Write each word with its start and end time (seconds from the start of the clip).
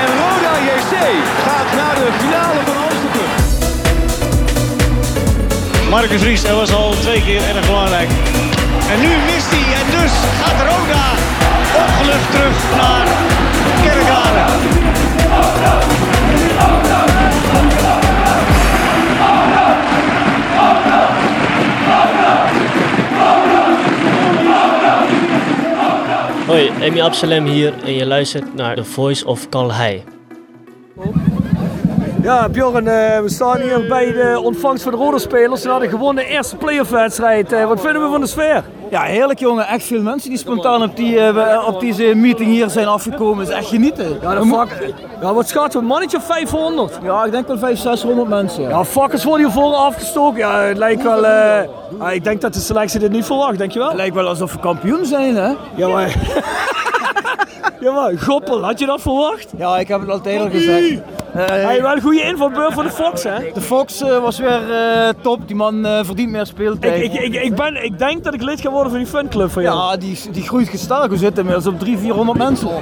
En 0.00 0.08
Roda 0.22 0.52
JC 0.68 0.94
gaat 1.44 1.70
naar 1.76 1.94
de 1.94 2.08
finale 2.18 2.60
van 2.64 2.76
Amsterdam. 2.88 3.30
Marcus 5.90 6.22
Ries, 6.22 6.42
dat 6.42 6.56
was 6.56 6.72
al 6.72 6.94
twee 7.00 7.22
keer 7.22 7.42
erg 7.56 7.66
belangrijk. 7.66 8.08
En 8.90 9.00
nu 9.00 9.08
mist 9.08 9.50
hij 9.50 9.74
en 9.80 9.86
dus 10.00 10.12
gaat 10.42 10.60
Roda 10.60 11.06
opgelucht 11.74 12.30
terug 12.30 12.56
naar 12.76 13.06
Kerkrade. 13.82 14.44
Hoi, 26.58 26.70
Amy 26.88 27.00
Absalem 27.00 27.46
hier 27.46 27.72
en 27.84 27.92
je 27.92 28.06
luistert 28.06 28.54
naar 28.54 28.74
The 28.74 28.84
Voice 28.84 29.26
of 29.26 29.48
Calhei. 29.48 30.17
Ja, 32.28 32.48
Bjorn, 32.48 32.88
eh, 32.88 33.20
we 33.20 33.28
staan 33.28 33.60
hier 33.60 33.86
bij 33.88 34.12
de 34.12 34.40
ontvangst 34.42 34.82
van 34.82 34.92
de 34.92 34.98
Roderspelers. 34.98 35.62
Ze 35.62 35.68
hadden 35.68 35.88
gewonnen 35.88 36.24
de 36.24 36.30
eerste 36.30 36.56
playoff 36.56 36.90
wedstrijd. 36.90 37.52
Eh, 37.52 37.66
wat 37.66 37.80
vinden 37.80 38.02
we 38.02 38.08
van 38.10 38.20
de 38.20 38.26
sfeer? 38.26 38.64
Ja, 38.90 39.02
heerlijk 39.02 39.38
jongen. 39.38 39.66
Echt 39.66 39.84
veel 39.84 40.02
mensen 40.02 40.30
die 40.30 40.38
spontaan 40.38 40.82
op, 40.82 40.96
die, 40.96 41.20
eh, 41.20 41.66
op 41.66 41.80
deze 41.80 42.14
meeting 42.14 42.50
hier 42.50 42.70
zijn 42.70 42.86
afgekomen. 42.86 43.46
Is 43.46 43.52
echt 43.52 43.68
genieten. 43.68 44.18
Ja, 44.20 44.44
fuck. 44.44 44.92
Ja, 45.20 45.34
wat 45.34 45.48
schat, 45.48 45.74
een 45.74 45.84
mannetje 45.84 46.16
of 46.16 46.24
500? 46.26 46.98
Ja, 47.02 47.24
ik 47.24 47.32
denk 47.32 47.46
wel 47.46 47.58
500, 47.58 47.98
600 47.98 48.28
mensen. 48.28 48.62
Ja. 48.62 48.84
Fuckers 48.84 49.24
worden 49.24 49.46
hier 49.46 49.54
voor 49.54 49.74
afgestoken. 49.74 50.38
Ja, 50.38 50.60
het 50.60 50.78
lijkt 50.78 51.02
wel... 51.02 51.26
ah, 51.98 52.12
ik 52.12 52.24
denk 52.24 52.40
dat 52.40 52.54
de 52.54 52.60
selectie 52.60 53.00
dit 53.00 53.10
niet 53.10 53.24
verwacht, 53.24 53.58
denk 53.58 53.72
je 53.72 53.78
wel? 53.78 53.88
Het 53.88 53.96
lijkt 53.96 54.14
wel 54.14 54.28
alsof 54.28 54.52
we 54.52 54.58
kampioen 54.58 55.04
zijn, 55.04 55.36
hè? 55.36 55.52
Ja, 55.74 55.88
maar... 55.88 56.14
ja, 57.80 57.92
maar 57.92 58.12
Goppel, 58.18 58.64
had 58.64 58.78
je 58.78 58.86
dat 58.86 59.00
verwacht? 59.00 59.46
Ja, 59.56 59.78
ik 59.78 59.88
heb 59.88 60.00
het 60.00 60.10
altijd 60.10 60.40
al 60.40 60.50
gezegd. 60.50 61.00
Eh, 61.34 61.44
Hij 61.46 61.82
wel 61.82 61.92
een 61.94 62.00
goede 62.02 62.22
invalbeurt 62.22 62.72
voor 62.72 62.82
de 62.82 62.90
Fox, 62.90 63.22
hè? 63.22 63.34
de 63.54 63.60
Fox 63.60 64.02
eh, 64.02 64.18
was 64.18 64.38
weer 64.38 64.70
eh, 64.72 65.08
top. 65.20 65.40
Die 65.46 65.56
man 65.56 65.86
eh, 65.86 66.04
verdient 66.04 66.30
meer 66.30 66.46
speeltijd. 66.46 67.02
Ik, 67.04 67.12
ik, 67.12 67.20
ik, 67.34 67.42
ik, 67.42 67.54
ben, 67.54 67.84
ik 67.84 67.98
denk 67.98 68.24
dat 68.24 68.34
ik 68.34 68.42
lid 68.42 68.60
ga 68.60 68.70
worden 68.70 68.90
van 68.90 68.98
die 69.00 69.08
fanclub 69.08 69.50
van 69.50 69.62
jou. 69.62 69.76
ja, 69.90 69.96
die, 69.96 70.18
die 70.32 70.42
groeit 70.42 70.68
gestaag. 70.68 71.06
We 71.06 71.16
zitten 71.16 71.38
inmiddels 71.38 71.66
op 71.66 71.78
300, 71.78 72.06
400 72.06 72.38
mensen. 72.38 72.68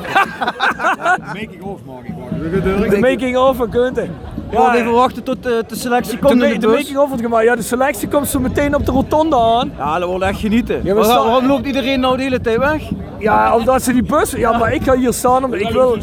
De 2.91 2.99
making 3.01 3.37
of 3.37 3.57
van 3.57 3.73
Gunther. 3.73 4.09
Ja, 4.51 4.75
even 4.75 4.93
wachten 4.93 5.23
tot 5.23 5.43
de 5.43 5.65
selectie 5.71 6.13
de, 6.13 6.19
komt 6.27 6.41
de 6.41 6.59
de 6.59 6.67
bus. 6.67 6.77
making 6.77 6.99
of 6.99 7.09
wordt 7.09 7.23
gemaakt. 7.23 7.45
Ja, 7.45 7.57
de 7.57 7.63
selectie 7.63 8.09
komt 8.09 8.29
zo 8.29 8.39
meteen 8.41 8.75
op 8.75 8.87
de 8.87 8.93
rotonde 8.93 9.37
aan. 9.37 9.73
Ja, 9.79 9.99
dat 9.99 10.09
wordt 10.09 10.25
echt 10.25 10.41
genieten. 10.41 10.85
Waarom- 10.85 11.05
staan- 11.05 11.25
waarom 11.25 11.47
loopt 11.47 11.67
iedereen 11.67 12.01
nou 12.01 12.17
de 12.17 12.23
hele 12.23 12.41
tijd 12.41 12.57
weg? 12.59 12.83
Ja, 13.19 13.57
omdat 13.57 13.83
ze 13.83 13.93
die 13.93 14.03
bus... 14.03 14.31
Ja, 14.31 14.59
maar 14.59 14.73
ik 14.75 14.83
ga 14.83 14.97
hier 14.97 15.13
staan. 15.13 15.45
Omdat 15.45 15.61
ik, 15.61 15.71
wil, 15.71 15.99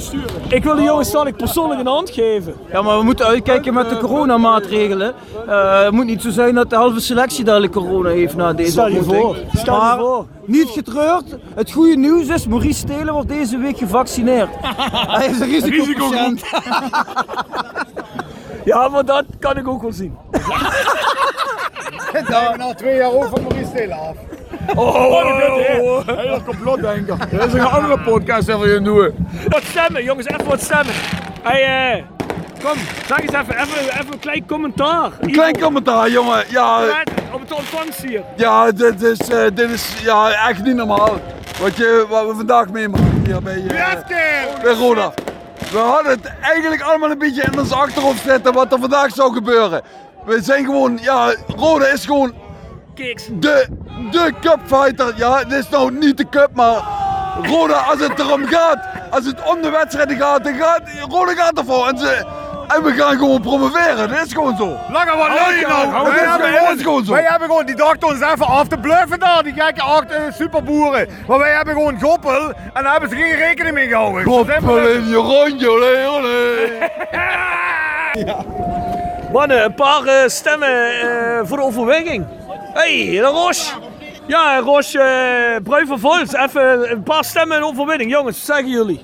ik 0.48 0.64
wil 0.64 0.76
de 0.76 0.82
jongens 0.82 1.08
staan 1.08 1.28
ik 1.28 1.36
persoonlijk 1.36 1.80
een 1.80 1.88
hand 1.88 2.10
geven. 2.10 2.54
Ja, 2.72 2.82
maar 2.82 2.98
we 2.98 3.04
moeten 3.04 3.26
uitkijken 3.26 3.74
met 3.74 3.90
de 3.90 3.98
coronamaatregelen. 3.98 5.14
Eh, 5.48 5.84
het 5.84 5.92
moet 5.92 6.06
niet 6.06 6.22
zo 6.22 6.30
zijn 6.30 6.56
dat 6.56 6.70
de 6.70 6.76
halve 6.76 7.00
selectie 7.00 7.44
dadelijk 7.44 7.74
corona 7.74 8.10
heeft 8.10 8.36
na 8.36 8.54
deze 8.54 8.72
Stel 8.72 8.88
je 8.88 8.98
ontmoeting. 8.98 9.36
voor, 9.52 9.60
stel 9.60 9.76
je 9.76 9.82
maar 9.82 9.98
voor. 10.00 10.26
niet 10.46 10.70
getreurd. 10.70 11.36
Het 11.56 11.72
goede 11.72 11.96
nieuws 11.96 12.28
is, 12.28 12.48
Maurice 12.48 12.80
Stelen 12.80 13.14
wordt 13.14 13.30
deze 13.30 13.58
week 13.58 13.78
gevaccineerd. 13.78 14.50
Hij 15.18 15.28
is 15.28 15.40
een 15.40 15.50
risicopatiënt. 15.50 16.42
Ja, 18.66 18.88
maar 18.88 19.06
dat 19.06 19.24
kan 19.40 19.58
ik 19.58 19.68
ook 19.68 19.82
wel 19.82 19.92
zien. 19.92 20.18
Na 22.58 22.74
twee 22.76 22.96
jaar 22.96 23.12
van 23.12 23.42
Maurice 23.42 23.66
Stelen 23.70 23.98
af. 23.98 24.16
Oh, 24.76 24.96
oh, 24.96 26.08
Hele 26.08 26.42
complotdenker. 26.46 27.18
Dat 27.32 27.48
is 27.48 27.54
een 27.54 27.62
andere 27.66 28.00
podcast 28.00 28.48
dat 28.48 28.60
we 28.60 28.66
hier 28.68 28.84
doen. 28.84 29.28
Wat 29.48 29.64
stemmen, 29.64 30.04
jongens, 30.04 30.28
even 30.28 30.46
wat 30.46 30.62
stemmen. 30.62 30.94
Hey, 31.42 31.94
eh, 31.96 32.04
kom, 32.64 32.78
zeg 33.08 33.20
eens 33.20 33.34
even, 33.34 33.62
even, 33.62 34.00
even 34.00 34.14
een 34.14 34.20
klein 34.20 34.46
commentaar. 34.48 35.12
Klein 35.32 35.60
commentaar, 35.60 36.10
jongen. 36.10 36.44
Ja, 36.50 36.82
Op 37.32 37.40
het 37.42 37.54
ontvangst 37.54 38.02
hier. 38.02 38.22
ja 38.36 38.72
dit, 38.72 39.02
is, 39.02 39.20
eh, 39.30 39.46
dit 39.54 39.70
is 39.70 39.94
ja, 40.02 40.48
echt 40.50 40.64
niet 40.64 40.76
normaal. 40.76 41.20
Wat, 41.62 41.78
je, 41.78 42.06
wat 42.10 42.28
we 42.28 42.34
vandaag 42.36 42.70
meemaken 42.70 43.22
hier 43.26 43.42
bij, 43.42 43.64
eh, 43.68 44.62
bij 44.64 44.74
Roda. 44.74 45.14
We 45.72 45.78
hadden 45.80 46.12
het 46.12 46.32
eigenlijk 46.42 46.82
allemaal 46.82 47.12
een 47.12 47.18
beetje 47.18 47.44
in 47.52 47.60
ons 47.60 47.72
achterhoofd 47.72 48.24
zitten 48.24 48.54
wat 48.54 48.74
er 48.74 48.80
vandaag 48.80 49.12
zou 49.14 49.34
gebeuren. 49.34 49.82
We 50.26 50.42
zijn 50.42 50.66
gewoon, 50.66 51.00
ja, 51.02 51.36
Roda 51.58 51.86
is 51.86 52.06
gewoon 52.06 52.34
Kiks. 52.96 53.28
de, 53.32 53.68
de 54.12 54.34
cupfighter. 54.42 55.14
Ja, 55.16 55.38
het 55.38 55.52
is 55.52 55.70
nou 55.70 55.92
niet 55.92 56.18
de 56.18 56.30
cup, 56.30 56.50
maar 56.54 56.82
Roda, 57.44 57.74
als 57.78 58.00
het 58.00 58.20
erom 58.20 58.46
gaat, 58.46 58.78
als 59.10 59.26
het 59.26 59.44
om 59.50 59.62
de 59.62 59.70
wedstrijden 59.70 60.18
gaat, 60.18 60.44
dan 60.44 60.54
gaat 60.56 60.82
Roda 61.10 61.34
gaat 61.34 61.58
ervoor. 61.58 61.88
En, 61.88 61.98
ze, 61.98 62.26
en 62.68 62.84
we 62.84 62.92
gaan 62.92 63.18
gewoon 63.18 63.42
promoveren. 63.42 64.10
Dat 64.10 64.26
is 64.26 64.34
gewoon 64.34 64.58
zo. 64.58 64.78
Langer 64.92 65.18
wat 65.18 65.28
leuk 65.28 65.60
je 65.60 65.66
nou. 65.68 65.92
Wij 65.92 66.12
hebben 66.20 66.32
gewoon- 66.32 66.40
gewoon, 66.52 66.66
dat 66.66 66.76
is 66.78 66.84
gewoon 66.84 67.06
zo. 67.06 67.12
wij 67.14 67.24
hebben 67.24 67.48
gewoon, 67.48 67.66
die 67.66 67.76
dachten 67.76 68.08
ons 68.08 68.22
even 68.22 68.46
af 68.48 68.68
te 68.68 68.78
bluffen 68.78 69.20
daar, 69.20 69.44
die 69.44 69.54
gekke 69.54 69.82
acht 69.82 70.12
uh, 70.12 70.18
superboeren. 70.34 71.08
Maar 71.28 71.40
wij 71.40 71.52
hebben 71.54 71.74
gewoon 71.74 72.00
goppel 72.02 72.54
en 72.74 72.84
daar 72.84 72.92
hebben 72.92 73.10
ze 73.10 73.16
geen 73.16 73.36
rekening 73.36 73.74
mee 73.76 73.88
gehouden. 73.88 74.22
Is 74.48 74.96
in 74.96 75.08
je 75.08 75.16
rondje, 75.16 75.70
olé, 75.70 76.08
olé. 76.18 76.72
Mannen, 79.32 79.64
een 79.64 79.74
paar 79.74 80.04
eh, 80.06 80.28
stemmen 80.28 81.02
eh, 81.02 81.40
voor 81.44 81.58
de 81.58 81.64
overweging. 81.64 82.26
Hey, 82.74 83.12
de 83.12 83.22
Roche. 83.22 83.72
Ja, 84.28 84.60
Roche, 84.60 84.98
uh, 84.98 85.64
Brui 85.64 85.86
van 85.86 86.00
Vols. 86.00 86.34
Even 86.34 86.92
een 86.92 87.04
paar 87.04 87.24
stemmen 87.24 87.58
en 87.58 87.64
overwinning. 87.64 88.12
Jongens, 88.12 88.38
wat 88.38 88.56
zeggen 88.56 88.70
jullie? 88.70 89.02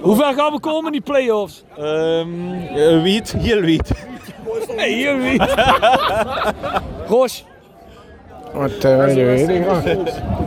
Hoe 0.00 0.16
ver 0.16 0.34
gaan 0.34 0.52
we 0.52 0.60
komen 0.60 0.84
in 0.86 0.92
die 0.92 1.00
play-offs? 1.00 1.64
Ehm, 1.76 3.02
wiet, 3.02 3.34
heel 3.38 3.60
wiet. 3.60 3.90
Nee, 4.76 4.94
hier 4.94 5.18
wie? 5.18 5.42
Roche. 7.08 7.42
Wat 8.52 8.70
weet 8.82 9.48
ik 9.48 9.64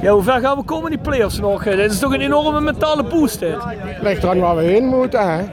Ja, 0.02 0.12
hoe 0.12 0.24
ver 0.24 0.40
gaan 0.40 0.58
we 0.58 0.64
komen 0.64 0.92
in 0.92 0.98
die 0.98 1.10
play-offs 1.10 1.40
nog? 1.40 1.64
Dit 1.64 1.92
is 1.92 2.00
toch 2.00 2.14
een 2.14 2.22
enorme 2.22 2.62
mentale 2.62 3.04
boost, 3.04 3.40
dit? 3.40 3.58
Ligt 4.02 4.24
eraan 4.24 4.40
waar 4.40 4.56
we 4.56 4.64
heen 4.64 4.86
moeten, 4.86 5.36
hè. 5.36 5.44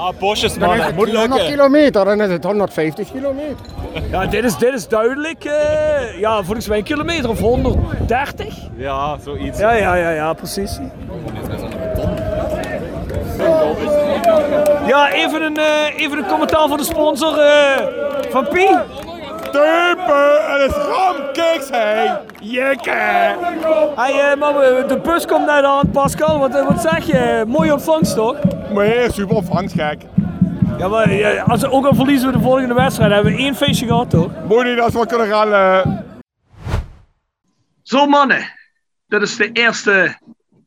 Ah, 0.00 0.08
bosjes 0.18 0.58
man, 0.58 0.80
het 0.80 0.94
moet 0.96 1.12
lukken. 1.12 1.46
kilometer, 1.46 2.04
dan 2.04 2.20
is 2.20 2.30
het 2.30 2.44
150 2.44 3.12
kilometer. 3.12 3.56
Ja, 4.10 4.26
dit 4.26 4.44
is, 4.44 4.56
dit 4.58 4.74
is 4.74 4.88
duidelijk. 4.88 5.44
eh, 5.44 6.18
ja, 6.20 6.42
volgens 6.42 6.68
mij 6.68 6.78
een 6.78 6.84
kilometer 6.84 7.30
of 7.30 7.38
130. 7.40 8.54
Ja, 8.76 9.16
zoiets. 9.24 9.58
Ja, 9.58 9.72
ja, 9.72 9.94
ja, 9.94 10.10
ja, 10.10 10.32
precies. 10.32 10.78
Ja, 14.86 15.10
even 15.12 15.42
een, 15.42 15.56
eh, 15.58 15.98
even 15.98 16.18
een 16.18 16.26
commentaar 16.26 16.68
van 16.68 16.76
de 16.76 16.84
sponsor 16.84 17.38
eh, 17.38 17.86
van 18.30 18.48
Pi. 18.48 18.66
Steupen 19.48 20.48
en 20.50 20.60
een 20.62 20.70
schamkiks, 20.70 21.68
hé. 21.70 22.12
Jekke. 22.40 22.90
Hey, 23.96 24.30
eh, 24.30 24.36
maar 24.38 24.54
we- 24.54 24.84
de 24.88 24.98
bus 24.98 25.26
komt 25.26 25.46
net 25.46 25.64
aan. 25.64 25.90
Pascal, 25.92 26.38
wat, 26.38 26.52
wat 26.68 26.80
zeg 26.80 27.06
je? 27.06 27.44
Mooie 27.46 27.72
ontvangst 27.72 28.14
toch? 28.14 28.36
Maar 28.74 28.84
heel 28.84 29.10
super 29.12 29.36
ontvangst, 29.36 29.74
gek. 29.74 30.02
Ja, 30.78 30.88
maar 30.88 31.10
eh, 31.10 31.48
als, 31.48 31.64
ook 31.64 31.86
al 31.86 31.94
verliezen 31.94 32.30
we 32.32 32.36
de 32.36 32.42
volgende 32.42 32.74
wedstrijd, 32.74 33.12
hebben 33.12 33.32
we 33.32 33.38
één 33.38 33.54
feestje 33.54 33.86
gehad 33.86 34.10
toch? 34.10 34.32
Moet 34.48 34.64
niet 34.64 34.80
als 34.80 34.92
we 34.94 35.06
kunnen 35.06 35.26
gaan. 35.26 35.52
eh, 35.52 35.98
Zo 37.82 38.06
mannen, 38.06 38.52
dit 39.06 39.22
is 39.22 39.36
de 39.36 39.52
eerste 39.52 40.18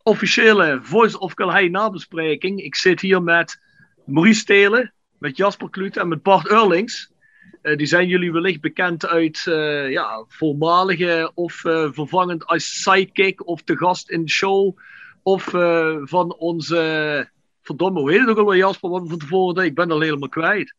officiële 0.04 0.80
Voice 0.82 1.20
of 1.20 1.34
Calhei 1.34 1.70
nabespreking. 1.70 2.62
Ik 2.62 2.76
zit 2.76 3.02
hier 3.02 3.22
met 3.24 3.60
Maurice 4.06 4.44
Telen, 4.46 4.94
met 5.18 5.38
Jasper 5.38 5.70
Klute 5.70 6.00
en 6.00 6.08
met 6.08 6.24
Bart 6.24 6.48
Eurlings. 6.52 7.12
Eh, 7.62 7.78
die 7.78 7.88
zijn 7.88 8.08
jullie 8.08 8.32
wellicht 8.32 8.62
bekend 8.62 9.08
uit 9.08 9.48
eh, 9.48 9.90
ja, 9.92 10.24
voormalige 10.28 11.32
of 11.34 11.66
eh, 11.66 11.88
vervangend 11.92 12.46
als 12.46 12.82
sidekick 12.82 13.48
of 13.48 13.62
te 13.62 13.78
gast 13.78 14.10
in 14.10 14.22
de 14.24 14.32
show. 14.32 14.78
Of 15.24 15.54
eh, 15.54 15.96
van 16.02 16.36
onze, 16.36 17.30
verdomme, 17.64 18.00
hoe 18.00 18.12
heet 18.12 18.20
het 18.20 18.30
ook 18.30 18.38
alweer 18.38 18.58
Jasper, 18.58 18.90
wat 18.90 19.02
we 19.02 19.10
van 19.10 19.18
tevoren? 19.18 19.66
Ik 19.66 19.76
ben 19.76 19.92
al 19.92 20.00
helemaal 20.00 20.30
kwijt. 20.30 20.76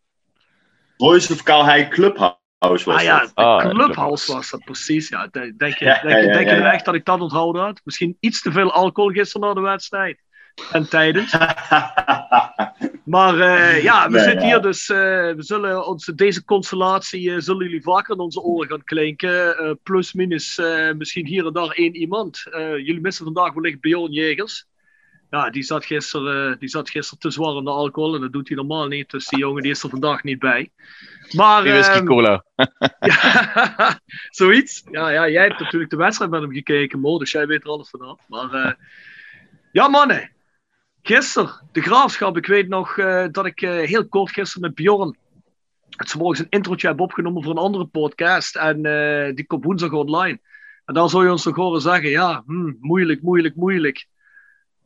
Voice 0.97 1.33
of 1.33 1.43
Calhei 1.43 1.89
Clubhouse 1.89 2.39
was 2.85 2.97
Ah 2.97 3.03
ja, 3.03 3.19
dat. 3.35 3.61
de 3.63 3.69
Clubhouse 3.69 4.33
was 4.33 4.51
dat 4.51 4.65
precies. 4.65 5.09
Ja. 5.09 5.27
De- 5.31 5.55
Denk 5.57 5.75
je, 5.79 5.85
denk, 5.85 6.03
je- 6.03 6.09
ja, 6.09 6.17
ja, 6.19 6.33
denk 6.33 6.49
je 6.49 6.55
ja, 6.55 6.61
nu 6.61 6.65
ja. 6.67 6.73
echt 6.73 6.85
dat 6.85 6.95
ik 6.95 7.05
dat 7.05 7.21
onthouden 7.21 7.63
had? 7.63 7.81
Misschien 7.85 8.17
iets 8.21 8.43
te 8.43 8.53
veel 8.53 8.73
alcohol 8.73 9.11
gisteren 9.11 9.49
na 9.49 9.55
de 9.55 9.61
wedstrijd. 9.61 10.23
En 10.73 10.89
tijdens. 10.89 11.33
maar 13.05 13.39
eh, 13.41 13.83
ja, 13.83 14.07
we 14.07 14.13
Nee, 14.17 14.23
zitten 14.25 14.41
ja. 14.41 14.47
hier 14.47 14.61
dus. 14.63 14.89
eh, 14.89 14.97
we 14.97 15.35
zullen 15.43 15.87
onze, 15.87 16.15
deze 16.15 16.45
constellatie 16.45 17.31
eh, 17.35 17.41
zullen 17.41 17.65
jullie 17.67 17.83
vaker 17.83 18.15
in 18.15 18.21
onze 18.21 18.41
oren 18.41 18.69
gaan 18.69 18.85
klinken. 18.85 19.59
Eh, 19.59 19.71
plus, 19.83 20.13
minus 20.13 20.59
eh, 20.59 20.93
misschien 20.93 21.27
hier 21.27 21.47
en 21.47 21.53
daar 21.53 21.69
één 21.69 21.95
iemand. 21.97 22.47
Eh, 22.51 22.77
jullie 22.77 23.01
missen 23.01 23.25
vandaag 23.25 23.53
wellicht 23.53 23.81
Bjorn 23.81 24.13
Jegers. 24.13 24.67
Ja, 25.35 25.51
die 25.51 25.63
zat, 25.63 25.85
gisteren, 25.85 26.53
eh, 26.53 26.59
die 26.59 26.69
zat 26.69 26.91
gisteren 26.91 27.19
te 27.19 27.31
zwaar 27.31 27.57
aan 27.57 27.65
de 27.65 27.71
alcohol 27.71 28.15
en 28.15 28.21
dat 28.21 28.33
doet 28.33 28.49
hij 28.49 28.57
normaal 28.57 28.87
niet. 28.87 29.11
Dus 29.11 29.29
die 29.29 29.39
jongen 29.39 29.63
die 29.63 29.71
is 29.71 29.83
er 29.83 29.91
vandaag 29.91 30.23
niet 30.23 30.39
bij. 30.39 30.71
Maar, 31.33 31.63
Die 31.63 31.73
whisky 31.73 31.97
ehm, 31.97 32.05
cola. 32.05 32.45
ja, 33.01 34.01
zoiets. 34.41 34.85
Ja, 34.91 35.09
ja, 35.09 35.29
jij 35.29 35.47
hebt 35.47 35.61
natuurlijk 35.61 35.91
de 35.91 35.97
wedstrijd 35.97 36.31
met 36.31 36.41
hem 36.41 36.53
gekeken, 36.53 37.01
Mo, 37.01 37.19
dus 37.19 37.31
jij 37.31 37.47
weet 37.47 37.63
er 37.63 37.71
alles 37.71 37.91
vanaf. 37.91 38.21
Maar 38.29 38.53
eh, 38.53 38.73
ja, 39.73 39.89
mannen. 39.89 40.31
Gisteren, 41.03 41.69
de 41.73 41.81
graafschap. 41.81 42.37
Ik 42.37 42.47
weet 42.47 42.69
nog 42.69 42.99
eh, 42.99 43.27
dat 43.31 43.47
ik 43.47 43.61
heel 43.61 44.09
kort 44.09 44.33
gisteren 44.33 44.63
met 44.63 44.75
Bjorn 44.75 45.17
het 45.91 46.15
morgens 46.15 46.41
een 46.41 46.47
introotje 46.49 46.89
heb 46.89 47.01
opgenomen 47.01 47.43
voor 47.43 47.53
een 47.53 47.59
andere 47.59 47.87
podcast. 47.87 48.57
En 48.57 48.83
die 49.35 49.47
komt 49.47 49.65
woensdag 49.65 49.93
online. 49.93 50.41
En 50.85 50.95
dan 50.95 51.09
zou 51.09 51.25
je 51.25 51.31
ons 51.31 51.45
nog 51.45 51.57
horen 51.57 51.81
zeggen: 51.81 52.11
ja, 52.11 52.43
hm, 52.47 52.73
moeilijk, 52.81 53.23
moeilijk, 53.23 53.55
moeilijk. 53.55 54.07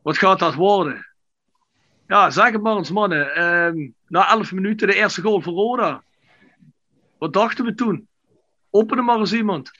Wat 0.01 0.17
gaat 0.17 0.39
dat 0.39 0.53
worden? 0.55 1.07
Ja, 2.07 2.29
zeg 2.29 2.51
het 2.51 2.61
maar 2.61 2.77
eens, 2.77 2.91
mannen. 2.91 3.35
Ehm, 3.35 3.87
na 4.07 4.29
11 4.29 4.51
minuten 4.51 4.87
de 4.87 4.95
eerste 4.95 5.21
goal 5.21 5.41
voor 5.41 5.53
Roda. 5.53 6.03
Wat 7.17 7.33
dachten 7.33 7.65
we 7.65 7.73
toen? 7.75 8.07
Open 8.69 8.97
hem 8.97 9.05
maar 9.05 9.19
eens 9.19 9.33
iemand. 9.33 9.71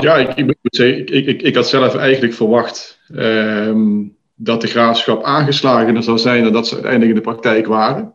Ja, 0.00 0.16
ik, 0.16 0.34
ik, 0.36 0.56
ik, 0.70 1.10
ik, 1.26 1.42
ik, 1.42 1.54
had 1.54 1.68
zelf 1.68 1.94
eigenlijk 1.94 2.34
verwacht 2.34 3.00
ehm, 3.14 4.02
dat 4.34 4.60
de 4.60 4.66
graafschap 4.66 5.22
aangeslagener 5.24 6.02
zou 6.02 6.18
zijn 6.18 6.42
dan 6.44 6.52
dat 6.52 6.66
ze 6.68 6.72
uiteindelijk 6.74 7.10
in 7.10 7.16
de 7.22 7.30
praktijk 7.30 7.66
waren. 7.66 8.14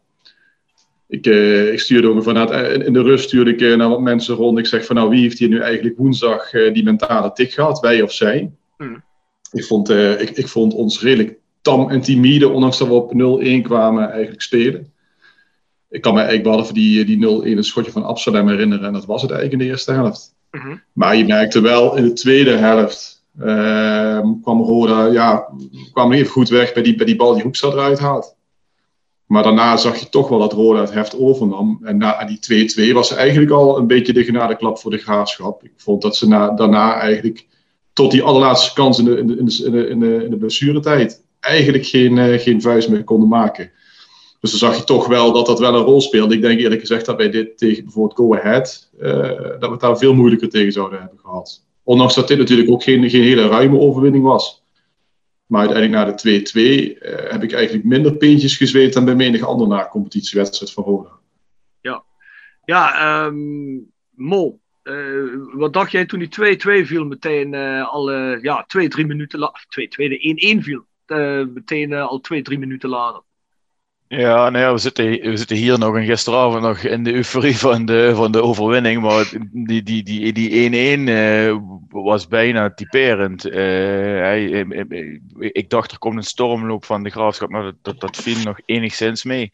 Ik, 1.07 1.25
eh, 1.25 1.71
ik 1.71 1.79
stuurde 1.79 2.09
ongeveer 2.09 2.33
na 2.33 2.47
het- 2.47 2.83
in 2.83 2.93
de 2.93 3.01
rust 3.01 3.27
stuurde 3.27 3.51
ik 3.51 3.61
eh, 3.61 3.75
naar 3.75 3.89
wat 3.89 4.01
mensen 4.01 4.35
rond. 4.35 4.57
Ik 4.57 4.65
zeg 4.65 4.85
van 4.85 4.95
nou, 4.95 5.09
wie 5.09 5.21
heeft 5.21 5.39
hier 5.39 5.49
nu 5.49 5.59
eigenlijk 5.59 5.97
woensdag 5.97 6.53
eh, 6.53 6.73
die 6.73 6.83
mentale 6.83 7.31
tik 7.31 7.51
gehad, 7.51 7.79
wij 7.79 8.01
of 8.01 8.11
zij? 8.11 8.51
Hmm. 8.77 9.03
Ik 9.55 9.63
vond, 9.63 9.89
eh, 9.89 10.21
ik, 10.21 10.29
ik 10.29 10.47
vond 10.47 10.73
ons 10.73 11.01
redelijk 11.01 11.37
tam 11.61 11.89
en 11.89 12.01
timide, 12.01 12.49
ondanks 12.49 12.77
dat 12.77 12.87
we 12.87 12.93
op 12.93 13.13
0-1 13.13 13.61
kwamen, 13.61 14.11
eigenlijk 14.11 14.41
spelen. 14.41 14.93
Ik 15.89 16.01
kan 16.01 16.13
me 16.13 16.19
eigenlijk 16.19 16.49
behalve 16.49 16.73
die, 16.73 17.05
die 17.05 17.17
0-1 17.17 17.57
een 17.57 17.63
schotje 17.63 17.91
van 17.91 18.03
Absalem 18.03 18.47
herinneren 18.47 18.85
en 18.85 18.93
dat 18.93 19.05
was 19.05 19.21
het 19.21 19.31
eigenlijk 19.31 19.61
in 19.61 19.67
de 19.67 19.73
eerste 19.73 19.91
helft. 19.91 20.33
Maar 20.93 21.15
je 21.15 21.25
merkte 21.25 21.61
wel 21.61 21.95
in 21.95 22.03
de 22.03 22.13
tweede 22.13 22.51
helft 22.51 23.25
ehm, 23.39 24.27
kwam 24.41 24.61
Roda, 24.61 25.05
ja, 25.05 25.47
kwam 25.91 26.11
even 26.11 26.31
goed 26.31 26.49
weg 26.49 26.73
bij 26.73 26.83
die, 26.83 26.95
bij 26.95 27.05
die 27.05 27.15
bal 27.15 27.33
die 27.33 27.43
Hoekstra 27.43 27.69
eruit 27.69 27.99
haalt. 27.99 28.35
Maar 29.25 29.43
daarna 29.43 29.77
zag 29.77 29.99
je 29.99 30.09
toch 30.09 30.27
wel 30.27 30.39
dat 30.39 30.53
Roda 30.53 30.79
het 30.79 30.93
heft 30.93 31.17
overnam. 31.17 31.79
En 31.83 31.97
na 31.97 32.25
die 32.25 32.89
2-2 32.89 32.93
was 32.93 33.15
eigenlijk 33.15 33.51
al 33.51 33.77
een 33.77 33.87
beetje 33.87 34.13
de 34.13 34.23
genadeklap 34.23 34.79
voor 34.79 34.91
de 34.91 34.97
graafschap. 34.97 35.63
Ik 35.63 35.73
vond 35.77 36.01
dat 36.01 36.15
ze 36.15 36.27
na, 36.27 36.49
daarna 36.49 36.99
eigenlijk 36.99 37.45
tot 37.95 38.11
die 38.11 38.23
allerlaatste 38.23 38.73
kans 38.73 38.99
in 38.99 39.05
de, 39.05 39.17
in 39.17 39.27
in 39.27 39.99
de, 39.99 40.23
in 40.23 40.29
de, 40.29 40.37
blessuretijd 40.37 41.23
eigenlijk 41.39 41.85
geen, 41.85 42.17
eh, 42.17 42.39
geen 42.39 42.61
vuist 42.61 42.89
meer 42.89 43.03
konden 43.03 43.29
maken. 43.29 43.71
Dus 44.39 44.49
dan 44.51 44.59
zag 44.59 44.77
je 44.77 44.83
toch 44.83 45.07
wel 45.07 45.31
dat 45.33 45.45
dat 45.45 45.59
wel 45.59 45.75
een 45.75 45.83
rol 45.83 46.01
speelde. 46.01 46.35
Ik 46.35 46.41
denk 46.41 46.59
eerlijk 46.59 46.81
gezegd 46.81 47.05
dat 47.05 47.17
wij 47.17 47.29
dit 47.29 47.57
tegen 47.57 47.83
bijvoorbeeld 47.83 48.17
Go 48.17 48.35
Ahead, 48.35 48.89
eh, 48.99 49.11
dat 49.37 49.59
we 49.59 49.67
het 49.67 49.79
daar 49.79 49.97
veel 49.97 50.13
moeilijker 50.13 50.49
tegen 50.49 50.71
zouden 50.71 50.99
hebben 50.99 51.19
gehad. 51.19 51.65
Ondanks 51.83 52.15
dat 52.15 52.27
dit 52.27 52.37
natuurlijk 52.37 52.69
ook 52.69 52.83
geen, 52.83 53.03
hele 53.03 53.47
ruime 53.47 53.79
overwinning 53.79 54.23
was. 54.23 54.63
Maar 55.45 55.59
uiteindelijk 55.59 56.05
na 56.05 56.11
de 56.11 56.41
2-2 56.41 56.99
eh, 56.99 57.31
heb 57.31 57.43
ik 57.43 57.53
eigenlijk 57.53 57.85
minder 57.85 58.17
peentjes 58.17 58.57
gezweet 58.57 58.93
dan 58.93 59.05
bij 59.05 59.15
menig 59.15 59.41
andere 59.41 59.69
na-competitiewedstrijd 59.69 60.71
van 60.71 60.83
Roda. 60.83 61.11
Ja, 61.81 62.03
ja 62.65 62.93
ehm, 63.25 63.77
Mo, 64.09 64.59
eh, 64.85 65.57
wat 65.59 65.73
dacht 65.73 65.91
jij 65.91 66.05
toen 66.05 66.19
die 66.19 66.57
2-2 66.83 66.85
viel 66.85 67.05
meteen 67.05 67.53
eh, 67.53 67.87
al 67.87 68.11
ja, 68.41 68.63
twee, 68.67 68.87
drie 68.87 69.05
minuten 69.05 69.39
later? 69.39 69.63
2-2, 69.63 69.87
de 69.95 70.59
1-1 70.59 70.63
viel 70.63 70.85
meteen 71.53 71.93
al 71.93 72.19
twee, 72.19 72.41
drie 72.41 72.59
minuten 72.59 72.89
later. 72.89 73.21
Ja, 74.07 74.49
nou 74.49 74.63
ja, 74.63 74.71
we 74.71 74.77
zitten, 74.77 75.05
we 75.05 75.37
zitten 75.37 75.57
hier 75.57 75.79
nog 75.79 75.95
en 75.95 76.05
gisteravond 76.05 76.61
nog 76.61 76.79
in 76.79 77.03
de 77.03 77.13
euforie 77.13 77.57
van 77.57 77.85
de, 77.85 78.11
van 78.15 78.31
de 78.31 78.41
overwinning. 78.41 79.01
Maar 79.01 79.31
die 79.51 79.81
1-1 79.81 79.83
die, 79.83 80.03
die, 80.03 80.33
die 80.33 81.05
1-1, 81.05 81.09
eh, 81.09 81.57
was 81.89 82.27
bijna 82.27 82.73
typerend. 82.73 83.45
Eh, 83.45 83.61
hij, 84.19 84.65
eh, 84.69 85.19
ik 85.37 85.69
dacht 85.69 85.91
er 85.91 85.97
komt 85.97 86.15
een 86.15 86.23
stormloop 86.23 86.85
van 86.85 87.03
de 87.03 87.09
graafschap, 87.09 87.49
maar 87.49 87.63
dat, 87.63 87.75
dat, 87.81 87.99
dat 87.99 88.17
viel 88.17 88.43
nog 88.43 88.59
enigszins 88.65 89.23
mee. 89.23 89.51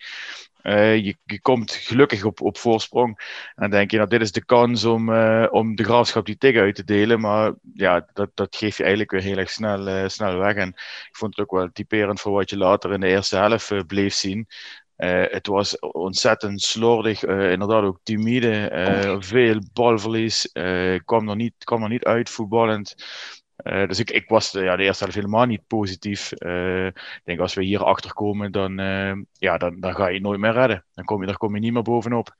Eh, 0.61 0.95
je, 0.95 1.17
je 1.23 1.41
komt 1.41 1.71
gelukkig 1.71 2.23
op, 2.23 2.41
op 2.41 2.57
voorsprong. 2.57 3.17
En 3.55 3.61
dan 3.61 3.69
denk 3.69 3.91
je, 3.91 3.97
nou, 3.97 4.09
dit 4.09 4.21
is 4.21 4.31
de 4.31 4.45
kans 4.45 4.85
om, 4.85 5.13
eh, 5.13 5.47
om 5.49 5.75
de 5.75 5.83
graafschap 5.83 6.25
die 6.25 6.37
tik 6.37 6.57
uit 6.57 6.75
te 6.75 6.83
delen. 6.83 7.19
Maar 7.19 7.53
ja, 7.73 8.09
dat, 8.13 8.29
dat 8.33 8.55
geef 8.55 8.77
je 8.77 8.81
eigenlijk 8.81 9.11
weer 9.11 9.21
heel 9.21 9.37
erg 9.37 9.49
snel, 9.49 9.87
eh, 9.87 10.07
snel 10.07 10.37
weg. 10.37 10.55
En 10.55 10.67
ik 10.67 11.09
vond 11.11 11.35
het 11.35 11.45
ook 11.45 11.59
wel 11.59 11.69
typerend 11.73 12.21
voor 12.21 12.31
wat 12.31 12.49
je 12.49 12.57
later 12.57 12.93
in 12.93 12.99
de 12.99 13.07
eerste 13.07 13.35
helft 13.35 13.87
bleef 13.87 14.13
zien. 14.13 14.47
Het 14.95 15.47
was 15.47 15.79
ontzettend 15.79 16.61
slordig, 16.61 17.23
inderdaad 17.23 17.83
ook 17.83 17.99
timide, 18.03 18.67
eh, 18.67 19.15
veel 19.19 19.61
balverlies, 19.73 20.51
kwam, 21.05 21.29
er 21.29 21.35
niet, 21.35 21.53
kwam 21.57 21.83
er 21.83 21.89
niet 21.89 22.03
uit 22.03 22.29
voetballend. 22.29 22.95
Eh, 23.63 23.87
dus 23.87 23.99
ik, 23.99 24.11
ik 24.11 24.29
was 24.29 24.51
de, 24.51 24.61
ja, 24.63 24.75
de 24.75 24.83
eerste 24.83 25.03
helft 25.03 25.17
helemaal 25.17 25.45
niet 25.45 25.67
positief. 25.67 26.31
Eh, 26.31 26.85
ik 26.85 27.21
denk 27.23 27.39
als 27.39 27.53
we 27.53 27.63
hier 27.63 27.83
achter 27.83 28.13
komen, 28.13 28.51
dan, 28.51 28.79
eh, 28.79 29.13
ja, 29.33 29.57
dan, 29.57 29.79
dan 29.79 29.95
ga 29.95 30.07
je 30.07 30.13
het 30.13 30.23
nooit 30.23 30.39
meer 30.39 30.51
redden. 30.51 30.85
Dan 30.93 31.05
kom 31.05 31.19
je, 31.21 31.27
daar 31.27 31.37
kom 31.37 31.53
je 31.55 31.61
niet 31.61 31.73
meer 31.73 31.81
bovenop. 31.81 32.35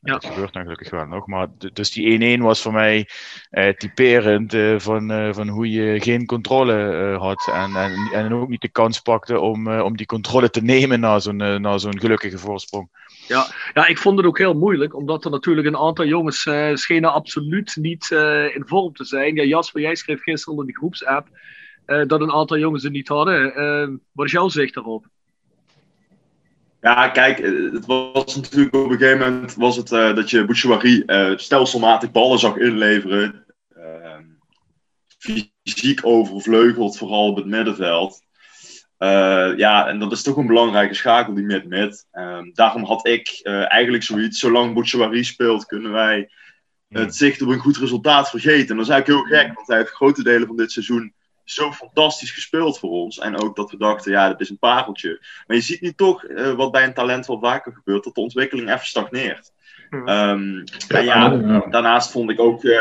En 0.00 0.12
Dat 0.12 0.24
gebeurt 0.24 0.52
dan 0.52 0.62
gelukkig 0.62 0.90
wel 0.90 1.06
nog. 1.06 1.26
Maar 1.26 1.46
dus 1.72 1.90
die 1.90 2.38
1-1 2.38 2.42
was 2.42 2.62
voor 2.62 2.72
mij 2.72 3.08
eh, 3.50 3.68
typerend 3.74 4.54
eh, 4.54 4.78
van, 4.78 5.10
eh, 5.10 5.32
van 5.32 5.48
hoe 5.48 5.70
je 5.70 6.00
geen 6.00 6.26
controle 6.26 6.90
eh, 6.90 7.20
had. 7.20 7.48
En, 7.52 7.76
en, 7.76 8.10
en 8.12 8.34
ook 8.34 8.48
niet 8.48 8.60
de 8.60 8.68
kans 8.68 9.00
pakte 9.00 9.40
om, 9.40 9.68
eh, 9.68 9.84
om 9.84 9.96
die 9.96 10.06
controle 10.06 10.50
te 10.50 10.62
nemen 10.62 11.00
na 11.00 11.18
zo'n 11.18 11.40
eh, 11.40 11.58
na 11.58 11.78
zo'n 11.78 12.00
gelukkige 12.00 12.38
voorsprong. 12.38 12.88
Ja, 13.26 13.46
ja, 13.74 13.86
ik 13.86 13.98
vond 13.98 14.16
het 14.16 14.26
ook 14.26 14.38
heel 14.38 14.54
moeilijk, 14.54 14.94
omdat 14.94 15.24
er 15.24 15.30
natuurlijk 15.30 15.66
een 15.66 15.76
aantal 15.76 16.04
jongens 16.04 16.46
eh, 16.46 16.74
schenen 16.74 17.12
absoluut 17.12 17.76
niet 17.76 18.10
eh, 18.10 18.54
in 18.54 18.62
vorm 18.66 18.94
te 18.94 19.04
zijn. 19.04 19.34
Ja, 19.34 19.42
Jasper, 19.42 19.80
jij 19.80 19.94
schreef 19.94 20.22
gisteren 20.22 20.58
in 20.58 20.66
de 20.66 20.76
groepsapp 20.76 21.28
eh, 21.84 22.06
dat 22.06 22.20
een 22.20 22.32
aantal 22.32 22.58
jongens 22.58 22.82
het 22.82 22.92
niet 22.92 23.08
hadden. 23.08 24.00
Wat 24.12 24.26
is 24.26 24.32
jouw 24.32 24.48
zicht 24.48 24.74
daarop? 24.74 25.06
Ja, 26.80 27.08
kijk, 27.08 27.38
het 27.72 27.86
was 27.86 28.36
natuurlijk 28.36 28.74
op 28.74 28.90
een 28.90 28.98
gegeven 28.98 29.32
moment 29.32 29.54
was 29.54 29.76
het, 29.76 29.88
dat 29.88 30.30
je 30.30 30.44
Bouchouari 30.44 31.02
stelselmatig 31.36 32.10
ballen 32.10 32.38
zag 32.38 32.56
inleveren. 32.56 33.44
Fysiek 35.18 36.06
overvleugeld, 36.06 36.98
vooral 36.98 37.28
op 37.28 37.36
het 37.36 37.46
middenveld. 37.46 38.22
Eh, 39.02 39.52
ja, 39.56 39.86
en 39.86 39.98
dat 39.98 40.12
is 40.12 40.22
toch 40.22 40.36
een 40.36 40.46
belangrijke 40.46 40.94
schakel, 40.94 41.34
die 41.34 41.44
mid-mid. 41.44 42.06
Ehm, 42.12 42.50
daarom 42.52 42.84
had 42.84 43.06
ik 43.06 43.40
eh, 43.42 43.72
eigenlijk 43.72 44.02
zoiets, 44.02 44.38
zolang 44.38 44.74
Bouchouari 44.74 45.24
speelt, 45.24 45.66
kunnen 45.66 45.92
wij 45.92 46.30
het 46.88 47.16
zicht 47.16 47.42
op 47.42 47.48
een 47.48 47.58
goed 47.58 47.76
resultaat 47.76 48.30
vergeten. 48.30 48.68
En 48.68 48.76
dat 48.76 48.86
is 48.86 48.92
eigenlijk 48.92 49.28
heel 49.28 49.38
gek, 49.38 49.54
want 49.54 49.66
hij 49.66 49.76
heeft 49.76 49.90
grote 49.90 50.22
delen 50.22 50.46
van 50.46 50.56
dit 50.56 50.72
seizoen 50.72 51.14
zo 51.44 51.72
fantastisch 51.72 52.30
gespeeld 52.30 52.78
voor 52.78 52.90
ons. 52.90 53.18
En 53.18 53.42
ook 53.42 53.56
dat 53.56 53.70
we 53.70 53.76
dachten, 53.76 54.12
ja, 54.12 54.28
dit 54.28 54.40
is 54.40 54.50
een 54.50 54.58
pareltje. 54.58 55.24
Maar 55.46 55.56
je 55.56 55.62
ziet 55.62 55.80
nu 55.80 55.92
toch, 55.92 56.24
eh, 56.24 56.52
wat 56.52 56.72
bij 56.72 56.84
een 56.84 56.94
talent 56.94 57.26
wel 57.26 57.40
vaker 57.40 57.72
gebeurt, 57.72 58.04
dat 58.04 58.14
de 58.14 58.20
ontwikkeling 58.20 58.68
even 58.72 58.86
stagneert. 58.86 59.52
Ehm, 59.90 60.06
en 60.06 60.64
Ja, 60.88 61.00
ja, 61.00 61.32
ja. 61.32 61.66
daarnaast 61.70 62.10
vond 62.10 62.30
ik 62.30 62.40
ook 62.40 62.64
eh, 62.64 62.80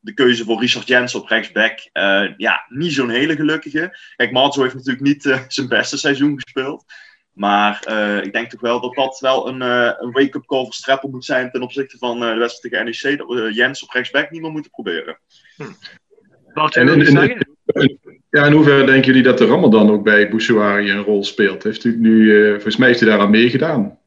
de 0.00 0.14
keuze 0.14 0.44
voor 0.44 0.60
Richard 0.60 0.86
Jens 0.86 1.14
op 1.14 1.28
rechtsback 1.28 1.78
eh, 1.92 2.24
ja, 2.36 2.64
niet 2.68 2.92
zo'n 2.92 3.10
hele 3.10 3.36
gelukkige. 3.36 3.98
Kijk, 4.16 4.32
Marzo 4.32 4.62
heeft 4.62 4.74
natuurlijk 4.74 5.04
niet 5.04 5.26
eh, 5.26 5.40
zijn 5.48 5.68
beste 5.68 5.98
seizoen 5.98 6.40
gespeeld. 6.40 6.84
Maar 7.32 7.82
eh, 7.84 8.24
ik 8.24 8.32
denk 8.32 8.50
toch 8.50 8.60
wel 8.60 8.80
dat 8.80 8.94
dat 8.94 9.18
wel 9.20 9.48
een, 9.48 9.62
eh, 9.62 9.90
een 9.98 10.10
wake-up 10.12 10.46
call 10.46 10.64
voor 10.64 10.72
Streppel 10.72 11.08
moet 11.08 11.24
zijn 11.24 11.50
ten 11.50 11.62
opzichte 11.62 11.98
van 11.98 12.22
eh, 12.22 12.32
de 12.32 12.38
wedstrijd 12.38 12.74
tegen 12.74 13.10
NEC. 13.10 13.18
Dat 13.18 13.28
we 13.28 13.52
Jens 13.52 13.82
op 13.82 13.90
rechtsback 13.90 14.30
niet 14.30 14.42
meer 14.42 14.50
moeten 14.50 14.70
proberen. 14.70 15.18
Bart, 16.54 16.76
En 16.76 16.86
jij 16.86 16.94
wil 16.94 17.06
in, 17.06 17.10
in- 17.12 17.16
zeggen? 17.16 17.98
ja, 18.30 18.46
in 18.46 18.52
hoeverre 18.52 18.84
denken 18.86 19.06
jullie 19.06 19.22
dat 19.22 19.38
de 19.38 19.46
Ramadan 19.46 19.90
ook 19.90 20.04
bij 20.04 20.28
Bouchouari 20.28 20.90
een 20.90 21.02
rol 21.02 21.24
speelt? 21.24 21.62
Heeft 21.62 21.84
u 21.84 21.96
nu, 21.96 22.42
eh, 22.44 22.50
volgens 22.52 22.76
mij 22.76 22.88
heeft 22.88 23.00
hij 23.00 23.08
daar 23.08 23.20
aan 23.20 23.30
meegedaan. 23.30 23.98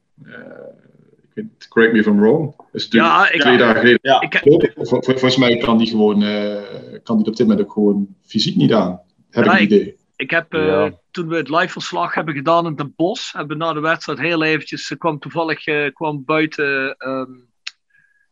Eh, 1.34 1.44
correct 1.68 1.92
me 1.92 1.98
if 1.98 2.06
I'm 2.06 2.20
wrong. 2.20 2.54
Is 2.72 2.84
natuurlijk 2.88 3.12
Ja, 3.14 3.30
ik- 3.30 3.40
twee 3.40 3.56
dagen 3.56 3.76
geleden. 3.80 3.98
Ja. 4.02 4.20
Ik- 4.20 4.40
Vol- 4.74 4.86
vol- 4.86 5.02
Volgens 5.02 5.36
mij 5.36 5.56
kan 5.56 5.78
die 5.78 5.86
gewoon, 5.86 6.22
eh, 6.22 6.62
kan 7.02 7.16
die 7.18 7.26
op 7.26 7.36
dit 7.36 7.46
moment 7.46 7.66
ook 7.66 7.72
gewoon 7.72 8.14
fysiek 8.22 8.56
niet 8.56 8.72
aan. 8.72 9.00
Heb 9.30 9.44
Ja, 9.44 9.52
ik 9.54 9.60
ik- 9.60 9.70
idee. 9.70 9.96
Ik 10.16 10.30
heb, 10.30 10.54
eh, 10.54 10.66
Ja. 10.66 10.92
toen 11.10 11.28
we 11.28 11.36
het 11.36 11.48
liveverslag 11.48 12.14
hebben 12.14 12.34
gedaan 12.34 12.66
in 12.66 12.74
Den 12.74 12.92
Bosch, 12.96 13.32
hebben 13.32 13.58
we 13.58 13.64
na 13.64 13.72
de 13.72 13.80
wedstrijd 13.80 14.18
heel 14.18 14.42
eventjes, 14.42 14.90
er 14.90 14.96
kwam 14.98 15.18
toevallig 15.18 15.66
eh, 15.66 15.92
kwam 15.92 16.24
buiten, 16.24 16.94
ehm, 16.98 17.30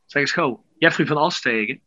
zeg 0.06 0.22
eens 0.22 0.32
gauw, 0.32 0.64
Jeffrey 0.78 1.06
van 1.06 1.16
As 1.16 1.40
tegen. 1.40 1.80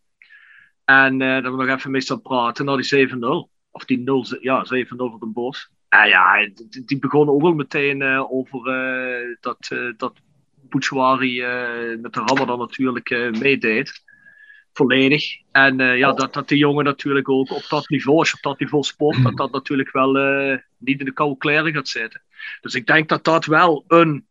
En 0.86 1.22
eh 1.22 1.43
dat 1.43 1.55
we 1.55 1.65
nog 1.65 1.75
even 1.77 1.91
mee 1.91 2.01
staan 2.01 2.22
praten, 2.22 2.65
na 2.65 2.75
die 2.75 2.86
7-0. 2.86 3.50
Of 3.72 3.86
die 3.86 4.00
0, 4.00 4.25
ja, 4.41 4.65
7-0 4.65 5.10
voor 5.10 5.19
Den 5.19 5.34
Bosch. 5.34 5.65
En 5.89 6.07
ja, 6.07 6.50
die, 6.69 6.84
die 6.86 7.00
begon 7.00 7.29
ook 7.29 7.41
al 7.41 7.53
meteen 7.53 8.01
eh, 8.01 8.31
over 8.31 8.67
eh, 8.67 9.36
dat, 9.41 9.57
eh 9.69 9.79
dat 9.98 10.13
Bouchouari 10.75 11.41
eh, 11.41 11.98
met 12.01 12.13
de 12.13 12.22
Ramadan 12.25 12.60
natuurlijk 12.60 13.10
eh, 13.10 13.32
meedeed. 13.32 14.03
Volledig. 14.74 15.38
En 15.51 15.79
eh, 15.79 15.98
ja, 15.98 16.13
dat, 16.13 16.34
dat 16.34 16.50
de 16.50 16.58
jongen 16.58 16.84
natuurlijk 16.84 17.29
ook 17.29 17.51
op 17.51 17.65
dat 17.70 17.89
niveau, 17.89 18.20
als 18.20 18.29
je 18.29 18.36
op 18.36 18.41
dat 18.41 18.60
niveau 18.60 18.84
sport, 18.84 19.24
dat 19.24 19.38
dat 19.38 19.51
natuurlijk 19.51 19.91
wel 19.91 20.12
niet 20.77 21.00
in 21.00 21.05
de 21.05 21.13
koude 21.13 21.38
kleren 21.38 21.74
gaat 21.74 21.88
zitten. 21.88 22.22
Dus 22.62 22.75
ik 22.75 22.86
denk 22.86 23.10
dat 23.10 23.24
dat 23.24 23.46
wel 23.46 23.84
een 23.88 24.27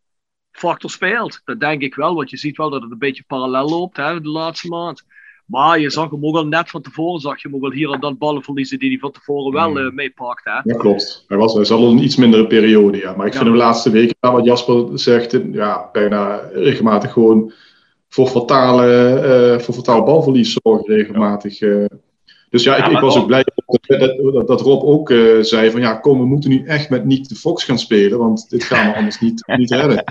factor 0.51 0.89
speelt. 0.89 1.41
Dat 1.45 1.59
denk 1.59 1.81
ik 1.81 1.95
wel, 1.95 2.15
want 2.15 2.29
je 2.29 2.37
ziet 2.37 2.57
wel 2.57 2.69
dat 2.69 2.81
het 2.81 2.91
een 2.91 2.97
beetje 2.97 3.23
parallel 3.27 3.69
loopt 3.69 3.97
hè, 3.97 4.21
de 4.21 4.29
laatste 4.29 4.67
maand. 4.67 5.05
Maar 5.45 5.79
je 5.79 5.89
zag 5.89 6.09
hem 6.11 6.25
ook 6.25 6.35
al 6.35 6.47
net 6.47 6.69
van 6.69 6.81
tevoren, 6.81 7.19
zag 7.19 7.41
je 7.41 7.47
hem 7.47 7.57
ook 7.57 7.63
al 7.63 7.71
hier 7.71 7.91
en 7.91 7.99
dan 7.99 8.17
ballen 8.17 8.43
verliezen 8.43 8.79
die 8.79 8.89
hij 8.89 8.97
van 8.97 9.11
tevoren 9.11 9.53
wel 9.53 9.79
eh, 9.79 9.91
meepakt. 9.91 10.41
Hè? 10.43 10.51
Ja, 10.63 10.77
klopt. 10.77 11.25
Hij 11.27 11.37
was, 11.37 11.53
hij 11.53 11.65
zal 11.65 11.89
een 11.91 12.03
iets 12.03 12.15
mindere 12.15 12.47
periode, 12.47 12.97
ja. 12.97 13.15
Maar 13.15 13.25
ik 13.25 13.33
Ja. 13.33 13.37
vind 13.39 13.49
hem 13.49 13.57
de 13.59 13.63
laatste 13.65 13.89
weken, 13.89 14.15
wat 14.19 14.45
Jasper 14.45 14.99
zegt, 14.99 15.39
ja, 15.51 15.89
bijna 15.91 16.41
regelmatig 16.53 17.11
gewoon 17.11 17.51
voor 18.09 18.27
fatale, 18.27 18.85
eh, 19.19 19.59
voor 19.59 19.73
fatale 19.73 20.03
balverlies 20.03 20.57
zorgen 20.63 20.95
regelmatig. 20.95 21.61
eh. 21.61 21.85
Dus 22.49 22.63
ja, 22.63 22.75
ik, 22.75 22.85
Ja, 22.85 22.91
ik 22.91 22.99
was 22.99 23.13
Rob- 23.13 23.21
ook 23.21 23.27
blij 23.27 23.43
dat, 24.33 24.47
dat, 24.47 24.61
Rob 24.61 24.83
ook 24.83 25.09
eh, 25.09 25.39
zei 25.41 25.71
van 25.71 25.81
ja, 25.81 25.93
kom, 25.93 26.19
we 26.19 26.25
moeten 26.25 26.49
nu 26.49 26.63
echt 26.65 26.89
met 26.89 27.05
Nick 27.05 27.27
de 27.27 27.35
Fox 27.35 27.63
gaan 27.63 27.79
spelen, 27.79 28.17
want 28.19 28.49
dit 28.49 28.63
gaan 28.63 28.89
we 28.89 28.95
anders 28.97 29.19
niet, 29.19 29.43
niet 29.57 29.71
redden. 29.71 30.03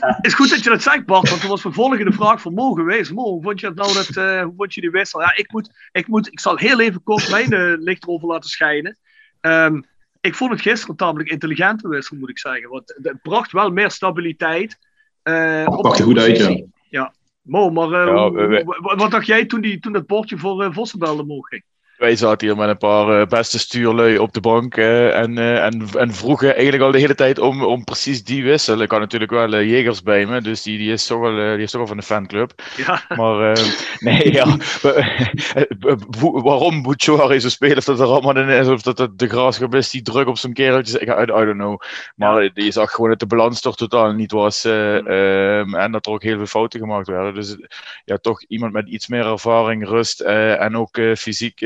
Het 0.00 0.26
is 0.26 0.34
goed 0.34 0.50
dat 0.50 0.62
je 0.64 0.70
dat 0.70 0.82
zegt, 0.82 1.06
Bart, 1.06 1.28
want 1.30 1.42
er 1.42 1.48
was 1.48 1.62
mijn 1.62 1.74
volgende 1.74 2.12
vraag 2.12 2.40
voor 2.40 2.52
Mo 2.52 2.72
geweest. 2.72 3.12
Mo, 3.12 3.22
hoe 3.22 3.42
vond 3.42 3.60
je 3.60 3.66
het 3.66 3.74
nou 3.76 3.92
dat, 3.92 4.16
eh, 4.16 4.42
hoe 4.42 4.54
vond 4.56 4.74
je 4.74 4.80
die 4.80 4.90
wissel? 4.90 5.20
Ja, 5.20 5.36
ik, 5.36 5.52
moet, 5.52 5.70
ik, 5.92 6.06
moet, 6.06 6.26
ik 6.32 6.40
zal 6.40 6.56
heel 6.56 6.80
even 6.80 7.02
kort 7.02 7.30
mijn 7.30 7.52
eh, 7.52 7.72
licht 7.78 8.02
erover 8.02 8.28
laten 8.28 8.50
schijnen. 8.50 8.98
Ehm, 9.40 9.80
ik 10.20 10.34
vond 10.34 10.50
het 10.50 10.60
gisteren 10.60 10.90
een 10.90 10.96
tamelijk 10.96 11.30
intelligente 11.30 11.88
wissel, 11.88 12.16
moet 12.16 12.28
ik 12.30 12.38
zeggen. 12.38 12.68
Want 12.70 12.98
het 13.02 13.22
bracht 13.22 13.52
wel 13.52 13.70
meer 13.70 13.90
stabiliteit. 13.90 14.78
eh 15.22 15.64
op 15.66 15.82
Pakte 15.82 16.02
goed 16.02 16.18
uit, 16.18 16.36
ja. 16.36 16.62
Ja. 16.88 17.12
Mo, 17.42 17.70
maar 17.70 17.92
eh, 17.92 18.06
Ja, 18.06 18.28
hoe- 18.28 18.32
we- 18.32 18.46
we- 18.46 18.62
hoe- 18.64 18.96
wat 18.96 19.10
dacht 19.10 19.26
jij 19.26 19.44
toen, 19.46 19.60
die, 19.60 19.78
toen 19.80 19.92
dat 19.92 20.06
bordje 20.06 20.38
voor 20.38 20.64
uh, 20.64 21.18
omhoog 21.18 21.48
ging? 21.48 21.62
Wij 22.02 22.16
zaten 22.16 22.46
hier 22.46 22.56
met 22.56 22.68
een 22.68 22.78
paar 22.78 23.20
eh, 23.20 23.26
beste 23.26 23.58
stuurlui 23.58 24.18
op 24.18 24.32
de 24.32 24.40
bank 24.40 24.76
eh, 24.76 25.18
en, 25.18 25.38
eh, 25.38 25.64
en, 25.64 25.88
en 25.98 26.12
vroegen 26.12 26.54
eigenlijk 26.54 26.82
al 26.82 26.90
de 26.90 26.98
hele 26.98 27.14
tijd 27.14 27.38
om, 27.38 27.64
om 27.64 27.84
precies 27.84 28.24
die 28.24 28.44
wissel. 28.44 28.80
Ik 28.80 28.90
had 28.90 29.00
natuurlijk 29.00 29.30
wel 29.30 29.52
eh, 29.52 29.70
Jegers 29.70 30.02
bij 30.02 30.26
me, 30.26 30.40
dus 30.40 30.62
die, 30.62 30.78
die, 30.78 30.92
is 30.92 31.06
toch 31.06 31.20
wel, 31.20 31.34
die 31.34 31.62
is 31.62 31.70
toch 31.70 31.80
wel 31.80 31.86
van 31.86 31.96
de 31.96 32.02
fanclub. 32.02 32.52
Ja. 32.76 33.02
Maar 33.08 33.58
nee, 33.98 34.32
ja. 34.32 34.46
waarom 36.42 36.82
Bouchouari 36.82 37.40
zo 37.40 37.48
spelen, 37.48 37.76
of 37.76 37.84
dat 37.84 38.00
er 38.00 38.06
allemaal 38.06 38.36
in 38.36 38.48
is, 38.48 38.68
of 38.68 38.82
dat 38.82 38.98
het 38.98 39.18
de 39.18 39.28
graafschap 39.28 39.74
is 39.74 39.90
die 39.90 40.02
druk 40.02 40.28
op 40.28 40.38
zijn 40.38 40.52
kereltjes, 40.52 41.00
ik, 41.00 41.08
I, 41.08 41.22
I 41.22 41.26
don't 41.26 41.52
know. 41.52 41.80
Maar 42.16 42.50
je 42.54 42.70
zag 42.70 42.90
gewoon 42.90 43.10
dat 43.10 43.18
de 43.18 43.26
balans 43.26 43.60
toch 43.60 43.76
totaal 43.76 44.12
niet 44.12 44.32
was 44.32 44.64
eh, 44.64 44.96
ehm, 44.96 45.74
en 45.74 45.92
dat 45.92 46.06
er 46.06 46.12
ook 46.12 46.22
heel 46.22 46.36
veel 46.36 46.46
fouten 46.46 46.80
gemaakt 46.80 47.06
werden. 47.06 47.34
Dus 47.34 47.56
ja, 48.04 48.16
toch 48.16 48.42
iemand 48.42 48.72
met 48.72 48.88
iets 48.88 49.08
meer 49.08 49.26
ervaring, 49.26 49.88
rust 49.88 50.20
en 50.20 50.76
ook 50.76 51.00
fysiek 51.16 51.60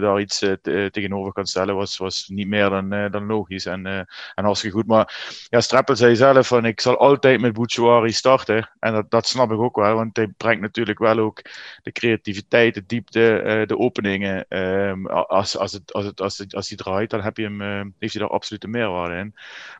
daar 0.00 0.20
iets 0.20 0.42
eh, 0.42 0.52
te- 0.62 0.88
tegenover 0.92 1.32
kan 1.32 1.46
stellen, 1.46 1.74
was, 1.74 1.96
was 1.96 2.28
niet 2.28 2.48
meer 2.48 2.68
dan, 2.70 2.92
eh, 2.92 3.10
dan 3.10 3.26
logisch 3.26 3.66
en, 3.66 3.86
eh, 3.86 3.98
en 4.34 4.44
hartstikke 4.44 4.76
goed. 4.76 4.86
Maar 4.86 5.44
ja, 5.48 5.60
Streppel 5.60 5.96
zei 5.96 6.16
zelf 6.16 6.46
van 6.46 6.64
ik 6.64 6.80
zal 6.80 6.98
altijd 6.98 7.40
met 7.40 7.52
Bouchouari 7.52 8.12
starten. 8.12 8.70
En 8.80 8.92
dat, 8.92 9.10
dat 9.10 9.26
snap 9.26 9.50
ik 9.50 9.58
ook 9.58 9.76
wel, 9.76 9.94
want 9.94 10.16
hij 10.16 10.28
brengt 10.28 10.60
natuurlijk 10.60 10.98
wel 10.98 11.18
ook 11.18 11.42
de 11.82 11.92
creativiteit, 11.92 12.74
de 12.74 12.86
diepte, 12.86 13.38
eh, 13.38 13.66
de 13.66 13.78
openingen. 13.78 14.48
Ehm, 14.48 15.06
als, 15.06 15.56
als, 15.58 15.72
het, 15.72 15.92
als, 15.92 16.04
het, 16.04 16.20
als, 16.20 16.38
het, 16.38 16.54
als 16.54 16.68
hij 16.68 16.76
draait, 16.76 17.10
dan 17.10 17.20
heb 17.20 17.36
je 17.36 17.42
hem, 17.42 17.60
eh, 17.60 17.84
heeft 17.98 18.12
hij 18.12 18.22
daar 18.22 18.32
absoluut 18.32 18.64
een 18.64 18.70
meerwaarde 18.70 19.14
in. 19.16 19.32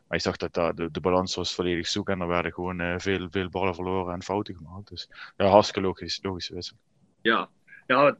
Maar 0.07 0.17
je 0.17 0.19
zag 0.19 0.37
dat 0.37 0.53
de, 0.53 0.89
de 0.91 0.99
balans 0.99 1.35
was 1.35 1.55
volledig 1.55 1.87
zoek 1.87 2.09
en 2.09 2.21
er 2.21 2.27
werden 2.27 2.53
gewoon 2.53 2.79
eh, 2.79 2.93
veel, 2.97 3.27
veel 3.29 3.49
ballen 3.49 3.75
verloren 3.75 4.13
en 4.13 4.23
fouten 4.23 4.55
gemaakt. 4.55 4.89
Dus 4.89 5.09
ja, 5.37 5.45
hartstikke 5.45 5.87
logisch, 5.87 6.19
logische 6.21 6.53
wissel. 6.53 6.77
Ja, 7.21 7.49
ja, 7.87 8.17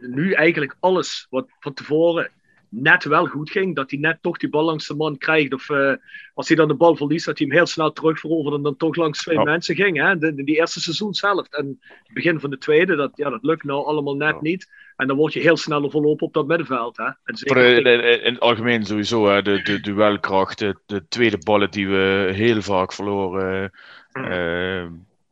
nu 0.00 0.32
eigenlijk 0.32 0.76
alles 0.80 1.26
wat 1.30 1.46
van 1.60 1.74
tevoren 1.74 2.30
net 2.68 3.04
wel 3.04 3.26
goed 3.26 3.50
ging, 3.50 3.74
dat 3.74 3.90
hij 3.90 4.00
net 4.00 4.18
toch 4.20 4.36
die 4.38 4.48
bal 4.48 4.64
langs 4.64 4.86
de 4.86 4.94
man 4.94 5.18
krijgt. 5.18 5.52
Of 5.54 5.70
eh, 5.70 5.92
als 6.34 6.48
hij 6.48 6.56
dan 6.56 6.68
de 6.68 6.74
bal 6.74 6.96
verliest, 6.96 7.26
dat 7.26 7.38
hij 7.38 7.46
hem 7.46 7.56
heel 7.56 7.66
snel 7.66 7.92
terugveroverde 7.92 8.56
en 8.56 8.62
dan 8.62 8.76
toch 8.76 8.96
langs 8.96 9.22
twee 9.22 9.36
Ja. 9.36 9.42
mensen 9.42 9.74
ging. 9.74 9.96
Hè? 10.02 10.18
De, 10.18 10.34
de- 10.34 10.44
die 10.44 10.56
eerste 10.56 10.80
seizoenshelft. 10.80 11.54
En 11.56 11.80
het 12.04 12.14
begin 12.14 12.40
van 12.40 12.50
de 12.50 12.58
tweede, 12.58 12.96
dat, 12.96 13.12
ja, 13.14 13.30
dat 13.30 13.42
lukt 13.42 13.64
nou 13.64 13.84
allemaal 13.86 14.16
net 14.16 14.40
niet. 14.40 14.70
En 14.96 15.06
dan 15.06 15.16
word 15.16 15.32
je 15.32 15.40
heel 15.40 15.56
snel 15.56 15.90
verlopen 15.90 16.26
op 16.26 16.32
dat 16.32 16.46
middenveld. 16.46 16.96
Hè? 16.96 17.04
En 17.24 17.36
zeker 17.36 17.84
de- 17.84 18.20
in 18.22 18.32
het 18.32 18.42
algemeen 18.42 18.84
sowieso, 18.84 19.26
hè, 19.28 19.42
de, 19.42 19.62
de 19.62 19.80
duelkracht, 19.80 20.58
de, 20.58 20.76
de 20.86 21.08
tweede 21.08 21.38
ballen 21.38 21.70
die 21.70 21.88
we 21.88 22.30
heel 22.34 22.62
vaak 22.62 22.92
verloren. 22.92 23.70
eh, 24.12 24.86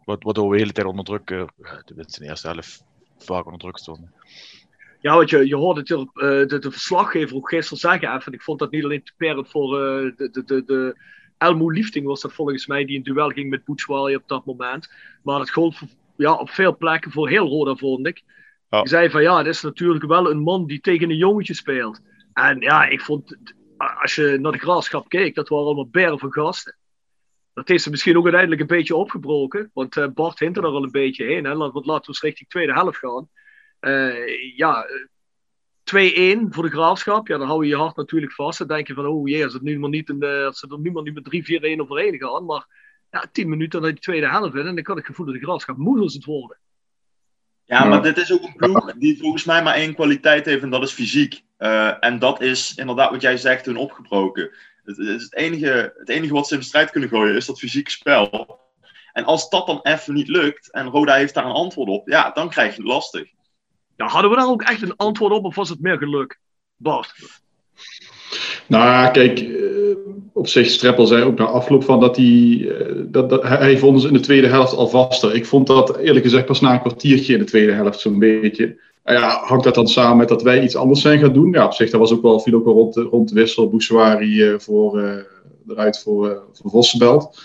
wat, 0.04 0.22
waardoor 0.22 0.44
we 0.48 0.54
de 0.56 0.60
hele 0.60 0.72
tijd 0.72 0.86
onder 0.86 1.04
druk, 1.04 1.30
eh, 1.30 1.44
tenminste 1.84 2.18
in 2.20 2.24
de 2.24 2.30
eerste 2.30 2.48
helft, 2.48 2.84
vaak 3.24 3.44
onder 3.44 3.60
druk 3.60 3.78
stonden. 3.78 4.12
Ja, 5.00 5.16
want 5.16 5.30
je, 5.30 5.46
je 5.46 5.56
hoorde 5.56 5.82
hier, 5.84 5.98
eh, 5.98 6.48
de, 6.48 6.58
de 6.58 6.70
verslaggever 6.70 7.36
ook 7.36 7.48
gisteren 7.48 7.78
zeggen. 7.78 8.22
Van, 8.22 8.32
ik 8.32 8.42
vond 8.42 8.58
dat 8.58 8.70
niet 8.70 8.84
alleen 8.84 9.02
typerend 9.02 9.48
voor 9.48 9.80
eh, 9.80 10.16
de, 10.16 10.30
de, 10.30 10.44
de, 10.44 10.64
de 10.64 10.96
Elmo 11.38 11.70
Liefting 11.70 12.06
was 12.06 12.20
dat 12.20 12.32
volgens 12.32 12.66
mij, 12.66 12.84
die 12.84 12.96
in 12.96 13.02
duel 13.02 13.28
ging 13.28 13.50
met 13.50 13.64
Boetswali 13.64 14.16
op 14.16 14.22
dat 14.28 14.44
moment. 14.44 14.92
Maar 15.22 15.40
het 15.40 15.50
gold 15.50 15.76
voor- 15.76 15.88
ja, 16.16 16.34
op 16.34 16.50
veel 16.50 16.76
plekken 16.76 17.10
voor 17.10 17.28
heel 17.28 17.48
Roda, 17.48 17.74
vond 17.74 18.06
ik. 18.06 18.22
Ja. 18.70 18.80
Die 18.80 18.88
zei 18.88 19.10
van 19.10 19.22
ja, 19.22 19.38
het 19.38 19.46
is 19.46 19.62
natuurlijk 19.62 20.04
wel 20.04 20.30
een 20.30 20.38
man 20.38 20.66
die 20.66 20.80
tegen 20.80 21.10
een 21.10 21.16
jongetje 21.16 21.54
speelt. 21.54 22.00
En 22.32 22.60
ja, 22.60 22.86
ik 22.86 23.00
vond, 23.00 23.36
als 23.76 24.14
je 24.14 24.38
naar 24.40 24.52
de 24.52 24.58
graafschap 24.58 25.08
keek, 25.08 25.34
dat 25.34 25.48
waren 25.48 25.64
allemaal 25.64 25.88
bergen 25.88 26.18
van 26.18 26.32
gasten. 26.32 26.76
Dat 27.54 27.68
heeft 27.68 27.82
ze 27.82 27.90
misschien 27.90 28.16
ook 28.16 28.22
uiteindelijk 28.22 28.60
een 28.60 28.76
beetje 28.76 28.96
opgebroken. 28.96 29.70
Want 29.74 29.96
eh, 29.96 30.08
Bart 30.08 30.38
hint 30.38 30.56
er 30.56 30.64
al 30.64 30.82
een 30.82 30.90
beetje 30.90 31.24
heen. 31.24 31.44
Hè? 31.44 31.56
Want 31.56 31.86
laten 31.86 32.02
we 32.02 32.08
eens 32.08 32.20
richting 32.20 32.48
tweede 32.48 32.72
helft 32.72 32.98
gaan. 32.98 33.28
Eh, 33.80 34.56
ja, 34.56 34.84
eh, 34.84 35.06
2-1 35.84 36.46
voor 36.50 36.62
de 36.62 36.70
graafschap. 36.70 37.26
Ja, 37.26 37.38
dan 37.38 37.46
hou 37.46 37.62
je 37.64 37.68
je 37.68 37.76
hart 37.76 37.96
natuurlijk 37.96 38.32
vast. 38.32 38.58
Dan 38.58 38.66
denk 38.66 38.86
je 38.86 38.94
van, 38.94 39.06
oh 39.06 39.28
jee, 39.28 39.44
als, 39.44 39.52
het 39.52 39.62
nu 39.62 39.78
maar 39.78 39.90
niet, 39.90 40.08
een, 40.08 40.22
eh, 40.22 40.44
als 40.44 40.58
ze 40.58 40.68
er 40.70 40.78
nu 40.78 40.90
maar 40.90 41.02
niet 41.02 41.14
met 41.14 41.24
3-4-1 41.24 41.80
overheen 41.80 42.18
gaan. 42.18 42.44
Maar 42.44 42.66
ja, 43.10 43.26
10 43.32 43.48
minuten 43.48 43.80
naar 43.80 43.90
die 43.90 44.00
tweede 44.00 44.28
helft 44.28 44.54
in. 44.54 44.66
En 44.66 44.74
dan 44.74 44.84
kan 44.84 44.98
ik 44.98 45.06
het 45.06 45.10
gevoel 45.10 45.26
dat 45.26 45.34
de 45.34 45.40
graafschap 45.40 45.76
moe 45.76 46.00
als 46.00 46.14
het 46.14 46.24
worden. 46.24 46.58
Ja, 47.64 47.84
maar 47.84 48.02
dit 48.02 48.16
is 48.16 48.32
ook 48.32 48.42
een 48.42 48.54
ploeg 48.56 48.92
die 48.92 49.18
volgens 49.18 49.44
mij 49.44 49.62
maar 49.62 49.74
één 49.74 49.94
kwaliteit 49.94 50.46
heeft 50.46 50.62
en 50.62 50.70
dat 50.70 50.82
is 50.82 50.92
fysiek. 50.92 51.42
Eh, 51.56 52.04
en 52.04 52.18
dat 52.18 52.40
is 52.40 52.74
inderdaad 52.74 53.10
wat 53.10 53.22
jij 53.22 53.36
zegt, 53.36 53.66
hun 53.66 53.76
opgebroken. 53.76 54.50
Het, 54.84 54.96
het, 54.96 55.06
is 55.06 55.22
het, 55.22 55.34
enige, 55.34 55.94
het 55.96 56.08
enige 56.08 56.32
wat 56.32 56.46
ze 56.46 56.54
in 56.54 56.60
de 56.60 56.66
strijd 56.66 56.90
kunnen 56.90 57.08
gooien 57.08 57.36
is 57.36 57.46
dat 57.46 57.58
fysieke 57.58 57.90
spel. 57.90 58.58
En 59.12 59.24
als 59.24 59.50
dat 59.50 59.66
dan 59.66 59.80
even 59.82 60.14
niet 60.14 60.28
lukt 60.28 60.70
en 60.70 60.86
Roda 60.86 61.14
heeft 61.14 61.34
daar 61.34 61.44
een 61.44 61.50
antwoord 61.52 61.88
op, 61.88 62.08
ja, 62.08 62.30
dan 62.30 62.48
krijg 62.48 62.76
je 62.76 62.82
het 62.82 62.90
lastig. 62.90 63.28
Ja, 63.96 64.06
hadden 64.06 64.30
we 64.30 64.36
daar 64.36 64.48
ook 64.48 64.62
echt 64.62 64.82
een 64.82 64.96
antwoord 64.96 65.32
op 65.32 65.44
of 65.44 65.54
was 65.54 65.68
het 65.68 65.80
meer 65.80 65.98
geluk? 65.98 66.40
Bart. 66.76 67.14
Nou, 68.66 69.10
kijk, 69.10 69.40
eh, 69.40 69.96
op 70.32 70.48
zich, 70.48 70.68
Streppel 70.68 71.06
zei 71.06 71.22
ook 71.22 71.38
na 71.38 71.44
afloop 71.44 71.84
van 71.84 72.00
dat 72.00 72.16
hij, 72.16 72.68
eh, 72.68 72.94
dat, 73.06 73.30
dat, 73.30 73.42
hij, 73.42 73.56
hij 73.56 73.78
vond 73.78 73.94
ons 73.94 74.04
in 74.04 74.12
de 74.12 74.20
tweede 74.20 74.46
helft 74.46 74.72
al 74.72 74.88
vaster. 74.88 75.34
Ik 75.34 75.46
vond 75.46 75.66
dat 75.66 75.96
eerlijk 75.96 76.24
gezegd 76.24 76.46
pas 76.46 76.60
na 76.60 76.72
een 76.72 76.80
kwartiertje 76.80 77.32
in 77.32 77.38
de 77.38 77.44
tweede 77.44 77.72
helft 77.72 78.00
zo'n 78.00 78.18
beetje. 78.18 78.80
Nou 79.04 79.18
ja, 79.18 79.40
hangt 79.44 79.64
dat 79.64 79.74
dan 79.74 79.88
samen 79.88 80.16
met 80.16 80.28
dat 80.28 80.42
wij 80.42 80.62
iets 80.62 80.76
anders 80.76 81.00
zijn 81.00 81.18
gaan 81.18 81.32
doen? 81.32 81.52
Ja, 81.52 81.64
op 81.64 81.72
zich, 81.72 81.90
dat 81.90 82.00
was 82.00 82.12
ook 82.12 82.22
wel, 82.22 82.40
viel 82.40 82.54
ook 82.54 82.64
wel 82.64 82.74
rond 82.74 82.96
rond 82.96 83.28
de 83.28 83.34
wissel. 83.34 83.70
Bouchouari 83.70 84.42
eh, 84.42 84.58
voor, 84.58 84.98
eh, 85.00 85.16
eruit 85.68 85.98
voor, 85.98 86.30
eh 86.30 86.36
voor 86.52 86.70
Vossenbelt. 86.70 87.42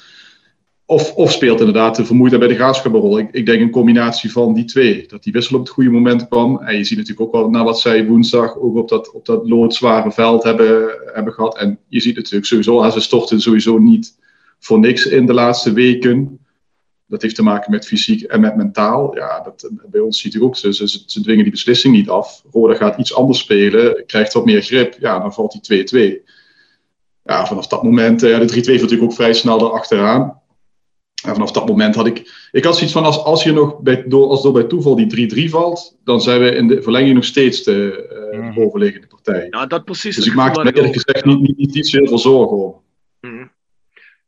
of, 0.85 1.13
of 1.13 1.31
speelt 1.31 1.59
inderdaad 1.59 1.95
de 1.95 2.05
vermoeidheid 2.05 2.43
bij 2.43 2.53
de 2.53 2.59
graafschap 2.59 2.93
een 2.93 2.99
rol. 2.99 3.19
Ik, 3.19 3.29
ik 3.31 3.45
denk 3.45 3.61
een 3.61 3.71
combinatie 3.71 4.31
van 4.31 4.53
die 4.53 4.65
twee. 4.65 5.07
Dat 5.07 5.23
die 5.23 5.33
wissel 5.33 5.55
op 5.55 5.61
het 5.61 5.71
goede 5.71 5.89
moment 5.89 6.27
kwam. 6.27 6.57
En 6.59 6.77
je 6.77 6.83
ziet 6.83 6.97
natuurlijk 6.97 7.27
ook 7.27 7.41
wel 7.41 7.49
naar 7.49 7.63
wat 7.63 7.79
zij 7.79 8.05
woensdag 8.05 8.57
ook 8.57 8.75
op 8.75 8.89
dat, 8.89 9.11
op 9.11 9.25
dat 9.25 9.49
loodzware 9.49 10.11
veld 10.11 10.43
hebben, 10.43 10.89
hebben 11.13 11.33
gehad. 11.33 11.57
En 11.57 11.79
je 11.87 11.99
ziet 11.99 12.15
natuurlijk 12.15 12.45
sowieso, 12.45 12.89
ze 12.89 12.99
storten 12.99 13.41
sowieso 13.41 13.77
niet 13.77 14.17
voor 14.59 14.79
niks 14.79 15.05
in 15.05 15.25
de 15.25 15.33
laatste 15.33 15.73
weken. 15.73 16.38
Dat 17.09 17.21
heeft 17.21 17.35
te 17.35 17.43
maken 17.43 17.71
met 17.71 17.87
fysiek 17.87 18.23
en 18.23 18.41
met 18.41 18.55
mentaal. 18.55 19.15
Ja, 19.15 19.41
dat, 19.41 19.69
bij 19.85 19.99
ons 19.99 20.21
ziet 20.21 20.33
u 20.33 20.41
ook, 20.41 20.55
ze, 20.55 20.73
ze, 20.73 20.87
ze 21.05 21.21
dwingen 21.21 21.43
die 21.43 21.51
beslissing 21.51 21.95
niet 21.95 22.09
af. 22.09 22.43
Roda 22.51 22.75
gaat 22.75 22.99
iets 22.99 23.13
anders 23.13 23.39
spelen, 23.39 24.05
krijgt 24.05 24.33
wat 24.33 24.45
meer 24.45 24.61
grip. 24.61 24.95
Ja, 24.99 25.19
dan 25.19 25.33
valt 25.33 25.67
die 25.67 26.19
2-2. 26.23 26.29
Ja, 27.23 27.45
vanaf 27.45 27.67
dat 27.67 27.83
moment, 27.83 28.21
ja, 28.21 28.39
de 28.39 28.53
3-2 28.53 28.53
natuurlijk 28.53 29.01
ook 29.01 29.13
vrij 29.13 29.33
snel 29.33 29.59
erachteraan. 29.59 30.41
En 31.25 31.33
vanaf 31.33 31.51
dat 31.51 31.67
moment 31.67 31.95
had 31.95 32.05
ik. 32.05 32.47
Ik 32.51 32.63
had 32.63 32.75
zoiets 32.75 32.93
van: 32.93 33.03
als, 33.03 33.23
als 33.23 33.43
je 33.43 33.51
nog 33.51 33.79
bij, 33.79 34.03
door, 34.07 34.27
als 34.27 34.41
door 34.41 34.53
bij 34.53 34.63
toeval 34.63 34.95
die 34.95 35.47
3-3 35.47 35.49
valt, 35.49 35.97
dan 36.03 36.21
zijn 36.21 36.41
we 36.41 36.55
in 36.55 36.67
de 36.67 36.81
verlenging 36.81 37.15
nog 37.15 37.25
steeds 37.25 37.63
de, 37.63 38.09
uh, 38.33 38.47
de 38.47 38.53
bovenliggende 38.53 39.07
partij. 39.07 39.47
Ja, 39.49 39.65
dat 39.65 39.85
precies. 39.85 40.15
Dus 40.15 40.25
ik 40.25 40.35
maak 40.35 40.63
me 40.63 40.75
eerlijk 40.75 40.93
gezegd 40.93 41.25
niet, 41.25 41.39
niet, 41.39 41.57
niet 41.57 41.75
iets 41.75 41.91
heel 41.91 42.07
veel 42.07 42.17
zorgen 42.17 42.57
om. 42.57 42.81
Mm. 43.21 43.51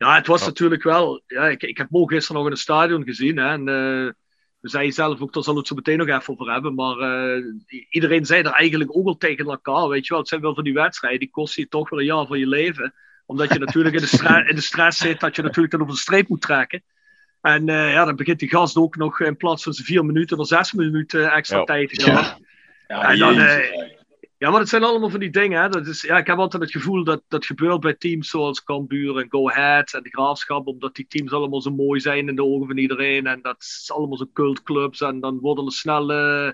Ja, 0.02 0.16
het 0.16 0.28
was 0.28 0.46
natuurlijk 0.46 0.84
wel. 0.84 1.22
Ja, 1.28 1.48
ik, 1.48 1.64
ik 1.64 1.78
heb 1.78 1.90
Mo 1.90 2.06
gisteren 2.06 2.36
nog 2.36 2.46
in 2.46 2.52
het 2.52 2.62
stadion 2.62 3.04
gezien. 3.04 3.38
Hè, 3.38 3.50
en 3.50 3.60
uh, 3.60 4.12
we 4.60 4.70
zeiden 4.70 4.94
zelf 4.94 5.22
ook, 5.22 5.34
daar 5.34 5.44
zal 5.44 5.56
het 5.56 5.68
zo 5.68 5.76
meteen 5.76 5.98
nog 5.98 6.08
even 6.08 6.34
over 6.34 6.52
hebben. 6.52 6.76
Maar 6.76 6.98
uh, 6.98 7.46
iedereen 7.90 8.26
zei 8.26 8.44
er 8.44 8.52
eigenlijk 8.52 8.96
ook 8.96 9.04
wel 9.04 9.18
tegen 9.18 9.46
elkaar. 9.46 9.88
Weet 9.88 10.04
je 10.04 10.10
wel, 10.10 10.20
het 10.20 10.30
zijn 10.30 10.42
wel 10.42 10.56
van 10.56 10.64
die 10.64 10.74
wedstrijden, 10.74 11.20
die 11.20 11.30
kosten 11.30 11.64
je 11.64 11.70
toch 11.70 11.90
wel 11.90 12.00
een 12.00 12.06
jaar 12.06 12.26
van 12.26 12.40
je 12.40 12.48
leven 12.48 12.94
omdat 13.32 13.54
je 13.54 13.60
natuurlijk 13.60 13.96
in 13.96 14.02
de, 14.02 14.08
stra- 14.08 14.48
in 14.48 14.56
de 14.56 14.62
stress 14.62 14.98
zit, 14.98 15.20
dat 15.20 15.36
je 15.36 15.42
natuurlijk 15.42 15.72
dan 15.72 15.82
over 15.82 15.94
de 15.94 16.00
streep 16.00 16.28
moet 16.28 16.42
trekken. 16.42 16.84
En 17.42 17.68
uh, 17.68 17.92
ja, 17.92 18.06
dan 18.06 18.16
begint 18.16 18.40
die 18.40 18.50
gast 18.50 18.76
ook 18.76 18.96
nog 18.96 19.20
in 19.20 19.38
plaats 19.38 19.64
van 19.64 19.74
zijn 19.74 19.88
vier 19.88 20.06
minuten 20.06 20.38
er 20.38 20.46
zes 20.46 20.74
minuten 20.74 21.32
extra 21.32 21.58
ja. 21.58 21.64
tijd 21.64 21.90
te 21.90 22.02
gaan. 22.02 22.38
Ja. 22.88 23.10
en 23.10 23.20
dan, 23.20 23.36
uh, 23.36 23.58
ja, 24.42 24.50
maar 24.50 24.60
het 24.60 24.70
zijn 24.70 24.84
allemaal 24.84 25.10
van 25.10 25.20
die 25.20 25.30
dingen. 25.30 25.62
Hè. 25.62 25.70
Dat 25.70 25.88
is, 25.88 26.02
ja, 26.02 26.18
ik 26.18 26.28
heb 26.28 26.38
altijd 26.38 26.64
het 26.64 26.72
gevoel 26.72 27.04
dat 27.04 27.22
dat 27.28 27.46
gebeurt 27.46 27.80
bij 27.80 27.94
teams 27.94 28.30
zoals 28.30 28.64
Cambuur 28.64 29.18
en 29.18 29.30
Go 29.30 29.50
Ahead 29.50 29.94
en 29.94 30.04
de 30.04 30.10
Graafschap, 30.10 30.68
omdat 30.68 30.96
die 30.96 31.08
teams 31.08 31.32
allemaal 31.32 31.62
zo 31.62 31.72
mooi 31.72 32.00
zijn 32.00 32.28
in 32.28 32.36
de 32.36 32.44
ogen 32.44 32.68
van 32.68 32.78
iedereen. 32.78 33.28
En 33.28 33.42
dat 33.42 33.58
is 33.60 33.92
allemaal 33.94 34.18
zo 34.18 34.30
cultclubs. 34.34 35.02
En 35.02 35.20
dan 35.20 35.40
worden 35.40 35.66
er 35.66 35.72
snel, 35.72 36.12
uh, 36.12 36.52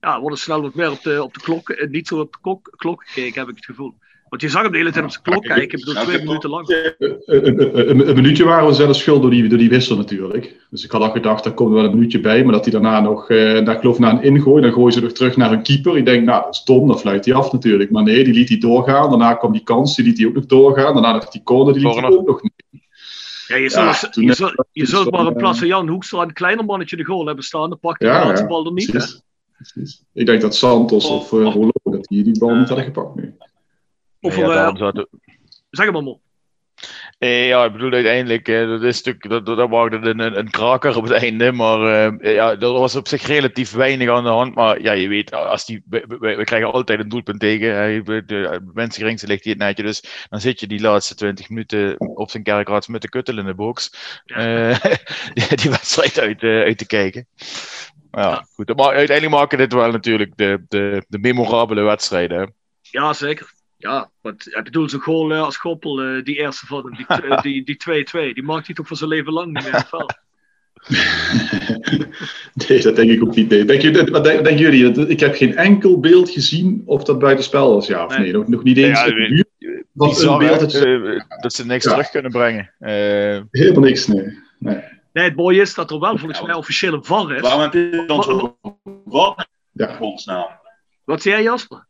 ja, 0.00 0.20
worden 0.20 0.38
snel 0.38 0.62
wat 0.62 0.74
meer 0.74 0.90
op 0.90 1.02
de, 1.02 1.22
op 1.22 1.34
de 1.34 1.40
klok, 1.40 1.88
niet 1.88 2.08
zo 2.08 2.20
op 2.20 2.32
de 2.32 2.38
klok, 2.40 2.72
klok 2.76 3.04
gekeken, 3.06 3.40
heb 3.40 3.48
ik 3.48 3.56
het 3.56 3.64
gevoel. 3.64 3.94
Want 4.28 4.42
je 4.42 4.48
zag 4.48 4.62
hem 4.62 4.72
de 4.72 4.78
hele 4.78 4.92
tijd 4.92 5.04
op 5.04 5.10
zijn 5.10 5.22
klok 5.22 5.42
kijken. 5.42 5.78
Ik 5.78 5.84
bedoel, 5.84 6.02
twee 6.02 6.18
minuten 6.18 6.50
lang. 6.50 6.68
Een, 6.98 7.18
een, 7.26 8.08
een, 8.08 8.14
minuutje 8.14 8.44
waren 8.44 8.66
we 8.66 8.74
zelfs 8.74 8.98
schuld 8.98 9.22
door 9.22 9.30
die, 9.30 9.48
door 9.48 9.58
die 9.58 9.68
wissel 9.68 9.96
natuurlijk. 9.96 10.56
Dus 10.70 10.84
ik 10.84 10.90
had 10.90 11.00
al 11.00 11.10
gedacht, 11.10 11.44
daar 11.44 11.54
komt 11.54 11.72
wel 11.72 11.84
een 11.84 11.94
minuutje 11.94 12.20
bij. 12.20 12.44
Maar 12.44 12.52
dat 12.52 12.64
hij 12.64 12.72
daarna 12.72 13.00
nog, 13.00 13.30
uh, 13.30 13.64
daar 13.64 13.78
geloof 13.78 13.98
na 13.98 14.10
een 14.10 14.22
ingooi, 14.22 14.62
dan 14.62 14.72
gooien 14.72 14.92
ze 14.92 15.00
nog 15.00 15.12
terug 15.12 15.36
naar 15.36 15.52
een 15.52 15.62
keeper. 15.62 15.96
Ik 15.96 16.06
denk, 16.06 16.24
nou, 16.24 16.44
dat 16.44 16.54
is 16.54 16.64
dom, 16.64 16.88
dan 16.88 16.98
fluit 16.98 17.24
hij 17.24 17.34
af 17.34 17.52
natuurlijk. 17.52 17.90
Maar 17.90 18.02
nee, 18.02 18.24
die 18.24 18.34
liet 18.34 18.48
hij 18.48 18.58
doorgaan. 18.58 19.08
Daarna 19.08 19.34
kwam 19.34 19.52
die 19.52 19.62
kans, 19.62 19.96
die 19.96 20.04
liet 20.04 20.18
hij 20.18 20.26
ook 20.26 20.34
nog 20.34 20.46
doorgaan. 20.46 20.92
Daarna 20.92 21.12
nog 21.12 21.28
die 21.28 21.42
corner, 21.42 21.74
die 21.74 21.86
liet 21.86 21.94
hij 21.94 22.10
ook 22.10 22.26
nog 22.26 22.42
niet. 22.42 22.52
Ja, 23.46 23.56
je 23.56 23.70
zult, 23.70 24.14
ja, 24.14 24.22
je 24.22 24.34
zult, 24.34 24.64
je 24.72 24.86
zult 24.86 25.10
maar 25.10 25.26
in 25.26 25.34
plaats 25.34 25.58
van 25.58 25.68
Jan 25.68 25.88
Hoekstra 25.88 26.22
een 26.22 26.32
kleiner 26.32 26.64
mannetje 26.64 26.96
de 26.96 27.04
goal 27.04 27.26
hebben 27.26 27.44
staan. 27.44 27.68
Dan 27.68 27.78
pak 27.78 27.98
je 27.98 28.06
ja, 28.06 28.20
de 28.20 28.26
laatste 28.26 28.46
bal 28.46 28.66
er 28.66 28.72
niet. 28.72 29.16
Precies. 29.58 30.04
Ik 30.12 30.26
denk 30.26 30.40
dat 30.40 30.54
Santos 30.54 31.06
of 31.06 31.32
uh, 31.32 31.52
Rolo, 31.52 31.70
dat 31.82 32.04
die 32.04 32.24
die 32.24 32.38
bal 32.38 32.54
niet 32.54 32.68
hadden 32.68 32.84
gepakt 32.84 33.14
nu. 33.14 33.34
Of 34.20 34.36
nee, 34.36 34.46
ja, 34.46 34.72
het... 34.72 35.06
Zeg 35.70 35.92
maar, 35.92 36.02
man. 36.02 36.20
Eh, 37.18 37.48
ja, 37.48 37.64
ik 37.64 37.72
bedoel 37.72 37.92
uiteindelijk, 37.92 38.48
eh, 38.48 38.68
dat 38.68 38.82
is 38.82 39.02
natuurlijk, 39.02 39.46
dat, 39.46 39.56
dat 39.56 39.70
maakte 39.70 39.96
een, 39.96 40.18
een, 40.18 40.38
een 40.38 40.50
kraker 40.50 40.96
op 40.96 41.02
het 41.02 41.12
einde, 41.12 41.52
maar 41.52 41.80
uh, 41.80 42.34
ja, 42.34 42.50
er 42.50 42.72
was 42.72 42.96
op 42.96 43.08
zich 43.08 43.26
relatief 43.26 43.72
weinig 43.72 44.10
aan 44.10 44.22
de 44.22 44.28
hand. 44.28 44.54
Maar 44.54 44.80
ja, 44.80 44.92
je 44.92 45.08
weet, 45.08 45.32
als 45.32 45.66
die, 45.66 45.82
we, 45.88 46.04
we, 46.08 46.34
we 46.36 46.44
krijgen 46.44 46.72
altijd 46.72 47.00
een 47.00 47.08
doelpunt 47.08 47.40
tegen. 47.40 48.04
De, 48.04 48.24
de, 48.26 48.60
mensen 48.72 49.02
geringste 49.02 49.26
ligt 49.26 49.44
hij 49.44 49.52
het 49.52 49.62
netje, 49.62 49.82
dus 49.82 50.26
dan 50.28 50.40
zit 50.40 50.60
je 50.60 50.66
die 50.66 50.80
laatste 50.80 51.14
20 51.14 51.48
minuten 51.48 52.00
op 52.16 52.30
zijn 52.30 52.42
kerkraads 52.42 52.86
met 52.86 53.02
de 53.02 53.08
kuttel 53.08 53.38
in 53.38 53.46
de 53.46 53.54
box. 53.54 53.90
Ja. 54.24 54.78
die, 55.34 55.56
die 55.56 55.70
wedstrijd 55.70 56.18
uit, 56.18 56.42
uit 56.42 56.78
te 56.78 56.86
kijken. 56.86 57.26
Ja, 58.10 58.20
ja, 58.20 58.46
goed. 58.54 58.76
Maar 58.76 58.94
uiteindelijk 58.94 59.36
maken 59.36 59.58
dit 59.58 59.72
wel 59.72 59.90
natuurlijk 59.90 60.36
de, 60.36 60.64
de, 60.68 61.04
de 61.08 61.18
memorabele 61.18 61.82
wedstrijden. 61.82 62.54
Ja, 62.80 63.12
zeker. 63.12 63.56
Ja, 63.80 64.10
want 64.20 64.56
ik 64.56 64.64
bedoel, 64.64 64.88
zo'n 64.88 65.00
goal 65.00 65.32
uh, 65.32 65.42
als 65.42 65.56
Goppel, 65.56 66.04
uh, 66.04 66.24
die 66.24 66.38
eerste 66.38 66.66
van 66.66 66.96
hem, 67.06 67.42
die 67.42 67.62
2-2, 67.64 67.64
die, 67.64 67.64
die, 67.64 68.34
die 68.34 68.42
maakt 68.42 68.66
hij 68.66 68.74
toch 68.74 68.86
voor 68.86 68.96
zijn 68.96 69.10
leven 69.10 69.32
lang 69.32 69.52
niet 69.52 69.62
meer 69.62 69.72
in 69.72 69.78
het 69.78 69.88
veld. 69.88 70.14
nee, 72.68 72.82
dat 72.82 72.96
denk 72.96 73.10
ik 73.10 73.22
ook 73.22 73.34
niet. 73.34 73.48
Nee. 73.48 73.64
Denk 73.64 73.80
je, 73.82 74.10
wat 74.10 74.24
denken 74.24 74.56
jullie? 74.56 75.06
Ik 75.06 75.20
heb 75.20 75.34
geen 75.34 75.56
enkel 75.56 76.00
beeld 76.00 76.30
gezien 76.30 76.82
of 76.84 77.04
dat 77.04 77.18
buitenspel 77.18 77.74
was, 77.74 77.86
ja 77.86 78.04
of 78.04 78.10
nee. 78.10 78.18
nee. 78.18 78.32
Nog, 78.32 78.48
nog 78.48 78.62
niet 78.62 78.76
eens. 78.76 79.00
Ja, 79.00 79.06
ja, 79.06 79.44
wat 79.92 80.22
een 80.22 80.38
beeld 80.38 80.60
dat, 80.60 80.74
uh, 80.74 81.20
dat 81.40 81.52
ze 81.52 81.66
niks 81.66 81.84
ja. 81.84 81.90
terug 81.90 82.10
kunnen 82.10 82.30
brengen. 82.30 82.74
Helemaal 83.50 83.82
niks, 83.82 84.06
nee. 84.06 84.38
nee. 84.58 84.82
Nee, 85.12 85.24
het 85.24 85.36
mooie 85.36 85.60
is 85.60 85.74
dat 85.74 85.90
er 85.90 86.00
wel 86.00 86.18
volgens 86.18 86.42
mij 86.42 86.54
officieel 86.54 86.92
een 86.92 87.04
VAR 87.04 87.34
is. 87.34 87.40
Waarom 87.40 87.60
heb 87.60 87.72
je 87.72 88.04
dan 88.06 88.22
zo'n 88.22 88.56
VAR? 89.06 89.46
Ja. 89.72 89.98
Wat 91.04 91.22
zei 91.22 91.34
jij, 91.34 91.42
Jasper? 91.42 91.87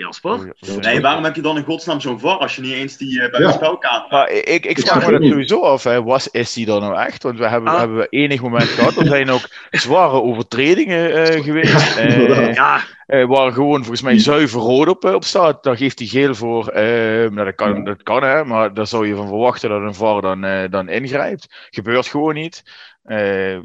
Jasper? 0.00 0.54
Oh, 0.70 0.76
nee, 0.76 1.00
waarom 1.00 1.24
heb 1.24 1.34
je 1.34 1.42
dan 1.42 1.56
in 1.56 1.64
godsnaam 1.64 2.00
zo'n 2.00 2.20
VAR 2.20 2.38
als 2.38 2.56
je 2.56 2.62
niet 2.62 2.72
eens 2.72 2.96
die 2.96 3.20
uh, 3.20 3.30
bij 3.30 3.40
ja. 3.40 3.46
de 3.46 3.52
spelkamer 3.52 4.06
maar 4.10 4.30
ik, 4.30 4.46
ik, 4.46 4.64
ik 4.64 4.78
vraag 4.78 5.06
me 5.06 5.18
dat 5.18 5.28
sowieso 5.28 5.60
af, 5.60 5.84
hè. 5.84 6.02
Was, 6.02 6.28
is 6.28 6.52
die 6.52 6.66
dan 6.66 6.80
nou 6.80 6.98
echt? 6.98 7.22
Want 7.22 7.38
we 7.38 7.48
hebben, 7.48 7.72
ah. 7.72 7.78
hebben 7.78 7.96
we 7.96 8.06
enig 8.10 8.42
moment 8.42 8.68
gehad. 8.68 8.96
Er 8.96 9.06
zijn 9.06 9.30
ook 9.30 9.48
zware 9.70 10.22
overtredingen 10.22 11.10
uh, 11.10 11.44
geweest. 11.44 11.98
Uh, 11.98 12.54
ja. 12.54 12.80
waar 13.06 13.52
gewoon 13.52 13.78
volgens 13.78 14.02
mij 14.02 14.18
zuiver 14.18 14.60
rood 14.60 14.88
op, 14.88 15.04
op 15.04 15.24
staat. 15.24 15.62
Daar 15.62 15.76
geeft 15.76 15.98
hij 15.98 16.08
geel 16.08 16.34
voor. 16.34 16.70
nou, 16.74 17.44
dat 17.44 17.54
kan, 17.54 17.84
dat 17.84 18.02
kan 18.02 18.22
hè, 18.22 18.44
maar 18.44 18.74
daar 18.74 18.86
zou 18.86 19.06
je 19.06 19.14
van 19.14 19.28
verwachten 19.28 19.68
dat 19.68 19.82
een 19.82 19.94
VAR 19.94 20.20
dan, 20.20 20.68
dan 20.70 20.88
ingrijpt. 20.88 21.68
Gebeurt 21.70 22.06
gewoon 22.06 22.34
niet. 22.34 22.62
Uh, 23.10 23.56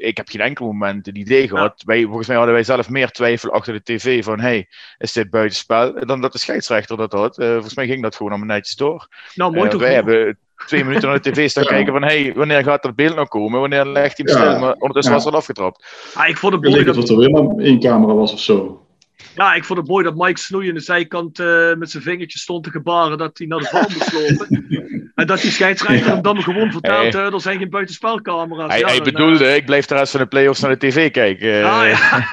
ik 0.00 0.16
heb 0.16 0.28
geen 0.28 0.40
enkel 0.40 0.66
moment 0.66 1.06
een 1.06 1.18
idee 1.18 1.48
gehad. 1.48 1.72
Ja. 1.76 1.84
Wij, 1.86 2.04
volgens 2.04 2.26
mij 2.26 2.36
hadden 2.36 2.54
wij 2.54 2.64
zelf 2.64 2.88
meer 2.88 3.10
twijfel 3.10 3.50
achter 3.50 3.72
de 3.72 3.82
tv 3.82 4.24
van 4.24 4.40
hey, 4.40 4.68
is 4.98 5.12
dit 5.12 5.30
buitenspel? 5.30 6.06
Dan 6.06 6.20
dat 6.20 6.32
de 6.32 6.38
scheidsrechter 6.38 6.96
dat 6.96 7.12
had. 7.12 7.38
Uh, 7.38 7.52
volgens 7.52 7.74
mij 7.74 7.86
ging 7.86 8.02
dat 8.02 8.16
gewoon 8.16 8.32
allemaal 8.32 8.54
netjes 8.56 8.76
door. 8.76 9.08
Nou, 9.34 9.52
mooi 9.52 9.64
uh, 9.64 9.70
toch 9.70 9.80
wij 9.80 9.94
hebben 9.94 10.38
twee 10.66 10.84
minuten 10.84 11.08
naar 11.08 11.20
de 11.20 11.30
tv 11.30 11.50
staan 11.50 11.64
ja. 11.68 11.70
kijken 11.70 11.92
van 11.92 12.02
hey, 12.02 12.32
wanneer 12.34 12.62
gaat 12.62 12.82
dat 12.82 12.94
beeld 12.94 13.16
nog 13.16 13.28
komen? 13.28 13.60
Wanneer 13.60 13.86
legt 13.86 14.16
hij 14.16 14.34
hem 14.34 14.42
ja. 14.42 14.50
stil? 14.50 14.60
Maar 14.60 14.72
ondertussen 14.72 15.12
was 15.12 15.24
er 15.24 15.30
al 15.30 15.38
afgetrapt. 15.38 15.86
Ah, 16.14 16.28
ik 16.28 16.36
vond 16.36 16.52
het 16.52 16.62
mooi 16.62 16.84
dat... 16.84 16.94
dat 16.94 17.08
er 17.08 17.16
weer 17.16 17.30
maar 17.30 17.64
één 17.64 17.80
camera 17.80 18.14
was 18.14 18.32
of 18.32 18.40
zo. 18.40 18.86
Ja, 19.34 19.54
ik 19.54 19.64
vond 19.64 19.78
het 19.78 19.88
mooi 19.88 20.04
dat 20.04 20.14
Mike 20.16 20.40
Snoei 20.40 20.68
aan 20.68 20.74
de 20.74 20.80
zijkant 20.80 21.38
uh, 21.38 21.74
met 21.74 21.90
zijn 21.90 22.02
vingertjes 22.02 22.42
stond 22.42 22.64
te 22.64 22.70
gebaren 22.70 23.18
dat 23.18 23.38
hij 23.38 23.46
naar 23.46 23.58
de 23.58 23.68
bal 23.72 23.86
moest 23.88 24.12
lopen. 24.12 24.66
en 25.14 25.26
dat 25.26 25.40
die 25.40 25.50
scheidsrechter 25.50 26.10
hem 26.10 26.22
dan 26.22 26.42
gewoon 26.42 26.72
vertelt, 26.72 27.12
hey. 27.12 27.26
uh, 27.26 27.32
er 27.32 27.40
zijn 27.40 27.58
geen 27.58 27.70
buitenspelcamera's. 27.70 28.70
Hij, 28.70 28.78
ja, 28.78 28.86
hij 28.86 29.00
dan, 29.00 29.04
bedoelde, 29.04 29.44
uh, 29.44 29.56
ik 29.56 29.66
blijf 29.66 29.86
de 29.86 29.94
rest 29.94 30.10
van 30.10 30.20
de 30.20 30.26
play-offs 30.26 30.60
naar 30.60 30.78
de 30.78 30.86
tv 30.86 31.10
kijken. 31.10 31.64
Ah, 31.64 31.88
ja. 31.88 32.28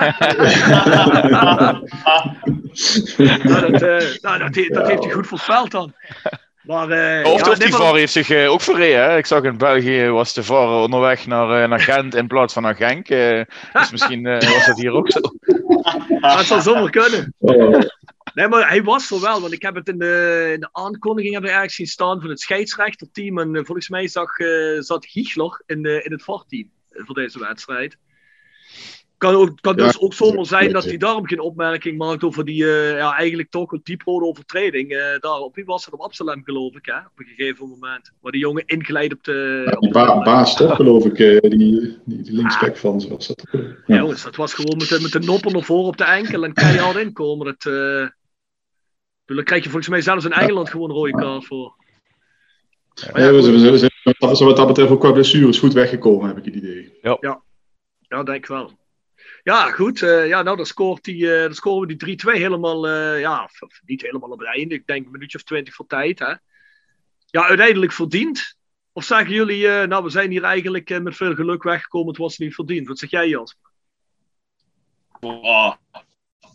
nou, 3.44 3.72
dat, 3.72 3.82
nou, 4.22 4.40
dat, 4.40 4.54
dat 4.68 4.88
heeft 4.88 5.04
hij 5.04 5.12
goed 5.12 5.28
voorspeld 5.28 5.72
dan. 5.72 5.94
Maar, 6.70 6.90
uh, 6.90 7.32
of 7.32 7.46
ja, 7.46 7.52
of 7.52 7.58
die 7.58 7.74
VAR 7.74 7.96
heeft 7.96 8.12
zich 8.12 8.30
uh, 8.30 8.52
ook 8.52 8.62
verreden. 8.62 9.18
Ik 9.18 9.26
zag 9.26 9.44
in 9.44 9.58
België 9.58 10.10
was 10.10 10.34
de 10.34 10.44
VAR 10.44 10.68
onderweg 10.68 11.28
naar, 11.28 11.62
uh, 11.62 11.70
naar 11.70 11.80
Gent 11.80 12.16
in 12.16 12.28
plaats 12.28 12.54
van 12.54 12.64
naar 12.64 12.76
Genk. 12.76 13.08
dus 13.08 13.92
misschien 13.92 14.24
was 14.24 14.66
dat 14.66 14.80
hier 14.80 14.92
ook 14.92 15.12
zo. 15.12 15.20
dat 16.22 16.46
zou 16.46 16.62
zomaar 16.62 16.90
kunnen. 16.90 17.34
Nee, 18.34 18.48
maar 18.48 18.70
hij 18.70 18.84
was 18.84 19.12
er 19.12 19.22
wel, 19.22 19.42
want 19.42 19.54
ik 19.54 19.62
heb 19.62 19.76
het 19.76 19.88
in 19.88 19.98
de, 19.98 20.50
in 20.54 20.60
de 20.60 20.70
aankondiging 20.72 21.34
heb 21.34 21.44
ik 21.44 21.50
eigenlijk 21.50 21.78
zien 21.78 21.88
staan 21.88 22.22
van 22.22 22.30
het 22.30 22.40
scheidsrechterteam. 22.40 23.40
En 23.40 23.66
volgens 23.66 23.90
mij 23.90 24.08
zag, 24.08 24.32
zat 24.80 25.06
Giechler 25.06 25.62
in, 25.66 25.82
de, 25.82 26.04
in 26.04 26.12
het 26.12 26.24
VAR-team 26.24 26.72
voor 26.90 27.16
deze 27.16 27.40
wedstrijd 27.40 27.98
kan, 29.20 29.36
ook, 29.36 29.62
kan 29.62 29.76
dus 29.76 29.94
ja, 29.94 30.00
ook 30.00 30.14
zomaar 30.14 30.46
zijn 30.46 30.72
dat 30.72 30.84
hij 30.84 30.98
daarom 30.98 31.28
geen 31.28 31.40
opmerking 31.40 31.98
maakt 31.98 32.24
over 32.24 32.46
die 32.46 32.64
uh, 32.64 32.98
ja, 32.98 33.18
eigenlijk 33.18 33.50
toch 33.50 33.72
een 33.72 33.80
dieprode 33.84 34.26
overtreding. 34.26 34.92
Uh, 34.92 35.00
daar, 35.20 35.40
op 35.40 35.56
wie 35.56 35.66
was 35.66 35.86
het? 35.86 35.94
Op 35.94 36.00
Absalem 36.00 36.44
geloof 36.44 36.76
ik, 36.76 36.86
hè? 36.86 36.98
op 36.98 37.12
een 37.16 37.26
gegeven 37.26 37.68
moment. 37.68 38.12
Waar 38.22 38.32
die 38.32 38.42
jongen 38.42 38.64
inglijdt 38.66 39.14
op 39.14 39.24
de... 39.24 39.64
Ja, 39.66 39.80
die 39.80 39.92
ba 39.92 40.22
baas 40.22 40.56
toch 40.56 40.76
geloof 40.76 41.06
ik, 41.06 41.20
uh, 41.20 41.40
die, 41.40 41.50
die, 41.50 42.22
die 42.22 42.34
linksback 42.34 42.70
ah. 42.70 42.76
van 42.76 43.02
ze 43.02 43.10
was 43.10 43.28
dat. 43.28 43.44
Ja. 43.86 43.96
jongens, 43.96 44.24
dat 44.24 44.36
was 44.36 44.54
gewoon 44.54 44.78
met 44.78 44.88
de, 44.88 45.00
met 45.02 45.12
de 45.12 45.20
noppen 45.20 45.52
naar 45.52 45.64
voren 45.64 45.88
op 45.88 45.98
de 45.98 46.04
enkel 46.04 46.44
en 46.44 46.54
keihard 46.54 46.98
inkomen. 46.98 47.46
Dat, 47.46 47.64
dan 49.26 49.44
krijg 49.44 49.64
je 49.64 49.70
volgens 49.70 49.90
mij 49.90 50.02
zelfs 50.02 50.26
in 50.26 50.32
Engeland 50.32 50.70
gewoon 50.70 50.90
een 50.90 50.96
rode 50.96 51.12
kaart 51.12 51.46
voor. 51.46 51.78
Ja, 52.94 53.22
ja, 53.22 53.32
we 53.32 53.78
zijn 53.78 54.50
wat 54.50 54.56
dat 54.58 54.68
betreft 54.68 54.92
ook 54.92 55.00
qua 55.00 55.12
blessures 55.12 55.60
goed 55.60 55.74
weggekomen, 55.74 56.28
heb 56.28 56.38
ik 56.38 56.46
het 56.46 56.56
idee. 56.56 56.98
Ja, 57.02 57.18
ja. 57.20 57.42
ja 58.00 58.24
denk 58.24 58.38
ik 58.38 58.46
wel. 58.46 58.79
Ja, 59.50 59.72
goed. 59.72 60.02
Uh, 60.02 60.28
ja, 60.28 60.42
nou, 60.42 60.58
dan, 60.58 60.66
scoort 60.66 61.04
die, 61.04 61.24
uh, 61.24 61.42
dan 61.42 61.54
scoren 61.54 61.88
we 61.88 61.96
die 61.96 62.18
3-2 62.18 62.32
helemaal, 62.32 62.90
uh, 62.90 63.20
ja, 63.20 63.50
niet 63.86 64.02
helemaal 64.02 64.30
op 64.30 64.40
het 64.40 64.48
einde. 64.48 64.76
Ik 64.76 64.88
denk 64.88 65.06
een 65.06 65.12
minuutje 65.12 65.38
of 65.38 65.44
twintig 65.44 65.74
voor 65.74 65.88
tijd. 65.88 66.20
Hè? 66.20 66.34
ja, 67.32 67.48
uiteindelijk 67.48 67.92
verdiend? 67.92 68.58
Of 68.92 69.04
zeggen 69.04 69.34
jullie, 69.34 69.68
eh, 69.68 69.88
nou, 69.88 70.04
we 70.04 70.10
zijn 70.10 70.32
hier 70.32 70.44
eigenlijk 70.44 70.90
eh, 70.90 71.00
met 71.00 71.16
veel 71.16 71.36
geluk 71.36 71.64
weggekomen, 71.64 72.08
het 72.08 72.18
was 72.18 72.38
niet 72.38 72.56
verdiend? 72.56 72.88
Wat 72.88 72.98
zeg 72.98 73.10
jij, 73.10 73.28
Jasper? 73.28 73.72
Oh, 75.20 75.74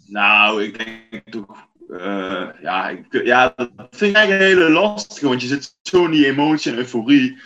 nou, 0.07 0.63
ik 0.65 0.85
denk 0.85 1.31
toch. 1.31 1.69
eh, 1.89 2.49
ja, 2.63 2.89
ik, 2.89 3.25
ja, 3.25 3.55
dat 3.57 3.89
vind 3.91 4.11
ik 4.11 4.17
eigenlijk 4.17 4.51
een 4.51 4.59
hele 4.59 4.71
lastige, 4.71 5.29
want 5.29 5.43
je 5.43 5.49
zit 5.49 5.77
zo 5.83 6.05
in 6.05 6.11
die 6.11 6.27
emotie 6.27 6.73
en 6.73 6.79
euforie. 6.79 7.39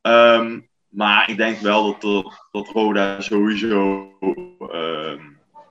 Ehm, 0.00 0.60
maar 0.90 1.30
ik 1.30 1.36
denk 1.36 1.58
wel 1.58 1.98
dat, 2.50 2.68
Roda 2.68 3.20
sowieso 3.20 4.08
ehm, 4.70 5.22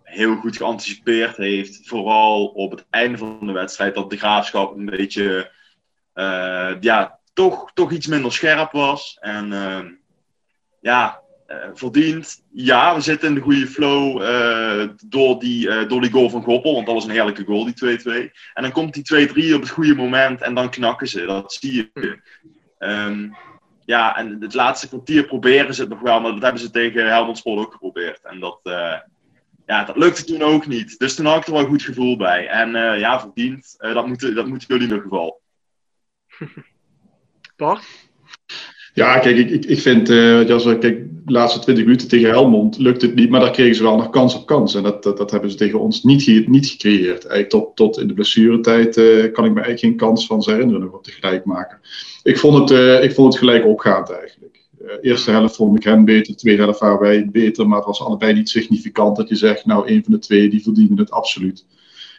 heel 0.04 0.36
goed 0.36 0.58
geanticipeerd 0.58 1.38
heeft. 1.38 1.88
Vooral 1.88 2.46
op 2.46 2.72
het 2.72 2.86
einde 2.90 3.18
van 3.18 3.46
de 3.46 3.52
wedstrijd, 3.52 3.96
dat 3.96 4.10
de 4.10 4.18
graafschap 4.18 4.78
een 4.78 4.86
beetje. 4.86 5.52
eh, 6.14 6.72
ja, 6.80 7.20
toch, 7.34 7.72
toch 7.74 7.92
iets 7.92 8.08
minder 8.08 8.34
scherp 8.34 8.72
was. 8.72 9.18
En 9.20 9.54
ehm, 9.54 9.88
ja, 10.82 11.22
eh, 11.48 11.70
verdiend. 11.74 12.44
Ja, 12.52 12.96
we 12.96 13.02
zitten 13.02 13.28
in 13.28 13.36
de 13.36 13.42
goede 13.42 13.68
flow 13.68 14.22
eh, 14.22 14.90
door, 15.06 15.40
die, 15.40 15.86
door 15.88 16.02
die 16.02 16.12
goal 16.12 16.30
van 16.30 16.44
Goppel. 16.44 16.74
Want 16.74 16.86
dat 16.86 16.96
was 16.96 17.06
een 17.06 17.12
heerlijke 17.12 17.44
goal, 17.44 17.66
die 17.66 18.00
2-2. 18.30 18.32
En 18.54 18.64
dan 18.64 18.72
komt 18.72 18.94
die 18.94 19.30
2-3 19.52 19.56
op 19.56 19.62
het 19.62 19.70
goede 19.70 19.96
moment 19.96 20.42
en 20.42 20.54
dan 20.54 20.70
knakken 20.70 21.08
ze. 21.08 21.26
Dat 21.26 21.54
zie 21.54 21.74
je. 21.74 22.20
Ehm, 22.78 23.30
ja, 23.90 24.18
en 24.18 24.42
het 24.42 24.54
laatste 24.54 24.88
kwartier 24.88 25.26
proberen 25.26 25.74
ze 25.74 25.82
het 25.82 25.90
nog 25.90 26.00
wel. 26.00 26.20
Maar 26.22 26.32
dat 26.32 26.42
hebben 26.42 26.62
ze 26.62 26.70
tegen 26.72 27.08
Helmond 27.08 27.38
Sport 27.38 27.60
ook 27.60 27.72
geprobeerd. 27.72 28.22
En 28.22 28.40
dat, 28.40 28.60
eh, 28.64 29.00
ja, 29.66 29.84
dat 29.84 29.98
lukte 29.98 30.24
toen 30.24 30.42
ook 30.42 30.68
niet. 30.68 31.00
Dus 31.00 31.16
toen 31.16 31.26
had 31.26 31.38
ik 31.38 31.46
er 31.46 31.52
wel 31.52 31.62
een 31.62 31.68
goed 31.68 31.82
gevoel 31.82 32.18
bij. 32.18 32.48
En 32.48 32.76
eh, 32.76 33.00
ja, 33.00 33.20
verdiend. 33.20 33.76
eh, 33.78 33.94
dat, 33.94 34.08
moeten, 34.08 34.36
dat 34.36 34.48
moeten 34.48 34.68
jullie 34.68 34.84
in 34.88 34.90
ieder 34.90 35.04
geval. 35.10 35.42
Bart? 37.58 38.09
Ja, 38.94 39.20
kijk, 39.20 39.38
ik, 39.38 39.66
ik, 39.66 39.80
vind, 39.80 40.08
zo, 40.08 40.78
kijk, 40.78 41.10
de 41.30 41.36
laatste 41.36 41.60
20 41.60 41.84
minuten 41.84 42.08
tegen 42.08 42.30
Helmond 42.30 42.78
lukt 42.78 43.02
het 43.02 43.16
niet, 43.16 43.30
maar 43.30 43.40
daar 43.40 43.52
kregen 43.52 43.76
ze 43.76 43.84
wel 43.84 43.98
nog 43.98 44.10
kans 44.10 44.36
op 44.36 44.46
kans. 44.46 44.76
En 44.76 44.84
dat, 44.84 45.04
dat, 45.04 45.18
dat 45.18 45.32
hebben 45.32 45.52
ze 45.52 45.58
tegen 45.58 45.80
ons 45.80 46.04
niet, 46.04 46.48
niet 46.48 46.68
gecreëerd. 46.68 47.26
Eigenlijk 47.26 47.50
tot, 47.50 47.76
tot 47.76 48.00
in 48.00 48.08
de 48.08 48.14
blessuretijd 48.14 48.98
eh, 48.98 49.06
kan 49.06 49.46
ik 49.46 49.54
me 49.54 49.62
eigenlijk 49.62 49.80
geen 49.80 49.96
kans 49.96 50.26
van 50.26 50.42
ze 50.42 50.52
herinneren 50.52 50.94
op 50.94 51.04
te 51.04 51.12
gelijk 51.12 51.46
maken. 51.46 51.80
Ik 52.24 52.38
vond 52.38 52.58
het, 52.58 52.80
eh, 52.80 53.04
ik 53.04 53.14
vond 53.14 53.34
het 53.34 53.42
gelijk 53.42 53.66
opgaand 53.66 54.10
eigenlijk. 54.12 54.68
Eerste 55.02 55.32
helft 55.32 55.56
vond 55.56 55.76
ik 55.78 55.84
hen 55.84 56.06
beter, 56.06 56.36
tweede 56.36 56.62
helft 56.62 56.80
waren 56.80 57.00
wij 57.00 57.30
beter, 57.32 57.68
maar 57.68 57.78
het 57.78 57.88
was 57.88 58.02
allebei 58.02 58.34
niet 58.34 58.50
significant 58.50 59.16
dat 59.16 59.30
je 59.30 59.36
zegt, 59.36 59.66
nou, 59.66 59.88
een 59.88 60.04
van 60.04 60.14
de 60.14 60.20
twee 60.20 60.50
die 60.50 60.64
verdienen 60.64 60.98
het 60.98 61.12
absoluut. 61.12 61.66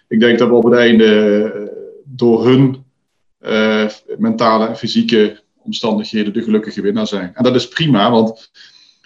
Ik 0.08 0.20
denk 0.20 0.38
dat 0.38 0.48
we 0.48 0.54
op 0.54 0.64
het 0.64 0.74
einde 0.74 1.72
door 2.04 2.46
hun 2.46 2.84
mentale 4.18 4.66
en 4.66 4.76
fysieke 4.76 5.40
omstandigheden 5.64 6.32
de 6.32 6.42
gelukkige 6.42 6.80
winnaar 6.80 7.06
zijn. 7.06 7.30
En 7.34 7.42
dat 7.42 7.54
is 7.54 7.68
prima, 7.68 8.10
want 8.10 8.50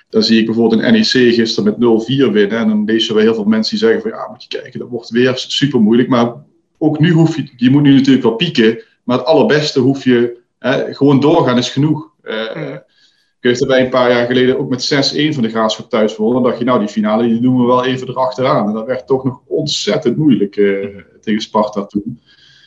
dan 0.08 0.22
zie 0.22 0.40
ik 0.40 0.46
bijvoorbeeld 0.46 0.82
een 0.82 0.92
NEC 0.92 1.34
gisteren 1.34 1.64
met 1.64 2.04
0-4 2.28 2.32
winnen. 2.32 2.58
En 2.58 2.68
dan 2.68 2.84
lees 2.84 3.06
je 3.06 3.14
wel 3.14 3.22
heel 3.22 3.34
veel 3.34 3.44
mensen 3.44 3.78
die 3.78 3.86
zeggen 3.86 4.02
van 4.02 4.10
ja, 4.10 4.28
moet 4.30 4.42
je 4.42 4.58
kijken, 4.60 4.80
dat 4.80 4.88
wordt 4.88 5.10
weer 5.10 5.32
super 5.36 5.80
moeilijk. 5.80 6.08
Maar 6.08 6.34
ook 6.78 6.98
nu 6.98 7.10
hoef 7.10 7.36
je, 7.36 7.48
je 7.56 7.70
moet 7.70 7.82
nu 7.82 7.94
natuurlijk 7.94 8.24
wel 8.24 8.36
pieken. 8.36 8.82
Maar 9.04 9.18
het 9.18 9.26
allerbeste 9.26 9.80
hoef 9.80 10.04
je, 10.04 10.36
hè, 10.58 10.94
gewoon 10.94 11.20
doorgaan 11.20 11.58
is 11.58 11.70
genoeg. 11.70 12.10
Eh, 12.22 12.76
Ik 13.40 13.58
dat 13.58 13.68
wij 13.68 13.80
een 13.80 13.90
paar 13.90 14.10
jaar 14.10 14.26
geleden 14.26 14.58
ook 14.58 14.68
met 14.68 14.82
6-1 14.82 15.32
van 15.34 15.42
de 15.42 15.48
Graafschap 15.48 15.90
thuis 15.90 16.16
wonnen. 16.16 16.42
Dan 16.42 16.50
dacht 16.50 16.58
je, 16.58 16.64
nou 16.64 16.78
die 16.78 16.88
finale 16.88 17.28
die 17.28 17.40
doen 17.40 17.60
we 17.60 17.66
wel 17.66 17.84
even 17.84 18.08
erachteraan. 18.08 18.68
En 18.68 18.74
dat 18.74 18.86
werd 18.86 19.06
toch 19.06 19.24
nog 19.24 19.40
ontzettend 19.46 20.16
moeilijk 20.16 20.56
eh, 20.56 20.88
tegen 21.20 21.40
Sparta 21.40 21.84
toen. 21.84 22.20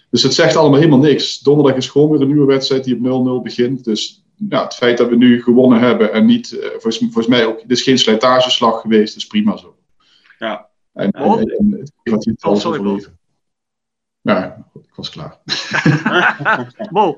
Dus 0.10 0.24
het 0.24 0.34
zegt 0.34 0.56
allemaal 0.56 0.80
helemaal 0.80 1.00
niks. 1.00 1.39
Donderdag 1.39 1.76
is 1.76 1.89
gewoon 1.89 2.10
weer 2.10 2.22
een 2.22 2.28
nieuwe 2.28 2.46
wedstrijd 2.46 2.84
die 2.84 2.96
op 2.96 3.39
0-0 3.39 3.43
begint. 3.43 3.84
Dus 3.84 4.26
ja, 4.50 4.63
het 4.63 4.76
feit 4.76 4.98
dat 4.98 5.10
we 5.10 5.15
nu 5.15 5.43
gewonnen 5.43 5.80
hebben 5.80 6.13
en 6.13 6.26
niet, 6.26 6.60
eh, 6.60 6.70
volgens, 6.70 6.98
volgens 6.98 7.28
mij 7.28 7.46
ook, 7.46 7.62
het 7.62 7.72
is 7.72 7.82
geen 7.82 7.98
slijtageslag 7.98 8.82
geweest, 8.82 9.15
is 9.15 9.28
prima 9.28 9.58
zo. 9.58 9.76
Ja. 10.39 10.70
En, 10.93 11.12
en, 11.12 11.24
en, 11.24 11.50
en 11.50 11.72
het 11.80 11.91
wat 12.04 12.26
hij 12.26 12.34
het 12.34 12.46
Oh, 12.46 12.56
sorry. 12.56 13.06
Ja, 14.22 14.65
ik 14.74 14.96
was 14.96 15.10
klaar. 15.10 15.39
Mo. 16.89 17.17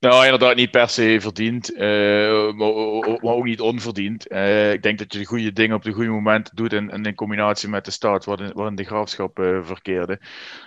Nou, 0.00 0.24
inderdaad 0.24 0.56
niet 0.56 0.70
per 0.70 0.88
se 0.88 1.16
verdiend, 1.20 1.74
eh, 1.74 2.52
maar, 2.52 2.68
ook 3.20 3.44
niet 3.44 3.60
onverdiend. 3.60 4.28
Eh, 4.28 4.72
ik 4.72 4.82
denk 4.82 4.98
dat 4.98 5.12
je 5.12 5.18
de 5.18 5.24
goede 5.24 5.52
dingen 5.52 5.76
op 5.76 5.82
de 5.82 5.92
goede 5.92 6.10
momenten 6.10 6.56
doet 6.56 6.72
en, 6.72 7.04
in 7.04 7.14
combinatie 7.14 7.68
met 7.68 7.84
de 7.84 7.90
start 7.90 8.24
waarin, 8.24 8.74
de 8.74 8.84
graafschap 8.84 9.38
eh, 9.38 9.64
verkeerde. 9.64 10.20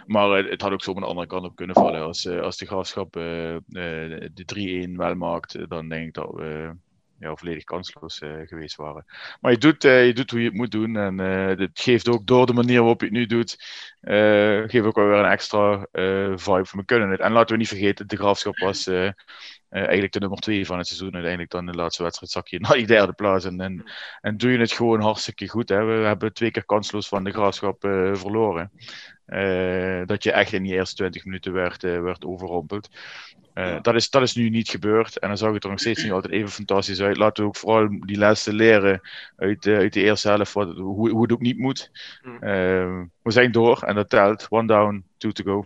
Maar 0.05 0.29
het 0.29 0.61
had 0.61 0.71
ook 0.71 0.83
zo 0.83 0.93
aan 0.93 1.01
de 1.01 1.07
andere 1.07 1.27
kant 1.27 1.45
op 1.45 1.55
kunnen 1.55 1.75
vallen. 1.75 2.01
Als, 2.01 2.27
als 2.27 2.57
de 2.57 2.65
graafschap 2.65 3.13
de 3.13 4.87
3-1 4.89 4.95
wel 4.95 5.15
maakt, 5.15 5.69
dan 5.69 5.89
denk 5.89 6.07
ik 6.07 6.13
dat 6.13 6.31
we 6.33 6.75
ja, 7.23 7.35
volledig 7.35 7.63
kansloos 7.63 8.19
eh, 8.19 8.31
geweest 8.45 8.75
waren. 8.75 9.05
Maar 9.41 9.51
je 9.51 9.57
doet, 9.57 9.83
eh, 9.83 10.05
je 10.05 10.13
doet 10.13 10.31
hoe 10.31 10.39
je 10.39 10.45
het 10.45 10.55
moet 10.55 10.71
doen. 10.71 10.95
En 10.97 11.19
eh 11.19 11.57
het 11.57 11.79
geeft 11.79 12.09
ook 12.09 12.27
door 12.27 12.45
de 12.45 12.53
manier 12.53 12.79
waarop 12.79 12.99
je 12.99 13.05
het 13.05 13.15
nu 13.15 13.25
doet, 13.25 13.55
geeft 14.67 14.85
ook 14.85 14.95
wel 14.95 15.07
weer 15.07 15.17
een 15.17 15.31
extra 15.31 15.87
vibe 16.35 16.65
van 16.65 16.79
we 16.79 16.85
kunnen 16.85 17.09
het. 17.09 17.19
En 17.19 17.31
laten 17.31 17.51
we 17.51 17.57
niet 17.57 17.67
vergeten, 17.67 18.07
de 18.07 18.17
graafschap 18.17 18.57
was 18.57 18.87
eigenlijk 19.69 20.13
de 20.13 20.19
nummer 20.19 20.39
twee 20.39 20.65
van 20.65 20.77
het 20.77 20.87
seizoen. 20.87 21.13
Uiteindelijk 21.13 21.51
dan 21.51 21.65
de 21.65 21.73
laatste 21.73 22.03
wedstrijd 22.03 22.31
zak 22.31 22.47
je 22.47 22.59
naar 22.59 22.73
die 22.73 22.87
derde 22.87 23.13
plaats. 23.13 23.45
En, 23.45 23.61
en, 23.61 23.83
en 24.21 24.37
doe 24.37 24.51
je 24.51 24.57
het 24.57 24.71
gewoon 24.71 25.01
hartstikke 25.01 25.47
goed. 25.47 25.69
Hè. 25.69 25.83
We 25.83 26.05
hebben 26.05 26.33
twee 26.33 26.51
keer 26.51 26.65
kansloos 26.65 27.07
van 27.07 27.23
de 27.23 27.31
graafschap 27.31 27.79
verloren. 28.13 28.71
Eh, 29.33 30.01
dat 30.05 30.23
je 30.23 30.31
echt 30.31 30.53
in 30.53 30.63
die 30.63 30.73
eerste 30.73 30.95
20 30.95 31.25
minuten 31.25 31.53
werd, 31.53 31.83
eh, 31.83 32.01
werd 32.01 32.25
overrompeld. 32.25 32.89
Eh, 33.53 33.81
dat, 33.81 33.95
is, 33.95 34.09
dat 34.09 34.21
is 34.21 34.35
nu 34.35 34.49
niet 34.49 34.69
gebeurd. 34.69 35.19
En 35.19 35.27
dan 35.27 35.37
zag 35.37 35.53
het 35.53 35.63
er 35.63 35.69
nog 35.69 35.79
steeds 35.79 36.03
niet 36.03 36.11
altijd 36.11 36.33
even 36.33 36.49
fantastisch 36.49 37.01
uit. 37.01 37.17
Laten 37.17 37.43
we 37.43 37.49
ook 37.49 37.55
vooral 37.55 37.87
die 37.99 38.17
lessen 38.17 38.53
leren 38.53 39.01
uit, 39.35 39.67
uit 39.67 39.93
de 39.93 40.01
eerste 40.01 40.27
helft, 40.27 40.53
wat, 40.53 40.75
hoe, 40.75 41.09
hoe 41.09 41.21
het 41.21 41.31
ook 41.31 41.41
niet 41.41 41.57
moet. 41.57 41.91
Eh, 42.23 43.01
we 43.21 43.31
zijn 43.31 43.51
door 43.51 43.83
en 43.83 43.95
dat 43.95 44.09
telt. 44.09 44.47
One 44.49 44.67
down, 44.67 45.05
two 45.17 45.31
to 45.31 45.43
go. 45.43 45.65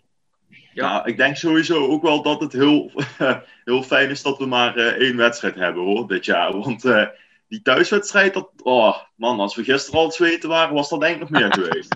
Ja, 0.73 1.05
ik 1.05 1.17
denk 1.17 1.35
sowieso 1.35 1.87
ook 1.87 2.01
wel 2.01 2.21
dat 2.21 2.41
het 2.41 2.53
heel, 2.53 2.91
heel 3.65 3.83
fijn 3.83 4.09
is 4.09 4.21
dat 4.21 4.37
we 4.37 4.45
maar 4.45 4.75
één 4.75 5.17
wedstrijd 5.17 5.55
hebben 5.55 5.83
hoor, 5.83 6.07
dit 6.07 6.25
jaar. 6.25 6.59
Want 6.59 6.83
die 7.47 7.61
thuiswedstrijd, 7.61 8.33
dat, 8.33 8.49
oh 8.63 8.97
man, 9.15 9.39
als 9.39 9.55
we 9.55 9.63
gisteren 9.63 9.99
al 9.99 10.11
zweten 10.11 10.49
waren, 10.49 10.73
was 10.73 10.89
dat 10.89 10.99
denk 10.99 11.13
ik 11.13 11.19
nog 11.19 11.29
meer 11.29 11.53
geweest. 11.63 11.95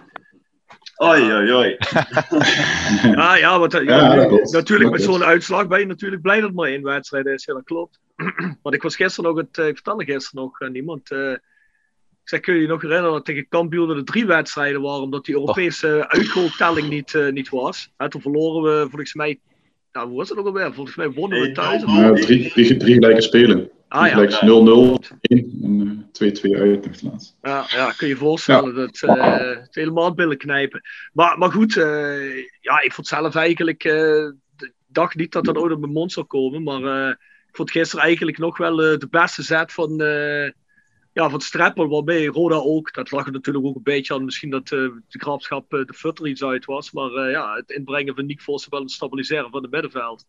Ja, 3.02 3.36
ja, 3.46 3.60
want, 3.60 3.74
eh, 3.74 3.84
ja, 3.84 3.98
Ja, 3.98 4.16
dat 4.16 4.28
klopt. 4.28 4.52
natuurlijk 4.52 4.92
met 4.92 5.02
zo'n 5.02 5.24
uitslag 5.24 5.68
ben 5.68 5.80
je 5.80 5.86
natuurlijk 5.86 6.22
blij 6.22 6.36
dat 6.40 6.48
het 6.48 6.56
maar 6.58 6.68
één 6.68 6.84
wedstrijd 6.84 7.26
is. 7.26 7.46
Ja, 7.46 7.54
dat 7.54 7.64
klopt. 7.64 8.00
Want 8.64 8.76
ik 8.76 8.82
was 8.82 8.96
gisteren 8.96 9.30
nog, 9.30 9.40
het, 9.46 9.58
eh, 9.58 9.68
ik 9.68 9.74
vertelde 9.74 10.06
gisteren 10.06 10.44
nog 10.44 10.62
aan 10.62 10.76
iemand. 10.76 11.12
eh, 11.12 11.32
ik 12.24 12.30
zeg, 12.30 12.40
kun 12.40 12.56
je 12.56 12.62
je 12.62 12.68
nog 12.68 12.82
herinneren 12.82 13.14
dat 13.14 13.26
tegen 13.26 13.48
Kampioen 13.50 13.90
er 13.90 14.04
drie 14.04 14.26
wedstrijden 14.26 14.82
waren, 14.82 15.02
omdat 15.02 15.26
die 15.26 15.36
Europese 15.36 16.06
uitgoaltelling 16.08 16.90
niet, 16.90 17.18
niet 17.32 17.50
was. 17.50 17.92
En 17.98 18.10
toen 18.10 18.22
verloren 18.22 18.64
we 18.64 18.88
volgens 18.90 19.14
mij, 19.14 19.40
nou, 19.92 20.08
hoe 20.08 20.18
was 20.18 20.30
het 20.30 20.38
ook 20.38 20.46
alweer? 20.46 20.74
Volgens 20.74 20.96
mij 20.96 21.12
wonnen 21.12 21.42
we 21.42 21.52
thuis. 21.52 21.84
Ja, 21.86 22.14
drie, 22.14 22.50
drie, 22.50 22.78
drie 22.78 22.94
gelijke 22.94 23.22
spelen. 23.22 23.70
Ah, 23.88 24.08
ja. 24.08 24.16
Drie 24.16 24.32
gelijke 24.32 25.00
0-0, 25.12 25.18
1 25.22 25.60
en 25.64 25.82
eh, 25.82 26.01
2-2 26.12 26.60
uit 26.60 26.86
nog 26.86 27.02
laatst. 27.02 27.38
Ja, 27.42 27.66
ja, 27.70 27.92
kun 27.92 28.08
je 28.08 28.14
je 28.14 28.20
voorstellen 28.20 28.76
dat 28.76 29.02
eh, 29.02 29.40
het 29.62 29.76
helemaal 29.76 30.14
billen 30.14 30.38
knijpen. 30.38 30.82
Maar, 31.14 31.38
maar 31.38 31.52
goed, 31.52 31.78
eh, 31.78 32.38
ja, 32.62 32.82
ik 32.82 32.94
vond 32.94 33.08
zelf 33.08 33.36
eigenlijk, 33.36 33.80
d- 34.58 34.72
dacht 34.88 35.16
niet 35.16 35.32
dat 35.32 35.46
dat 35.46 35.58
ooit 35.58 35.74
op 35.74 35.80
mijn 35.80 35.92
mond 35.92 36.12
zou 36.12 36.26
komen, 36.26 36.64
maar 36.64 37.10
ik 37.48 37.56
vond 37.56 37.72
gisteren 37.72 38.06
eigenlijk 38.06 38.38
nog 38.38 38.58
wel 38.58 38.76
de 38.76 39.08
beste 39.10 39.44
zet 39.44 39.74
van, 39.74 39.98
ja, 41.14 41.30
van 41.30 41.42
Streppel, 41.42 41.88
waarbij 41.88 42.26
Roda 42.26 42.56
ook, 42.56 42.94
dat 42.94 43.12
lag 43.12 43.26
er 43.26 43.32
natuurlijk 43.32 43.66
ook 43.66 43.76
een 43.76 43.84
beetje 43.84 44.14
aan, 44.14 44.26
misschien 44.26 44.50
dat 44.50 44.68
de 44.68 45.02
graafschap 45.08 45.70
de 45.70 45.94
futter 45.96 46.28
iets 46.28 46.44
uit 46.44 46.66
was, 46.66 46.92
maar 46.92 47.30
ja, 47.30 47.56
het 47.56 47.70
inbrengen 47.70 48.16
van 48.16 48.26
Nick 48.26 48.42
Vossen 48.42 48.72
wel 48.72 48.82
het 48.82 48.92
stabiliseren 48.92 49.50
van 49.50 49.62
het 49.62 49.72
middenveld. 49.72 50.26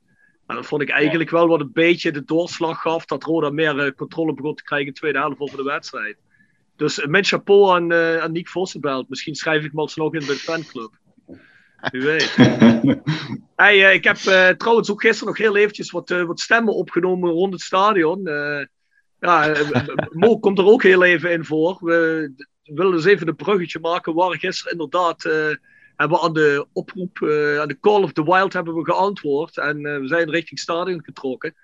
En 0.52 0.58
dat 0.58 0.66
vond 0.66 0.82
ik 0.82 0.90
eigenlijk 0.90 1.30
wel 1.30 1.48
wat 1.48 1.60
een 1.60 1.72
beetje 1.72 2.12
de 2.12 2.24
doorslag 2.24 2.80
gaf 2.80 3.06
dat 3.06 3.22
Roda 3.22 3.50
meer 3.50 3.78
eh, 3.78 3.92
controle 3.92 4.34
begon 4.34 4.54
te 4.54 4.62
krijgen 4.62 4.86
in 4.86 4.92
de 4.92 4.98
tweede 4.98 5.18
helft 5.18 5.40
over 5.40 5.56
de 5.56 5.62
wedstrijd. 5.62 6.16
Dus 6.76 6.98
uh, 6.98 7.06
met 7.06 7.26
chapeau 7.26 7.74
aan, 7.74 7.92
uh, 7.92 8.18
aan 8.18 8.32
Nick 8.32 8.48
Vossenbelt. 8.48 9.08
Misschien 9.08 9.34
schrijf 9.34 9.64
ik 9.64 9.72
me 9.72 9.80
alsnog 9.80 10.14
in 10.14 10.26
bij 10.26 10.34
de 10.34 10.40
fanclub. 10.40 10.90
Wie 11.90 12.02
weet. 12.02 12.36
hey, 13.62 13.76
uh, 13.76 13.92
ik 13.92 14.04
heb 14.04 14.16
uh, 14.16 14.48
trouwens 14.48 14.90
ook 14.90 15.00
gisteren 15.00 15.28
nog 15.28 15.38
heel 15.38 15.56
eventjes 15.56 15.90
wat, 15.90 16.08
wat 16.08 16.40
stemmen 16.40 16.74
opgenomen 16.74 17.30
rond 17.30 17.52
het 17.52 17.62
stadion. 17.62 18.26
Eh, 18.26 18.64
ja, 19.20 19.54
Mo 20.10 20.38
komt 20.38 20.58
er 20.58 20.64
ook 20.64 20.82
heel 20.82 21.04
even 21.04 21.30
in 21.32 21.44
voor. 21.44 21.78
We 21.80 22.32
willen 22.62 22.92
dus 22.92 23.04
even 23.04 23.28
een 23.28 23.36
bruggetje 23.36 23.80
maken. 23.80 24.14
Waren 24.14 24.38
gisteren 24.38 24.72
inderdaad... 24.72 25.28
eh, 26.02 26.10
hebben 26.10 26.18
we 26.18 26.24
aan 26.24 26.32
de 26.32 26.66
oproep, 26.72 27.18
uh, 27.20 27.60
aan 27.60 27.68
de 27.68 27.80
Call 27.80 28.02
of 28.02 28.12
the 28.12 28.24
Wild 28.24 28.52
hebben 28.52 28.74
we 28.74 28.84
geantwoord. 28.84 29.58
En 29.58 29.86
uh, 29.86 29.98
we 29.98 30.06
zijn 30.06 30.30
richting 30.30 30.60
stadion 30.60 31.04
getrokken. 31.04 31.54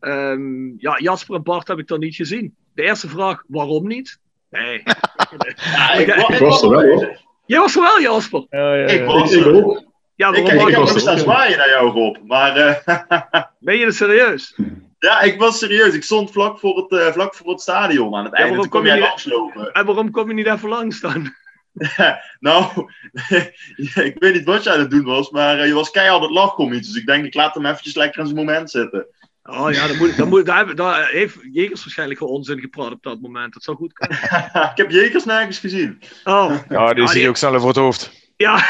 Um, 0.00 0.74
ja, 0.78 0.98
Jasper 0.98 1.34
en 1.34 1.42
Bart 1.42 1.68
heb 1.68 1.78
ik 1.78 1.88
dan 1.88 2.00
niet 2.00 2.14
gezien. 2.14 2.54
De 2.74 2.82
eerste 2.82 3.08
vraag, 3.08 3.42
waarom 3.46 3.86
niet? 3.86 4.18
Nee. 4.50 4.82
ja, 5.76 5.92
ik, 5.92 6.06
ik, 6.06 6.38
was 6.38 6.62
er 6.62 6.68
wel 6.68 6.82
hoor. 6.82 7.18
Jij 7.46 7.58
was 7.58 7.76
er 7.76 7.82
wel, 7.82 8.00
Jasper? 8.00 8.46
Ja, 8.50 8.74
ja, 8.74 8.86
ik 8.86 9.04
was 9.04 9.32
er. 9.32 9.54
ook. 9.54 9.92
Ja, 10.16 10.34
ik, 10.34 10.46
heb 10.46 10.86
staan 10.86 11.18
zwaaien 11.18 11.58
naar 11.58 11.68
jou, 11.68 11.90
Rob. 11.90 12.16
Maar 12.26 12.56
eh, 12.56 13.42
Ben 13.58 13.76
je 13.76 13.84
er 13.84 13.92
serieus? 13.92 14.58
ja, 14.98 15.20
ik 15.20 15.38
was 15.38 15.58
serieus. 15.58 15.94
Ik 15.94 16.02
stond 16.02 16.32
vlak 16.32 16.58
voor 16.58 16.76
het, 16.76 17.00
eh, 17.00 17.12
vlak 17.12 17.34
voor 17.34 17.50
het 17.50 17.60
stadion 17.60 18.14
aan 18.14 18.24
het 18.24 18.34
einde. 18.34 18.48
waarom 18.48 18.70
Toen 18.70 18.70
kwam 18.70 18.82
kom 18.82 18.92
je 18.92 18.98
jij 18.98 19.08
langslopen. 19.08 19.72
En 19.72 19.86
waarom 19.86 20.10
kom 20.10 20.28
je 20.28 20.34
niet 20.34 20.46
even 20.46 20.68
langs 20.68 21.00
dan? 21.00 21.34
nou, 22.40 22.90
ik 24.08 24.16
weet 24.18 24.34
niet 24.34 24.44
wat 24.44 24.64
jij 24.64 24.72
aan 24.72 24.80
het 24.80 24.90
doen 24.90 25.04
was, 25.04 25.30
maar 25.30 25.58
eh, 25.58 25.66
je 25.66 25.72
was 25.72 25.90
keihard 25.90 26.16
aan 26.16 26.26
het 26.26 26.36
lachen 26.36 26.64
om 26.64 26.72
iets. 26.72 26.88
Dus 26.88 27.00
ik 27.00 27.06
denk, 27.06 27.24
ik 27.24 27.34
laat 27.34 27.54
hem 27.54 27.66
eventjes 27.66 27.94
lekker 27.94 28.20
in 28.20 28.26
zijn 28.26 28.38
moment 28.38 28.70
zitten. 28.70 29.06
Oh 29.42 29.72
ja, 29.72 29.86
dan 29.86 29.96
moet, 29.96 30.16
dan 30.16 30.28
moet, 30.28 30.46
daar, 30.46 30.56
hebben- 30.56 30.76
daar 30.76 31.08
heeft 31.08 31.38
Jekers 31.52 31.80
waarschijnlijk 31.84 32.18
voor 32.18 32.28
onzin 32.28 32.60
gepraat 32.60 32.92
op 32.92 33.02
dat 33.02 33.20
moment. 33.20 33.52
Dat 33.52 33.62
zou 33.62 33.76
goed 33.76 33.92
kunnen. 33.92 34.18
ik 34.72 34.76
heb 34.76 34.90
Jekers 34.90 35.24
nergens 35.24 35.58
gezien. 35.58 36.00
Oh. 36.24 36.54
Ja, 36.68 36.92
die 36.94 37.08
zie 37.08 37.20
je 37.20 37.28
ook 37.28 37.36
sneller 37.36 37.60
voor 37.60 37.68
het 37.68 37.78
hoofd. 37.78 38.22
Ja. 38.36 38.64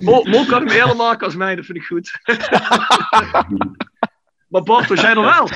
Mo, 0.00 0.22
Mo 0.22 0.44
kan 0.44 0.66
hem 0.66 0.68
eerder 0.68 0.96
maken 0.96 1.26
als 1.26 1.36
mij, 1.36 1.56
dat 1.56 1.64
vind 1.64 1.78
ik 1.78 1.84
goed. 1.84 2.10
maar 4.48 4.62
Bart, 4.62 4.88
was 4.88 5.00
jij 5.00 5.10
er 5.10 5.20
wel? 5.20 5.48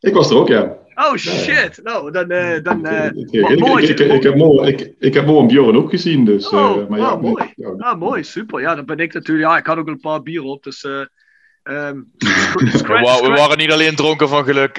Ik 0.00 0.14
was 0.14 0.30
er 0.30 0.36
ook, 0.36 0.48
ja. 0.48 0.76
Oh 1.08 1.16
shit. 1.16 1.80
Nou, 1.82 2.10
dan... 2.10 2.30
eh 2.30 2.62
dan 2.62 2.84
eh, 2.86 3.10
mooi. 3.58 3.86
ik, 3.86 3.98
ik, 3.98 4.12
ik 4.12 4.22
heb 4.22 4.34
Mo, 4.36 4.62
ik, 4.62 4.92
ik 4.98 5.14
heb 5.14 5.26
Mo 5.26 5.40
en 5.40 5.46
Bjorn 5.46 5.76
ook 5.76 5.90
gezien, 5.90 6.24
dus... 6.24 6.48
Oh, 6.48 6.80
eh, 6.80 6.88
maar 6.88 6.98
ja, 6.98 7.12
oh, 7.14 7.20
mooi. 7.22 7.52
ja, 7.56 7.74
Ah, 7.78 7.98
mooi, 7.98 8.24
super. 8.24 8.60
Ja, 8.60 8.74
dan 8.74 8.84
ben 8.84 8.98
ik 8.98 9.12
natuurlijk... 9.12 9.48
Ja, 9.48 9.56
ik 9.56 9.66
had 9.66 9.76
ook 9.78 9.88
een 9.88 10.00
paar 10.00 10.22
bier 10.22 10.42
op, 10.42 10.62
dus... 10.62 10.84
eh 10.84 11.00
ehm, 11.62 12.00
scratch, 12.78 13.20
We, 13.20 13.28
waren 13.28 13.58
niet 13.58 13.72
alleen 13.72 13.96
dronken 13.96 14.28
van 14.28 14.44
geluk. 14.44 14.76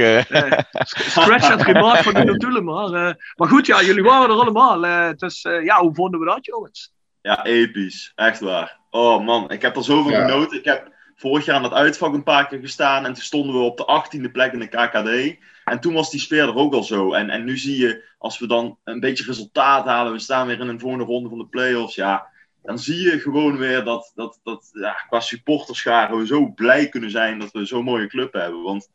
Scratch 0.86 1.48
het 1.48 1.64
gemaakt 1.64 2.04
van 2.04 2.14
de 2.14 2.24
natuurlijk, 2.24 2.66
maar. 2.66 2.86
eh, 3.08 3.14
maar 3.36 3.48
goed, 3.50 3.66
ja, 3.66 3.82
jullie 3.84 4.04
waren 4.04 4.30
er 4.30 4.42
allemaal. 4.42 4.86
eh, 4.86 5.10
dus 5.16 5.42
ja, 5.42 5.80
hoe 5.80 5.94
vonden 5.94 6.20
we 6.20 6.26
dat, 6.26 6.46
jongens? 6.46 6.94
Ja, 7.22 7.46
episch. 7.46 8.12
Echt 8.16 8.40
waar. 8.40 8.80
Oh 8.90 9.26
man, 9.26 9.52
ik 9.52 9.62
heb 9.62 9.76
er 9.76 9.84
zoveel 9.84 10.12
Ja. 10.12 10.28
genoten. 10.28 10.58
Ik 10.58 10.66
heb 10.66 10.92
vorig 11.16 11.46
jaar 11.46 11.56
aan 11.56 11.64
het 11.64 11.74
uitvak 11.74 12.14
een 12.14 12.24
paar 12.24 12.48
keer 12.48 12.60
gestaan. 12.60 13.06
En 13.06 13.14
toen 13.14 13.24
stonden 13.24 13.56
we 13.56 13.62
op 13.62 13.78
de 13.78 14.04
18e 14.28 14.32
plek 14.32 14.54
in 14.54 14.60
de 14.60 14.68
KKD. 14.68 15.38
En 15.72 15.80
toen 15.80 15.94
was 15.94 16.12
die 16.12 16.20
sfeer 16.20 16.42
er 16.42 16.56
ook 16.56 16.74
al 16.74 16.84
zo. 16.84 17.14
En, 17.14 17.30
en 17.30 17.44
nu 17.44 17.58
zie 17.58 17.78
je, 17.78 18.04
als 18.18 18.40
we 18.40 18.48
dan 18.48 18.78
een 18.84 19.00
beetje 19.00 19.24
resultaat 19.24 19.86
halen. 19.86 20.12
We 20.12 20.20
staan 20.20 20.48
weer 20.48 20.60
in 20.60 20.68
een 20.68 20.80
volgende 20.80 21.06
ronde 21.06 21.30
van 21.30 21.38
de 21.38 21.48
play-offs. 21.48 21.96
Ja, 21.96 22.28
dan 22.64 22.80
zie 22.80 23.02
je 23.02 23.20
gewoon 23.20 23.58
weer 23.58 23.84
dat, 23.84 24.12
dat, 24.16 24.40
dat 24.44 24.70
ja, 24.74 24.94
qua 24.94 25.20
supporterscharen 25.20 26.18
we 26.18 26.26
zo 26.26 26.52
blij 26.52 26.90
kunnen 26.90 27.12
zijn 27.12 27.40
dat 27.40 27.52
we 27.52 27.66
zo'n 27.66 27.84
mooie 27.84 28.08
club 28.08 28.34
hebben. 28.34 28.62
Want 28.62 28.90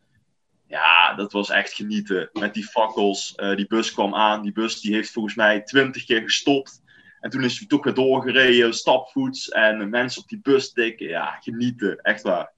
ja, 0.66 1.14
dat 1.14 1.32
was 1.32 1.50
echt 1.50 1.72
genieten. 1.72 2.30
Met 2.32 2.54
die 2.54 2.64
fakkels. 2.64 3.34
Eh, 3.34 3.56
die 3.56 3.66
bus 3.66 3.92
kwam 3.92 4.14
aan. 4.14 4.42
Die 4.42 4.52
bus 4.52 4.80
die 4.80 4.94
heeft 4.94 5.10
volgens 5.10 5.34
mij 5.34 5.62
twintig 5.62 6.04
keer 6.04 6.22
gestopt. 6.22 6.82
En 7.20 7.30
toen 7.30 7.44
is 7.44 7.58
hij 7.58 7.66
toch 7.66 7.84
weer 7.84 7.94
doorgereden, 7.94 8.74
stapvoets. 8.74 9.48
En 9.48 9.90
mensen 9.90 10.22
op 10.22 10.28
die 10.28 10.40
bus 10.42 10.72
tikken. 10.72 11.08
Ja, 11.08 11.36
genieten. 11.40 11.98
Echt 12.00 12.22
waar. 12.22 12.52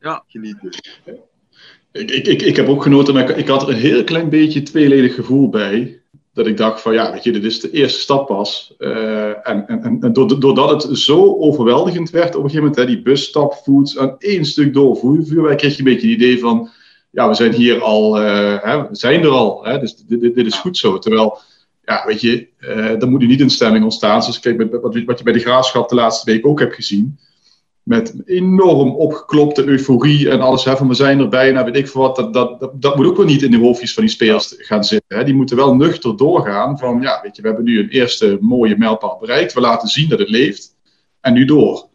Ja. 0.00 0.24
Genieten. 0.26 0.70
Ik, 1.92 2.10
ik, 2.10 2.42
ik, 2.42 2.56
heb 2.56 2.68
ook 2.68 2.82
genoten, 2.82 3.14
maar 3.14 3.38
ik, 3.38 3.48
had 3.48 3.62
er 3.62 3.68
een 3.68 3.74
heel 3.74 4.04
klein 4.04 4.28
beetje 4.28 4.62
tweeledig 4.62 5.14
gevoel 5.14 5.48
bij. 5.48 6.00
Dat 6.34 6.46
ik 6.46 6.56
dacht 6.56 6.80
van 6.80 6.92
ja, 6.92 7.12
weet 7.12 7.24
je, 7.24 7.32
dit 7.32 7.44
is 7.44 7.60
de 7.60 7.70
eerste 7.70 8.00
stap 8.00 8.26
pas. 8.26 8.74
Eh, 8.78 9.48
en 9.48 9.66
en, 9.66 9.96
en 10.00 10.12
doordat 10.12 10.82
het 10.82 10.98
zo 10.98 11.36
overweldigend 11.38 12.10
werd 12.10 12.28
op 12.28 12.44
een 12.44 12.50
gegeven 12.50 12.68
moment, 12.68 12.76
hè, 12.76 12.86
die 12.86 13.02
bus, 13.02 13.24
stapvoets, 13.24 13.98
aan 13.98 14.14
één 14.18 14.44
stuk 14.44 14.74
door 14.74 14.96
vuur- 14.96 15.24
vuurwerk, 15.26 15.58
kreeg 15.58 15.72
je 15.72 15.78
een 15.78 15.84
beetje 15.84 16.08
het 16.08 16.16
idee 16.16 16.38
van, 16.38 16.68
ja, 17.10 17.28
we 17.28 17.34
zijn 17.34 17.52
hier 17.52 17.80
al, 17.80 18.20
eh, 18.20 18.62
hè, 18.62 18.88
we 18.88 18.96
zijn 18.96 19.22
er 19.22 19.30
al, 19.30 19.64
hè, 19.64 19.78
dus 19.78 19.96
dit, 19.96 20.36
is 20.36 20.58
goed 20.58 20.76
zo. 20.76 20.98
Terwijl, 20.98 21.38
ja, 21.84 22.02
weet 22.06 22.20
je, 22.20 22.48
eh 22.58 22.98
dan 22.98 23.10
moet 23.10 23.22
er 23.22 23.28
niet 23.28 23.40
een 23.40 23.50
stemming 23.50 23.84
ontstaan. 23.84 24.22
Zoals 24.22 24.40
kijk, 24.40 24.80
wat, 24.82 25.02
wat 25.04 25.18
je 25.18 25.24
bij 25.24 25.32
de 25.32 25.38
graafschap 25.38 25.88
de 25.88 25.94
laatste 25.94 26.30
week 26.30 26.46
ook 26.46 26.60
hebt 26.60 26.74
gezien 26.74 27.18
met 27.82 28.14
enorm 28.24 28.94
opgeklopte 28.94 29.64
euforie 29.64 30.30
en 30.30 30.40
alles. 30.40 30.64
Hè, 30.64 30.76
van 30.76 30.88
we 30.88 30.94
zijn 30.94 31.18
er 31.18 31.28
bijna, 31.28 31.64
weet 31.64 31.76
ik 31.76 31.88
veel 31.88 32.00
wat. 32.00 32.16
Dat, 32.16 32.32
dat, 32.32 32.60
dat, 32.60 32.82
dat 32.82 32.96
moet 32.96 33.06
ook 33.06 33.16
wel 33.16 33.26
niet 33.26 33.42
in 33.42 33.50
de 33.50 33.58
hoofdjes 33.58 33.94
van 33.94 34.02
die 34.02 34.12
spelers 34.12 34.54
gaan 34.58 34.84
zitten. 34.84 35.16
Hè. 35.16 35.24
Die 35.24 35.34
moeten 35.34 35.56
wel 35.56 35.76
nuchter 35.76 36.16
doorgaan 36.16 36.78
van, 36.78 37.00
ja, 37.00 37.20
weet 37.22 37.36
je, 37.36 37.42
we 37.42 37.48
hebben 37.48 37.66
nu 37.66 37.78
een 37.78 37.88
eerste 37.88 38.38
mooie 38.40 38.76
mijlpaal 38.76 39.18
bereikt. 39.20 39.52
We 39.52 39.60
laten 39.60 39.88
zien 39.88 40.08
dat 40.08 40.18
het 40.18 40.30
leeft. 40.30 40.76
En 41.20 41.32
nu 41.32 41.44
door. 41.44 41.88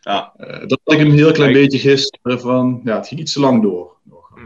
Ja. 0.00 0.32
Eh, 0.36 0.68
dat 0.68 0.80
had 0.84 0.94
ik 0.94 1.00
een 1.00 1.12
heel 1.12 1.32
klein 1.32 1.52
beetje 1.52 1.78
gisteren 1.78 2.40
van, 2.40 2.80
ja, 2.84 2.96
het 2.96 3.08
ging 3.08 3.20
iets 3.20 3.32
te 3.32 3.40
lang 3.40 3.62
door. 3.62 3.98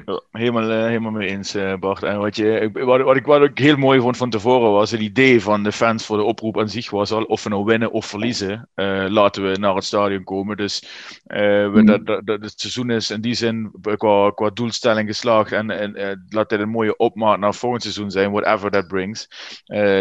Ja, 0.06 0.22
helemaal, 0.30 0.70
eh, 0.70 0.84
helemaal 0.86 1.10
mee 1.10 1.28
eens, 1.28 1.54
eh, 1.54 1.74
Bart. 1.76 2.02
En 2.02 2.18
wat, 2.18 2.36
je, 2.36 2.60
ik- 2.60 2.78
wat, 2.78 3.00
wat, 3.00 3.16
ik, 3.16 3.26
wat 3.26 3.42
ik 3.42 3.58
heel 3.58 3.76
mooi 3.76 4.00
vond 4.00 4.16
van 4.16 4.30
tevoren 4.30 4.70
was, 4.70 4.90
het 4.90 5.00
idee 5.00 5.42
van 5.42 5.62
de 5.62 5.72
fans 5.72 6.06
voor 6.06 6.16
de 6.16 6.22
oproep 6.22 6.58
aan 6.58 6.68
zich 6.68 6.90
was 6.90 7.10
al, 7.12 7.22
of 7.24 7.42
we 7.44 7.48
nou 7.48 7.64
winnen 7.64 7.90
of 7.90 8.06
verliezen, 8.06 8.68
eh, 8.74 9.04
laten 9.08 9.50
we 9.50 9.58
naar 9.58 9.74
het 9.74 9.84
stadion 9.84 10.24
komen. 10.24 10.56
Dus 10.56 10.84
we, 11.24 11.70
Mhm. 11.72 11.84
dat, 11.84 12.06
dat, 12.06 12.26
dat 12.26 12.40
het 12.42 12.60
seizoen 12.60 12.90
is 12.90 13.10
in 13.10 13.20
die 13.20 13.34
zin 13.34 13.72
qua, 13.96 14.30
qua 14.30 14.50
doelstelling 14.50 15.08
geslaagd 15.08 15.52
en, 15.52 15.70
en 15.70 16.24
laat 16.28 16.48
dit 16.48 16.60
een 16.60 16.68
mooie 16.68 16.96
opmaat 16.96 17.38
naar 17.38 17.54
volgend 17.54 17.82
seizoen 17.82 18.10
zijn, 18.10 18.30
whatever 18.32 18.70
that 18.70 18.86
brings. 18.88 19.28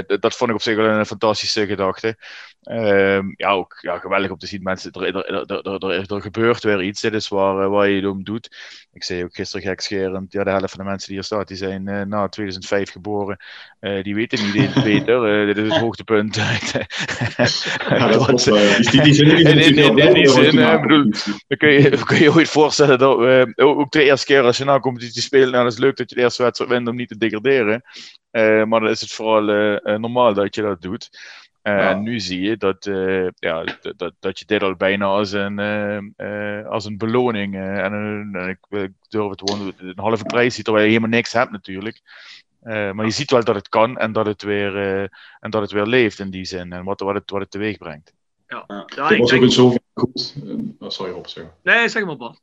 Dat, 0.07 0.21
dat 0.21 0.35
vond 0.35 0.49
ik 0.49 0.55
op 0.55 0.61
zich 0.61 0.75
wel 0.75 0.85
een 0.85 1.05
fantastische 1.05 1.65
gedachte. 1.65 2.17
Ehm, 2.63 3.25
ja, 3.35 3.49
ook 3.51 3.77
ja, 3.81 3.97
geweldig 3.99 4.31
om 4.31 4.37
te 4.37 4.47
zien, 4.47 4.63
mensen, 4.63 4.91
er, 4.91 5.15
er, 5.15 5.63
er, 5.63 6.13
er, 6.13 6.21
gebeurt 6.21 6.63
weer 6.63 6.83
iets. 6.83 7.01
Dit 7.01 7.13
is 7.13 7.27
waar, 7.27 7.69
waar 7.69 7.89
je 7.89 7.95
het 8.01 8.11
om 8.11 8.23
doet. 8.23 8.57
Ik 8.91 9.03
zei 9.03 9.23
ook 9.23 9.35
gisteren 9.35 9.65
gekscherend, 9.93 10.31
ja, 10.31 10.43
de 10.43 10.49
helft 10.49 10.69
van 10.69 10.83
de 10.83 10.89
mensen 10.89 11.07
die 11.07 11.17
hier 11.17 11.25
staat, 11.25 11.47
die 11.47 11.57
zijn 11.57 11.87
eh, 11.87 12.01
na 12.05 12.27
2005 12.29 12.91
geboren. 12.91 13.37
Eh, 13.79 14.03
die 14.03 14.15
weten 14.15 14.45
niet 14.45 14.55
eens 14.55 14.83
beter. 14.93 15.39
Eh, 15.39 15.45
dit 15.55 15.57
is 15.65 15.71
het 15.71 15.81
hoogtepunt. 15.81 16.35
Ja, 17.89 18.07
dat 18.07 18.47
eh, 18.47 18.77
die- 18.77 19.01
die- 19.01 19.13
zin- 19.13 19.37
In- 19.37 20.13
die 20.13 20.27
zin, 20.29 20.55
bedoel, 20.81 21.11
kun 21.57 21.69
je, 21.71 22.03
kun 22.05 22.17
je 22.21 22.33
ooit 22.33 22.49
voorstellen 22.49 22.97
dat 22.97 23.17
we, 23.17 23.53
ook 23.55 23.91
de 23.91 24.03
eerste 24.03 24.25
keer 24.25 24.41
als 24.41 24.57
je 24.57 24.63
na 24.65 24.79
competitie 24.79 25.21
speelt, 25.21 25.51
nou, 25.51 25.63
dat 25.63 25.73
is 25.73 25.79
leuk 25.79 25.95
dat 25.97 26.09
je 26.09 26.15
de 26.15 26.21
eerste 26.21 26.43
wedstrijd 26.43 26.71
wint 26.71 26.87
om 26.87 26.95
niet 26.95 27.07
te 27.07 27.17
degraderen. 27.17 27.81
Maar 28.69 28.79
dan 28.79 28.89
is 28.89 29.01
het 29.01 29.11
vooral 29.11 29.41
normaal 29.97 30.33
dat 30.33 30.55
je 30.55 30.61
dat 30.61 30.81
doet. 30.81 31.09
Eh, 31.63 31.73
Ja. 31.73 31.89
En 31.89 32.03
nu 32.03 32.19
zie 32.19 32.41
je 32.41 32.57
dat, 32.57 32.85
eh, 32.85 33.27
ja, 33.35 33.63
dat, 33.81 33.93
dat, 33.97 34.13
dat 34.19 34.39
je 34.39 34.45
dit 34.45 34.63
al 34.63 34.75
bijna 34.75 35.05
als 35.05 35.31
een, 35.31 35.59
eh, 35.59 35.97
eh, 36.15 36.67
als 36.67 36.85
een 36.85 36.97
beloning 36.97 37.55
en 37.55 37.93
een, 37.93 38.35
en 38.35 38.49
ik, 38.49 38.57
ik 38.69 38.91
durf 39.09 39.29
het 39.29 39.41
gewoon 39.49 39.73
een 39.77 39.93
halve 39.95 40.23
prijs 40.23 40.55
ziet, 40.55 40.63
terwijl 40.63 40.85
je 40.85 40.91
helemaal 40.91 41.15
niks 41.15 41.33
hebt 41.33 41.51
natuurlijk. 41.51 42.01
Eh, 42.61 42.91
maar 42.91 43.05
je 43.05 43.11
ziet 43.11 43.31
wel 43.31 43.43
dat 43.43 43.55
het 43.55 43.69
kan 43.69 43.97
en 43.97 44.11
dat 44.11 44.25
het 44.25 44.41
weer, 44.43 44.77
eh, 44.77 45.01
en 45.39 45.49
dat 45.49 45.61
het 45.61 45.71
weer 45.71 45.85
leeft 45.85 46.19
in 46.19 46.29
die 46.29 46.45
zin 46.45 46.71
en 46.73 46.83
wat, 46.83 46.99
wat, 46.99 47.13
het, 47.15 47.29
wat 47.31 47.41
het 47.41 47.51
teweeg 47.51 47.77
brengt. 47.77 48.13
Ja, 48.47 48.63
Ja, 48.67 48.85
ja 48.95 49.01
dat 49.01 49.11
ik 49.11 49.17
was 49.19 49.33
ook 49.33 49.41
in 49.41 49.51
zoverre 49.51 49.83
goed. 49.93 50.35
Oh, 50.79 50.89
sorry, 50.89 51.11
Rob, 51.11 51.25
zeg. 51.25 51.43
Nee, 51.63 51.87
zeg 51.89 52.05
maar, 52.05 52.17
Bart. 52.17 52.39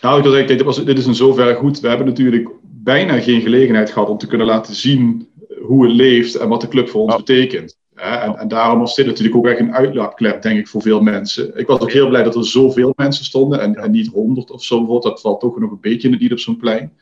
Nou, 0.00 0.16
ik 0.16 0.22
wil 0.22 0.32
zeggen, 0.32 0.56
dit, 0.56 0.62
was, 0.66 0.84
dit 0.84 0.98
is 0.98 1.06
in 1.06 1.14
zoverre 1.14 1.54
goed. 1.54 1.80
We 1.80 1.88
hebben 1.88 2.06
natuurlijk 2.06 2.48
bijna 2.62 3.20
geen 3.20 3.40
gelegenheid 3.40 3.90
gehad 3.90 4.08
om 4.08 4.18
te 4.18 4.26
kunnen 4.26 4.46
laten 4.46 4.74
zien 4.74 5.28
hoe 5.62 5.84
het 5.86 5.92
leeft 5.94 6.34
en 6.34 6.48
wat 6.48 6.60
de 6.60 6.68
club 6.68 6.88
voor 6.88 7.02
ons 7.02 7.16
betekent. 7.16 7.78
En, 8.00 8.38
en 8.38 8.48
daarom 8.48 8.78
was 8.78 8.94
dit 8.94 9.06
natuurlijk 9.06 9.36
ook 9.36 9.46
echt 9.46 9.60
een 9.60 9.74
uitlaatklep, 9.74 10.42
denk 10.42 10.58
ik, 10.58 10.68
voor 10.68 10.82
veel 10.82 11.00
mensen. 11.00 11.58
Ik 11.58 11.66
was 11.66 11.80
ook 11.80 11.92
heel 11.92 12.08
blij 12.08 12.22
dat 12.22 12.34
er 12.34 12.46
zoveel 12.46 12.92
mensen 12.96 13.24
stonden 13.24 13.60
en, 13.60 13.74
en 13.74 13.90
niet 13.90 14.12
honderd 14.12 14.50
of 14.50 14.64
zo. 14.64 14.98
Dat 14.98 15.20
valt 15.20 15.40
toch 15.40 15.58
nog 15.58 15.70
een 15.70 15.80
beetje 15.80 16.06
in 16.06 16.12
het 16.12 16.22
niet 16.22 16.32
op 16.32 16.38
zo'n 16.38 16.56
plein. 16.56 16.92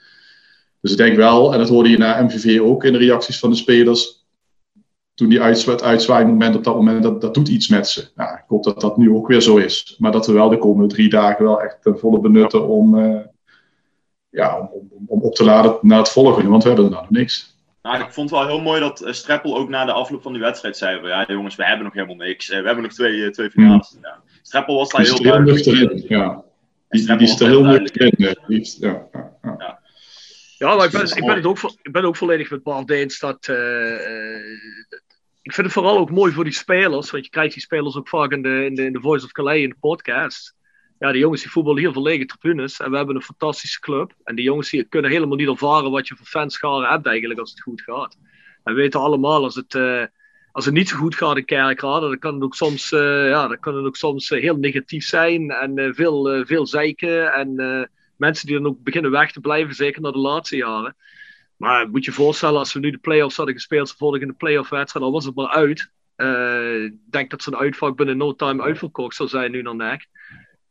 Dus 0.81 0.91
ik 0.91 0.97
denk 0.97 1.17
wel, 1.17 1.53
en 1.53 1.59
dat 1.59 1.69
hoorde 1.69 1.89
je 1.89 1.99
na 1.99 2.23
MVV 2.23 2.61
ook 2.61 2.85
in 2.85 2.93
de 2.93 2.99
reacties 2.99 3.39
van 3.39 3.51
de 3.51 3.57
spelers. 3.57 4.27
Toen 5.15 5.29
die 5.29 5.41
uitswa 5.41 5.73
het 5.73 5.83
uitzwaaimoment 5.83 6.57
op 6.57 6.65
dat 6.65 6.75
moment, 6.75 7.03
dat, 7.03 7.21
dat 7.21 7.35
doet 7.35 7.49
iets 7.49 7.69
met 7.69 7.89
ze. 7.89 8.09
Nou, 8.15 8.35
ik 8.35 8.45
hoop 8.47 8.65
dat 8.65 8.81
dat 8.81 8.97
nu 8.97 9.11
ook 9.11 9.27
weer 9.27 9.41
zo 9.41 9.57
is. 9.57 9.97
Maar 9.99 10.13
dat 10.13 10.27
we 10.27 10.33
wel 10.33 10.49
de 10.49 10.59
komende 10.59 10.95
drie 10.95 11.09
dagen 11.09 11.45
wel 11.45 11.63
echt 11.63 11.83
ten 11.83 11.99
volle 11.99 12.21
benutten 12.21 12.69
om, 12.69 12.99
eh, 12.99 13.21
ja, 14.29 14.59
om, 14.73 14.89
om, 14.91 15.05
om 15.07 15.21
op 15.21 15.35
te 15.35 15.45
laden 15.45 15.79
naar 15.83 15.99
het 15.99 16.09
volgende. 16.09 16.49
Want 16.49 16.63
we 16.63 16.69
hebben 16.69 16.87
er 16.87 16.93
nou 16.93 17.03
nog 17.03 17.13
niks. 17.13 17.58
Nou, 17.89 18.01
ik 18.03 18.13
vond 18.13 18.31
het 18.31 18.39
wel 18.39 18.49
heel 18.49 18.61
mooi 18.61 18.81
dat 18.81 19.01
eh, 19.01 19.13
Streppel 19.13 19.57
ook 19.57 19.69
na 19.69 19.85
de 19.85 19.93
afloop 19.93 20.23
van 20.23 20.33
die 20.33 20.41
wedstrijd 20.43 20.77
zei: 20.77 21.01
van, 21.01 21.09
Ja, 21.09 21.25
jongens, 21.29 21.57
we 21.57 21.65
hebben 21.65 21.85
nog 21.85 21.93
helemaal 21.95 22.17
niks. 22.17 22.51
Eh, 22.51 22.59
we 22.61 22.65
hebben 22.67 22.83
nog 22.85 22.93
twee, 22.93 23.25
eh, 23.25 23.31
twee 23.31 23.51
finales. 23.51 23.97
Ja. 24.03 24.21
Streppel 24.43 24.77
was 24.77 24.89
daar 24.91 25.03
Die 25.03 25.13
is 25.13 25.19
heel 25.19 25.33
er 25.35 25.45
heel 25.45 25.63
duidelijk. 25.63 26.03
in. 26.09 26.17
Ja. 26.19 26.45
Die, 26.89 27.07
die, 27.07 27.17
die 27.17 27.27
is 27.29 27.41
er 27.41 27.49
heel 27.49 27.63
nuchter 27.65 28.03
in. 28.19 28.37
die 28.47 28.61
is- 28.61 28.77
ja, 28.81 29.07
ja, 29.13 29.33
ja. 29.59 29.79
Ja, 30.59 30.75
maar 30.75 30.85
ik 30.85 30.91
ben, 30.91 31.17
ik 31.17 31.25
ben, 31.27 31.35
het, 31.37 31.45
ook, 31.47 31.59
ik 31.83 31.93
ben 31.93 32.05
ook 32.05 32.17
volledig 32.17 32.51
met 32.51 32.63
Bart 32.63 32.91
eens 32.91 33.19
dat... 33.19 33.47
eh, 33.49 33.95
eh, 34.35 34.43
ik 35.43 35.53
vind 35.53 35.67
het 35.67 35.73
vooral 35.75 35.99
ook 35.99 36.11
mooi 36.11 36.33
voor 36.33 36.45
die 36.45 36.53
spelers, 36.53 37.11
want 37.11 37.25
je 37.25 37.31
krijgt 37.31 37.53
die 37.53 37.63
spelers 37.63 37.97
ook 37.97 38.09
vaak 38.09 38.33
in 38.33 38.43
de, 38.43 38.65
in 38.65 38.75
de, 38.75 38.85
in 38.85 38.93
de 38.93 39.01
Voice 39.01 39.25
of 39.25 39.33
Calais 39.33 39.63
in 39.63 39.69
de 39.69 39.77
podcast. 39.81 40.55
Ja, 40.99 41.13
die 41.13 41.21
jongens 41.21 41.43
die 41.43 41.51
voetballen 41.51 41.81
heel 41.81 41.93
veel 41.93 42.03
lege 42.03 42.27
tribunes 42.27 42.81
en 42.81 42.91
we 42.91 42.97
hebben 42.97 43.17
een 43.17 43.23
fantastische 43.23 43.81
club. 43.81 44.13
En 44.25 44.35
die 44.35 44.45
jongens 44.45 44.71
die 44.71 44.85
kunnen 44.85 45.11
helemaal 45.11 45.37
niet 45.37 45.49
ervaren 45.49 45.91
wat 45.91 46.09
je 46.09 46.17
voor 46.17 46.27
fanscharen 46.27 46.91
hebt 46.91 47.07
eigenlijk 47.07 47.41
als 47.41 47.51
het 47.51 47.61
goed 47.61 47.83
gaat. 47.83 48.19
En 48.65 48.75
we 48.75 48.81
weten 48.81 49.01
allemaal, 49.01 49.43
als 49.43 49.55
het, 49.55 49.75
eh, 49.75 50.05
als 50.53 50.65
het 50.65 50.75
niet 50.75 50.89
zo 50.89 50.97
goed 50.97 51.15
gaat 51.15 51.37
in 51.37 51.45
Kerkrade, 51.45 52.09
dan 52.09 52.19
kan 52.19 52.35
het 52.35 52.43
ook 52.43 52.55
soms, 52.55 52.93
eh, 52.93 53.29
ja, 53.29 53.49
dan 53.49 53.59
kan 53.59 53.87
ook 53.87 53.97
soms 53.97 54.31
eh, 54.31 54.41
heel 54.41 54.57
negatief 54.57 55.05
zijn 55.05 55.51
en 55.51 55.95
veel, 55.95 56.45
veel 56.47 56.67
zeiken 56.67 57.33
en 57.33 57.55
mensen 58.17 58.47
die 58.47 58.57
dan 58.57 58.67
ook 58.67 58.83
beginnen 58.83 59.11
weg 59.11 59.33
te 59.33 59.41
blijven, 59.41 59.75
zeker 59.75 60.01
na 60.01 60.11
de 60.11 60.19
laatste 60.19 60.57
jaren. 60.57 60.97
Maar 61.57 61.89
moet 61.89 62.05
je 62.05 62.13
voorstellen, 62.13 62.59
als 62.59 62.73
we 62.73 62.81
nu 62.81 62.91
de 62.91 62.99
play-offs 62.99 63.37
hadden 63.37 63.55
gespeeld, 63.55 63.95
in 63.99 64.27
de 64.27 64.33
play-off 64.33 64.69
wedstrijd, 64.69 65.05
dan 65.05 65.15
was 65.15 65.25
het 65.25 65.35
maar 65.35 65.49
uit. 65.49 65.91
Ik 66.85 66.93
denk 67.11 67.31
dat 67.31 67.43
zijn 67.43 67.57
uitvak 67.57 67.97
binnen 67.97 68.17
no 68.17 68.35
time 68.35 68.63
uitverkocht 68.63 69.17
zal 69.17 69.29
zijn 69.29 69.51
nu 69.51 69.63
naar 69.63 69.77
NEC. 69.77 70.07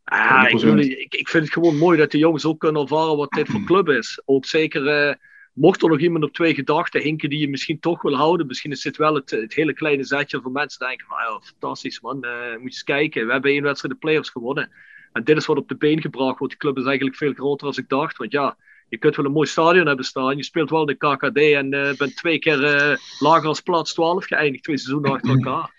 Ah, 0.08 0.44
ik, 0.48 0.56
100%. 0.56 0.60
bedoel, 0.60 0.78
ik, 0.78 1.14
ik 1.14 1.28
vind 1.28 1.44
het 1.44 1.52
gewoon 1.52 1.76
mooi 1.76 1.98
dat 1.98 2.10
de 2.10 2.18
jongens 2.18 2.44
ook 2.44 2.60
kunnen 2.60 2.82
ervaren 2.82 3.16
wat 3.16 3.30
dit 3.30 3.48
voor 3.48 3.64
club 3.64 3.88
is. 3.88 4.22
Ook 4.24 4.44
zeker, 4.44 4.86
eh, 4.86 5.14
mocht 5.52 5.82
er 5.82 5.88
nog 5.88 5.98
iemand 5.98 6.24
op 6.24 6.32
twee 6.32 6.54
gedachten 6.54 7.02
hinken 7.02 7.30
die 7.30 7.38
je 7.38 7.48
misschien 7.48 7.80
toch 7.80 8.02
wil 8.02 8.14
houden. 8.14 8.46
Misschien 8.46 8.70
is 8.70 8.82
dit 8.82 8.96
wel 8.96 9.14
het, 9.14 9.30
het 9.30 9.54
hele 9.54 9.72
kleine 9.72 10.04
zetje 10.04 10.40
voor 10.40 10.52
mensen 10.52 10.78
die 10.78 10.88
denken 10.88 11.06
van, 11.06 11.18
ja, 11.18 11.40
fantastisch 11.42 12.00
man, 12.00 12.24
eh, 12.24 12.50
moet 12.50 12.58
je 12.58 12.64
eens 12.64 12.84
kijken. 12.84 13.26
We 13.26 13.32
hebben 13.32 13.50
één 13.50 13.62
wedstrijd 13.62 13.94
de 13.94 14.00
playoffs 14.00 14.30
gewonnen. 14.30 14.70
En 15.12 15.24
dit 15.24 15.36
is 15.36 15.46
wat 15.46 15.56
op 15.56 15.68
de 15.68 15.76
been 15.76 16.00
gebracht 16.00 16.38
wordt. 16.38 16.54
Die 16.54 16.62
club 16.62 16.78
is 16.78 16.84
eigenlijk 16.84 17.16
veel 17.16 17.32
groter 17.32 17.66
dan 17.66 17.82
ik 17.82 17.88
dacht. 17.88 18.16
Want 18.16 18.32
ja, 18.32 18.56
je 18.88 18.98
kunt 18.98 19.16
wel 19.16 19.24
een 19.24 19.32
mooi 19.32 19.48
stadion 19.48 19.86
hebben 19.86 20.04
staan. 20.04 20.36
Je 20.36 20.44
speelt 20.44 20.70
wel 20.70 20.86
de 20.86 20.94
KKD 20.94 21.36
en 21.36 21.72
eh, 21.72 21.96
bent 21.96 22.16
twee 22.16 22.38
keer 22.38 22.58
lager 23.18 23.48
als 23.48 23.60
plaats 23.60 23.94
12 23.94 24.24
geëindigd. 24.24 24.64
Twee 24.64 24.78
seizoenen 24.78 25.12
achter 25.12 25.30
elkaar. 25.30 25.72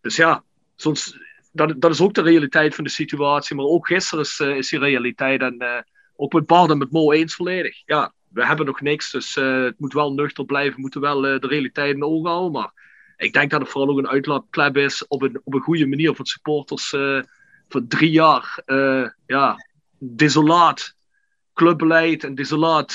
Dus 0.00 0.16
ja, 0.16 0.44
soms, 0.76 1.18
dat, 1.54 1.80
dat 1.80 1.90
is 1.90 2.00
ook 2.00 2.14
de 2.14 2.22
realiteit 2.22 2.74
van 2.74 2.84
de 2.84 2.90
situatie. 2.90 3.56
Maar 3.56 3.64
ook 3.64 3.86
gisteren 3.86 4.24
is, 4.24 4.40
eh, 4.40 4.56
is 4.56 4.68
die 4.68 4.78
realiteit. 4.78 5.40
En 5.40 5.84
ook 6.16 6.32
met 6.32 6.46
Bart 6.46 6.70
en 6.70 6.78
met 6.78 6.90
Mo 6.90 7.12
eens 7.12 7.34
volledig. 7.34 7.82
Ja, 7.86 8.12
we 8.28 8.46
hebben 8.46 8.66
nog 8.66 8.80
niks. 8.80 9.10
Dus 9.10 9.36
eh, 9.36 9.62
het 9.62 9.78
moet 9.78 9.92
wel 9.92 10.12
nuchter 10.12 10.44
blijven. 10.44 10.74
We 10.74 10.80
moeten 10.80 11.00
wel 11.00 11.26
eh, 11.26 11.40
de 11.40 11.46
realiteit 11.46 11.94
in 11.94 12.04
ogen 12.04 12.30
houden. 12.30 12.52
Maar 12.52 12.72
ik 13.16 13.32
denk 13.32 13.50
dat 13.50 13.60
het 13.60 13.70
vooral 13.70 13.90
ook 13.90 13.98
een 13.98 14.08
uitlaatklep 14.08 14.76
is. 14.76 15.06
Op 15.06 15.22
een, 15.22 15.40
op 15.44 15.54
een 15.54 15.60
goede 15.60 15.86
manier 15.86 16.14
voor 16.14 16.26
supporters. 16.26 16.88
voor 17.68 17.86
drie 17.88 18.10
jaar. 18.10 18.62
ja, 19.26 19.56
desolaat 19.98 20.94
clubbeleid 21.54 22.24
en 22.24 22.34
desolaat 22.34 22.92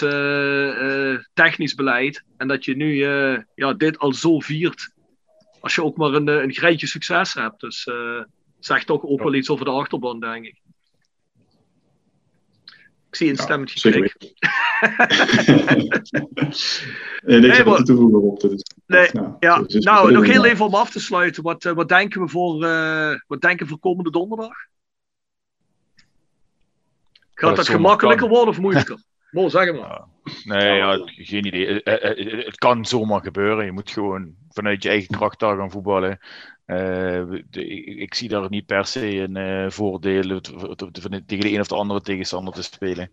technisch 1.34 1.76
beleid. 1.76 2.24
En 2.38 2.48
dat 2.48 2.65
je 2.65 2.76
nu 2.76 3.04
ja, 3.56 3.74
dit 3.74 4.00
al 4.00 4.13
zo 4.13 4.39
viert. 4.39 4.93
Als 5.60 5.76
je 5.76 5.84
ook 5.84 5.98
maar 5.98 6.13
een, 6.13 6.28
een 6.28 6.54
greintje 6.54 6.88
succes 6.88 7.34
hebt. 7.34 7.60
Dus 7.60 7.88
zegt 8.60 8.86
toch 8.88 9.04
ook 9.04 9.22
wel 9.24 9.34
iets 9.34 9.50
over 9.50 9.65
de 9.65 9.72
achterban, 9.72 10.19
denk 10.19 10.45
ik. 10.45 10.62
Ik 13.10 13.15
zie 13.15 13.30
een 13.30 13.38
stemmetje 13.38 13.80
zeker 13.80 14.15
klik. 14.17 14.34
Nee, 17.24 17.39
niks 17.39 17.58
Nee, 17.58 17.65
maar- 17.65 17.84
te 17.84 17.95
voegen 17.95 18.22
op. 18.22 18.39
Dat 18.39 18.74
Nee, 18.86 19.10
nou, 19.12 19.36
ja, 19.39 19.62
het 19.62 19.74
is 19.74 19.84
nou, 19.84 20.12
nog 20.12 20.26
heel 20.26 20.45
even 20.45 20.65
om 20.65 20.76
af 20.76 20.91
te 20.91 21.00
sluiten. 21.00 21.43
Wat, 21.43 21.65
eh, 21.65 21.74
wat 21.74 21.88
denken 21.89 22.22
we 22.22 22.28
voor, 22.28 22.63
eh, 22.65 23.12
wat 23.28 23.41
denken 23.41 23.65
we 23.65 23.72
voor 23.72 23.80
komende 23.80 24.12
donderdag? 24.12 24.54
Gaat 27.34 27.48
het 27.48 27.56
dat 27.56 27.65
zomaar 27.65 27.82
gemakkelijker 27.82 28.26
kan. 28.28 28.36
worden 28.36 28.54
of 28.54 28.60
moeilijker? 28.60 29.04
Mo, 29.32 29.50
zeg 29.50 29.74
maar. 29.74 30.04
Nee, 30.43 30.76
ja, 30.78 30.98
geen 31.06 31.45
idee. 31.45 31.84
Eh, 31.84 32.10
eh, 32.10 32.45
Het 32.45 32.58
kan 32.58 32.86
zomaar 32.86 33.22
gebeuren. 33.22 33.65
Je 33.65 33.72
moet 33.72 33.91
gewoon 33.91 34.36
vanuit 34.50 34.84
je 34.84 34.89
eigen 34.89 35.17
kracht 35.17 35.39
daar 35.39 35.58
gaan 35.58 35.72
voetballen. 35.72 36.19
Eh, 36.69 37.23
de- 37.49 37.67
ik, 37.67 37.97
ik 37.97 38.13
zie 38.13 38.29
daar 38.29 38.49
niet 38.49 38.65
per 38.65 38.86
se 38.86 39.15
een 39.17 39.36
eh, 39.36 39.69
voordeel 39.69 40.41
tegen 40.41 41.12
de 41.25 41.53
een 41.53 41.60
of 41.60 41.67
de 41.67 41.75
andere 41.75 42.01
tegenstander 42.01 42.53
te 42.53 42.63
spelen. 42.63 43.10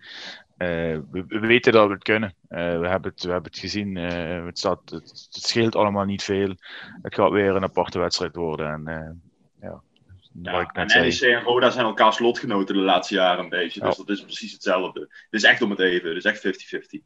Eh, 0.56 0.68
we, 1.10 1.24
we 1.28 1.38
weten 1.38 1.72
dat 1.72 1.86
we 1.86 1.92
het 1.92 2.02
kunnen. 2.02 2.34
Eh, 2.48 2.78
we, 2.78 2.88
hebben 2.88 3.10
het, 3.10 3.22
we 3.22 3.30
hebben 3.32 3.50
het 3.50 3.60
gezien. 3.60 3.96
Eh, 3.96 4.44
het, 4.44 4.58
staat, 4.58 4.80
het, 4.84 5.28
het 5.32 5.44
scheelt 5.44 5.76
allemaal 5.76 6.04
niet 6.04 6.22
veel. 6.22 6.54
Het 7.02 7.14
gaat 7.14 7.30
weer 7.30 7.56
een 7.56 7.62
aparte 7.62 7.98
wedstrijd 7.98 8.36
worden. 8.36 8.72
En, 8.72 8.86
eh, 8.86 9.68
ja, 10.42 10.60
ik 10.60 10.72
En 10.72 10.88
zei. 10.90 11.04
NEC 11.04 11.20
en 11.20 11.42
Roda 11.42 11.70
zijn 11.70 11.86
elkaars 11.86 12.18
lotgenoten 12.18 12.74
de 12.74 12.80
laatste 12.80 13.14
jaren 13.14 13.44
een 13.44 13.50
beetje. 13.50 13.80
Dus 13.80 13.96
dat 13.96 14.08
is 14.08 14.22
precies 14.22 14.52
hetzelfde. 14.52 15.00
Het 15.00 15.08
is 15.30 15.42
echt 15.42 15.62
om 15.62 15.70
het 15.70 15.80
even. 15.80 16.08
Het 16.14 16.24
is 16.24 16.24
echt 16.24 16.40
50-50. 16.40 17.02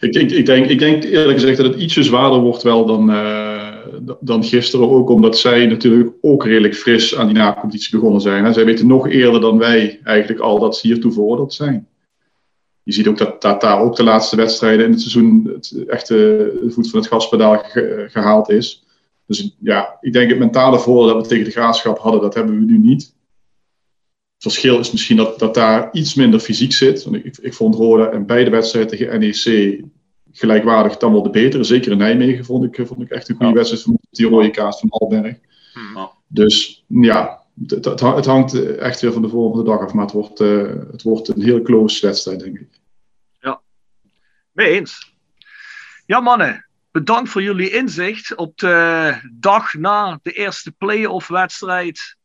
Ik, 0.00 0.14
ik, 0.14 0.30
ik, 0.30 0.46
denk, 0.46 0.66
ik 0.66 0.78
denk 0.78 1.04
eerlijk 1.04 1.38
gezegd 1.38 1.56
dat 1.56 1.66
het 1.66 1.80
ietsje 1.80 2.02
zwaarder 2.02 2.40
wordt 2.40 2.62
wel 2.62 2.86
dan, 2.86 3.10
eh, 3.10 3.55
dan 4.20 4.44
gisteren. 4.44 4.90
Ook 4.90 5.10
omdat 5.10 5.38
zij 5.38 5.66
natuurlijk 5.66 6.10
ook 6.20 6.44
redelijk 6.44 6.74
fris 6.74 7.16
aan 7.16 7.26
die 7.26 7.36
nacompetitie 7.36 7.96
begonnen 7.96 8.20
zijn. 8.20 8.54
Zij 8.54 8.64
weten 8.64 8.86
nog 8.86 9.08
eerder 9.08 9.40
dan 9.40 9.58
wij 9.58 10.00
eigenlijk 10.04 10.40
al 10.40 10.58
dat 10.58 10.76
ze 10.76 10.86
hiertoe 10.86 11.12
veroordeeld 11.12 11.54
zijn. 11.54 11.88
Je 12.82 12.92
ziet 12.92 13.06
ook 13.06 13.40
dat, 13.40 13.60
daar 13.60 13.80
ook 13.80 13.96
de 13.96 14.04
laatste 14.04 14.36
wedstrijden 14.36 14.84
in 14.84 14.90
het 14.90 15.00
seizoen 15.00 15.50
het 15.86 16.06
de 16.06 16.66
voet 16.68 16.90
van 16.90 16.98
het 17.00 17.08
gaspedaal 17.08 17.58
ge- 17.58 18.06
gehaald 18.10 18.50
is. 18.50 18.84
Dus 19.26 19.56
ja, 19.60 19.98
ik 20.00 20.12
denk 20.12 20.30
het 20.30 20.38
mentale 20.38 20.78
voordeel 20.78 21.14
dat 21.14 21.22
we 21.22 21.28
tegen 21.28 21.44
de 21.44 21.50
graafschap 21.50 21.98
hadden, 21.98 22.20
dat 22.20 22.34
hebben 22.34 22.58
we 22.58 22.64
nu 22.64 22.78
niet. 22.78 23.14
Het 24.34 24.42
verschil 24.42 24.78
is 24.78 24.92
misschien 24.92 25.16
dat, 25.16 25.38
dat 25.38 25.54
daar 25.54 25.88
iets 25.92 26.14
minder 26.14 26.40
fysiek 26.40 26.72
zit. 26.72 27.04
Want 27.04 27.16
ik, 27.16 27.36
ik 27.40 27.54
vond 27.54 27.74
Roda 27.74 28.10
en 28.10 28.26
beide 28.26 28.50
wedstrijden 28.50 28.90
tegen 28.90 29.20
NEC 29.20 29.80
gelijkwaardig 30.38 30.96
dan 30.96 31.12
wel 31.12 31.22
de 31.22 31.30
betere. 31.30 31.64
Zeker 31.64 31.92
in 31.92 31.98
Nijmegen 31.98 32.44
vond 32.44 32.64
ik, 32.64 32.86
vond 32.86 33.02
ik 33.02 33.10
echt 33.10 33.28
een 33.28 33.36
goede 33.36 33.52
wedstrijd 33.52 33.82
van 33.82 33.98
die 34.10 34.28
rode 34.28 34.50
kaart 34.50 34.78
van 34.78 34.88
Alberg. 34.88 35.36
Dus 36.26 36.84
ja, 36.88 37.42
het, 37.66 37.84
het, 37.84 38.00
het 38.00 38.26
hangt 38.26 38.76
echt 38.76 39.00
weer 39.00 39.12
van 39.12 39.22
de 39.22 39.28
volgende 39.28 39.64
dag 39.64 39.80
af. 39.80 39.92
Maar 39.92 40.04
het 40.04 40.14
wordt, 40.14 40.40
eh, 40.40 40.66
het 40.90 41.02
wordt 41.02 41.28
een 41.28 41.42
heel 41.42 41.62
close 41.62 42.06
wedstrijd, 42.06 42.40
denk 42.40 42.58
ik. 42.58 42.68
Mee 44.56 44.70
eens. 44.70 45.14
Ja, 46.06 46.20
mannen. 46.20 46.66
Bedankt 46.90 47.30
voor 47.30 47.42
jullie 47.42 47.70
inzicht 47.70 48.34
op 48.34 48.58
de 48.58 49.14
dag 49.32 49.74
na 49.74 50.18
de 50.22 50.32
eerste 50.32 50.72
play-off 50.72 51.28
wedstrijd. 51.28 52.16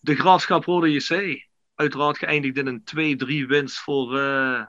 De 0.00 0.14
Graafschap 0.14 0.64
Rode 0.64 0.90
JC. 0.90 1.46
Uiteraard 1.74 2.18
geëindigd 2.18 2.56
in 2.56 2.66
een 2.66 2.84
2-3 3.44 3.46
winst 3.46 3.78
voor, 3.78 4.18
eh, 4.18 4.62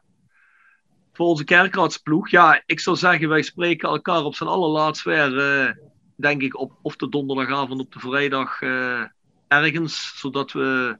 voor 1.19 1.27
onze 1.27 1.43
kerkraadsploeg. 1.43 2.29
Ja, 2.29 2.61
ik 2.65 2.79
zou 2.79 2.97
zeggen, 2.97 3.29
wij 3.29 3.41
spreken 3.41 3.89
elkaar 3.89 4.23
op 4.23 4.35
zijn 4.35 4.49
allerlaatst 4.49 5.03
weer, 5.03 5.37
eh, 5.37 5.71
denk 6.15 6.41
ik, 6.41 6.59
op 6.59 6.71
of 6.81 6.95
de 6.95 7.09
donderdagavond 7.09 7.79
of 7.79 7.87
de 7.89 7.99
vrijdag 7.99 8.61
eh, 8.61 9.01
ergens. 9.47 10.13
Zodat 10.15 10.51
we 10.51 10.97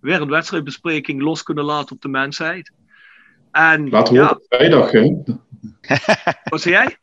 weer 0.00 0.20
een 0.20 0.28
wedstrijdbespreking 0.28 1.22
los 1.22 1.42
kunnen 1.42 1.64
laten 1.64 1.94
op 1.94 2.02
de 2.02 2.08
mensheid. 2.08 2.72
En 3.50 3.88
Laten 3.88 4.12
we 4.12 4.18
ja, 4.18 4.26
hopen 4.26 4.42
op 4.42 4.46
vrijdag. 4.48 4.90
Hè? 4.90 5.02
wat 6.50 6.60
zei 6.60 6.74
jij? 6.74 6.96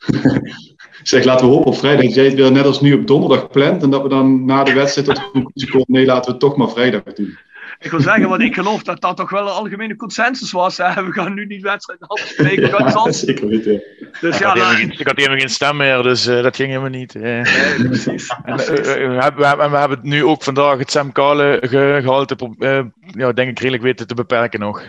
Zeg, 1.03 1.23
laten 1.23 1.47
we 1.47 1.53
hopen 1.53 1.71
op 1.71 1.77
vrijdag 1.77 2.05
dat 2.05 2.13
jij 2.13 2.25
het 2.25 2.33
weer 2.33 2.51
net 2.51 2.65
als 2.65 2.81
nu 2.81 2.93
op 2.93 3.07
donderdag 3.07 3.49
plant. 3.49 3.83
En 3.83 3.89
dat 3.89 4.01
we 4.01 4.09
dan 4.09 4.45
na 4.45 4.63
de 4.63 4.73
wedstrijd 4.73 5.07
tot 5.07 5.15
de 5.15 5.31
conclusie 5.31 5.71
komen. 5.71 5.87
Nee, 5.89 6.05
laten 6.05 6.25
we 6.25 6.31
het 6.31 6.39
toch 6.39 6.57
maar 6.57 6.69
vrijdag 6.69 7.03
doen. 7.03 7.37
Ik 7.83 7.91
wil 7.91 7.99
zeggen, 8.01 8.29
want 8.29 8.41
ik 8.41 8.53
geloof 8.53 8.83
dat 8.83 9.01
dat 9.01 9.17
toch 9.17 9.29
wel 9.29 9.41
een 9.41 9.47
algemene 9.53 9.95
consensus 9.95 10.51
was. 10.51 10.77
Hè? 10.77 11.03
We 11.05 11.11
gaan 11.11 11.33
nu 11.33 11.45
niet 11.45 11.61
wedstrijden 11.61 12.07
afspreken. 12.07 12.85
iets 12.85 12.95
anders. 12.95 13.19
Zeker 13.19 13.47
weten. 13.47 13.83
Dus 14.21 14.35
ik, 14.35 14.41
ja, 14.41 14.47
had 14.47 14.53
helemaal 14.57 14.75
geen, 14.75 14.91
ik 14.99 15.07
had 15.07 15.15
helemaal 15.17 15.37
geen 15.39 15.49
stem 15.49 15.77
meer, 15.77 16.03
dus 16.03 16.25
eh, 16.27 16.41
dat 16.43 16.55
ging 16.55 16.67
helemaal 16.69 16.89
niet. 16.89 17.15
eh. 17.15 17.41
precies. 17.77 18.27
En, 18.43 18.59
eh, 18.59 19.03
eh, 19.03 19.09
we, 19.09 19.21
hebben, 19.23 19.41
we, 19.41 19.45
hebben, 19.47 19.71
we 19.71 19.77
hebben 19.77 19.99
nu 20.01 20.23
ook 20.23 20.43
vandaag 20.43 20.77
het 20.77 20.91
Sam 20.91 21.11
Kale 21.11 21.57
ge, 21.61 21.99
gehalte, 22.01 22.35
pro- 22.35 22.55
eh, 22.59 22.85
ja, 23.07 23.31
denk 23.31 23.49
ik 23.49 23.57
redelijk 23.59 23.83
weten 23.83 24.07
te 24.07 24.13
beperken 24.13 24.59
nog. 24.59 24.81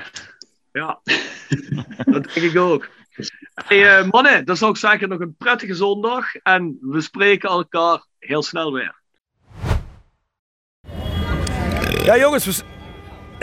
Ja, 0.73 0.99
dat 2.05 2.25
denk 2.35 2.35
ik 2.35 2.57
ook. 2.59 2.89
Hey, 3.55 3.99
eh, 3.99 4.11
mannen, 4.11 4.45
dan 4.45 4.57
zou 4.57 4.71
ik 4.71 4.77
zeggen 4.77 5.09
nog 5.09 5.21
een 5.21 5.35
prettige 5.39 5.75
zondag. 5.75 6.35
En 6.35 6.79
we 6.81 7.01
spreken 7.01 7.49
elkaar 7.49 8.05
heel 8.19 8.43
snel 8.43 8.73
weer. 8.73 8.95
Ja, 12.05 12.19
jongens, 12.19 12.45
we... 12.45 12.73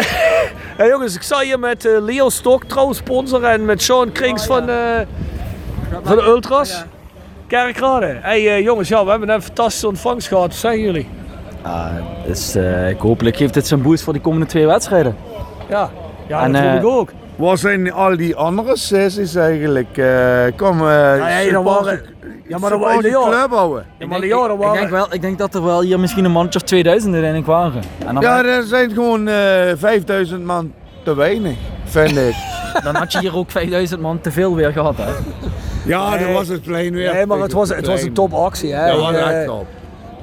ja, 0.78 0.88
jongens, 0.88 1.16
ik 1.16 1.22
sta 1.22 1.40
hier 1.40 1.60
met 1.60 1.86
eh, 1.86 1.92
Leo 2.02 2.30
Stok, 2.30 2.64
trouwens 2.64 2.98
sponsor, 2.98 3.44
en 3.44 3.66
met 3.66 3.82
Sean 3.82 4.12
Krings 4.12 4.46
van, 4.46 4.70
eh, 4.70 5.00
van 6.04 6.16
de 6.16 6.24
Ultras. 6.24 6.84
Kerkrade. 7.48 8.18
Hey 8.22 8.48
eh, 8.56 8.64
jongens, 8.64 8.88
ja, 8.90 9.04
we 9.04 9.10
hebben 9.10 9.30
een 9.30 9.42
fantastische 9.42 9.88
ontvangst 9.88 10.28
gehad. 10.28 10.44
Wat 10.48 10.56
zeggen 10.56 10.82
jullie? 10.82 11.10
Ah, 11.62 11.86
dus, 12.26 12.56
eh, 12.56 12.90
ik 12.90 13.00
hopelijk 13.00 13.36
geeft 13.36 13.54
dit 13.54 13.68
zijn 13.68 13.82
boost 13.82 14.04
voor 14.04 14.14
die 14.14 14.22
komende 14.22 14.46
twee 14.46 14.66
wedstrijden. 14.66 15.16
Ja, 15.70 15.90
ja 16.28 16.44
En, 16.44 16.52
dat 16.52 16.62
hoop 16.62 16.76
ik 16.80 16.86
ook. 16.86 17.12
Waar 17.36 17.58
zijn 17.58 17.92
al 17.92 18.18
die 18.18 18.36
andere 18.36 18.78
sessies 18.78 19.36
eigenlijk? 19.36 19.98
Eh 19.98 20.44
kom, 20.56 20.80
eh 20.80 20.88
ja, 21.18 21.38
ja, 21.40 21.64
waren- 21.64 22.02
ja, 22.48 22.58
maar 22.58 22.70
die 23.02 23.02
Leo. 23.02 23.24
club 23.30 23.50
houden. 23.52 23.86
Ja, 24.00 24.08
maar 24.08 24.20
Ik 24.74 24.80
denk, 24.80 24.90
wel, 24.92 25.14
ik 25.14 25.22
denk 25.22 25.38
dat 25.38 25.56
er 25.56 25.64
wel 25.64 25.82
hier 25.82 26.00
misschien 26.00 26.26
een 26.26 26.32
mannetje 26.32 26.60
of 26.60 26.66
2000 26.66 27.12
uiteindelijk 27.14 27.52
waren. 27.52 27.82
En 28.08 28.14
dan, 28.14 28.24
Ja, 28.24 28.44
er 28.46 28.64
zijn 28.64 28.92
gewoon 28.92 29.28
eh 29.28 29.72
5000 29.78 30.44
man 30.46 30.74
te 31.04 31.16
weinig, 31.16 31.58
vind 31.84 32.18
ik. 32.18 32.36
dan 32.84 32.96
had 32.96 33.12
je 33.12 33.20
hier 33.20 33.36
ook 33.36 33.52
5000 33.52 34.02
man 34.02 34.22
te 34.22 34.32
veel 34.32 34.56
weer 34.56 34.72
gehad. 34.72 34.98
Hè? 34.98 35.12
Ja, 35.86 36.10
Nee. 36.10 36.20
dan 36.20 36.34
was 36.34 36.48
het 36.48 36.62
plein 36.62 36.94
weer. 36.94 37.14
Nee, 37.14 37.26
maar 37.26 37.40
het 37.40 37.52
was, 37.52 37.70
het 37.70 37.88
was 37.88 38.02
een 38.02 38.14
topactie. 38.14 38.74
Hè. 38.74 38.88
Ja, 38.88 38.96
was 38.98 39.14
Eh, 39.14 39.38
echt 39.38 39.46
top. 39.48 39.66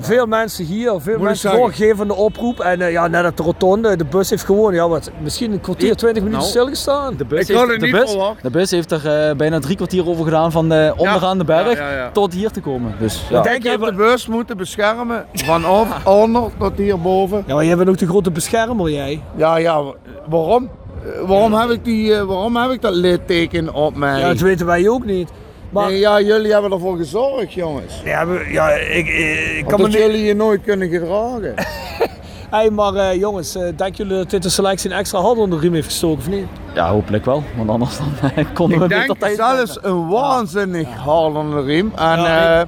Veel 0.01 0.26
mensen 0.26 0.64
hier, 0.64 0.92
veel 0.99 1.14
ik 1.14 1.20
mensen 1.20 2.07
de 2.09 2.14
oproep. 2.14 2.61
En 2.61 2.80
eh, 2.80 2.90
ja, 2.92 3.07
net 3.07 3.26
op 3.26 3.36
de 3.36 3.42
rotonde, 3.42 3.96
de 3.96 4.05
bus 4.05 4.30
heeft 4.30 4.44
gewoon 4.44 4.74
ja, 4.74 4.88
wat, 4.88 5.11
misschien 5.22 5.53
een 5.53 5.61
kwartier, 5.61 5.96
twintig 5.96 6.22
minuten 6.22 6.38
Nou, 6.38 6.51
stilgestaan. 6.51 7.16
De 7.16 7.24
bus, 7.24 7.40
Ik 7.40 7.46
heeft, 7.57 7.61
het 7.70 7.80
de, 7.80 7.86
niet 7.86 7.94
bus, 7.94 8.16
de 8.42 8.51
bus 8.51 8.70
heeft 8.70 8.90
er 8.90 9.28
eh, 9.28 9.36
bijna 9.36 9.59
drie 9.59 9.76
kwartier 9.76 10.09
over 10.09 10.24
gedaan 10.24 10.53
van 10.53 10.68
de, 10.68 10.92
onderaan 10.96 11.38
de 11.38 11.44
berg 11.44 11.78
ja, 11.78 11.92
ja. 11.92 12.11
tot 12.11 12.32
hier 12.32 12.51
te 12.51 12.61
komen. 12.61 12.94
Dus, 12.99 13.22
Ja. 13.30 13.36
ja. 13.36 13.42
Denk 13.42 13.62
je 13.62 13.68
hebt 13.68 13.84
de 13.84 13.92
bus 13.92 14.26
moeten 14.26 14.57
beschermen 14.57 15.26
vanaf 15.32 16.05
onder 16.22 16.42
tot 16.59 16.72
hierboven. 16.76 17.44
Ja, 17.46 17.55
maar 17.55 17.64
jij 17.64 17.76
bent 17.76 17.88
ook 17.88 17.99
de 17.99 18.07
grote 18.07 18.30
beschermer, 18.30 18.90
jij. 18.90 19.22
Ja, 19.36 19.57
ja, 19.57 19.82
wa- 19.82 19.94
waarom? 20.28 20.70
Eh, 21.05 21.28
Waarom 21.28 21.53
heb 21.55 21.70
ik, 21.70 21.84
die, 21.84 22.14
eh, 22.14 22.22
waarom 22.22 22.57
heb 22.57 22.70
ik 22.70 22.80
dat 22.82 22.94
litteken 22.94 23.74
op 23.74 23.96
mij? 23.96 24.20
Ja, 24.20 24.28
dat 24.28 24.40
weten 24.40 24.66
wij 24.66 24.88
ook 24.88 25.05
niet. 25.05 25.30
Maar- 25.70 25.88
Nee, 25.88 25.98
ja, 25.98 26.20
jullie 26.20 26.52
hebben 26.52 26.72
ervoor 26.72 26.96
gezorgd, 26.96 27.52
jongens. 27.52 28.00
Ja, 28.04 28.26
we- 28.26 28.48
ja 28.50 28.68
ik, 28.70 29.06
ik, 29.06 29.56
ik 29.58 29.64
kan 29.66 29.80
me 29.80 29.86
niet... 29.86 29.96
jullie 29.96 30.22
je 30.24 30.34
nooit 30.34 30.62
kunnen 30.62 30.88
gedragen. 30.88 31.54
Hey, 32.50 32.70
maar 32.70 32.94
eh, 32.94 33.14
jongens, 33.18 33.54
eh, 33.56 33.62
denken 33.62 33.94
jullie 33.96 34.16
dat 34.16 34.30
dit 34.30 34.42
de 34.42 34.48
selectie 34.48 34.90
een 34.90 34.96
extra 34.96 35.20
hard 35.20 35.38
onder 35.38 35.58
de 35.58 35.64
riem 35.64 35.74
heeft 35.74 35.86
gestoken 35.86 36.18
of 36.18 36.28
niet? 36.28 36.46
Ja, 36.74 36.90
hopelijk 36.90 37.24
wel. 37.24 37.42
Want 37.56 37.70
anders 37.70 37.98
dan 37.98 38.06
eh, 38.36 38.44
konden 38.54 38.78
we 38.78 38.84
Ik 38.84 38.90
beter 38.90 39.06
denk 39.06 39.18
tijd 39.18 39.36
zelfs 39.36 39.78
een 39.82 40.08
waanzinnig 40.08 40.88
hard 40.94 41.34
onder 41.34 41.60
de 41.60 41.72
riem. 41.72 41.92
En 41.96 42.18
Ja, 42.20 42.60
eh, 42.60 42.66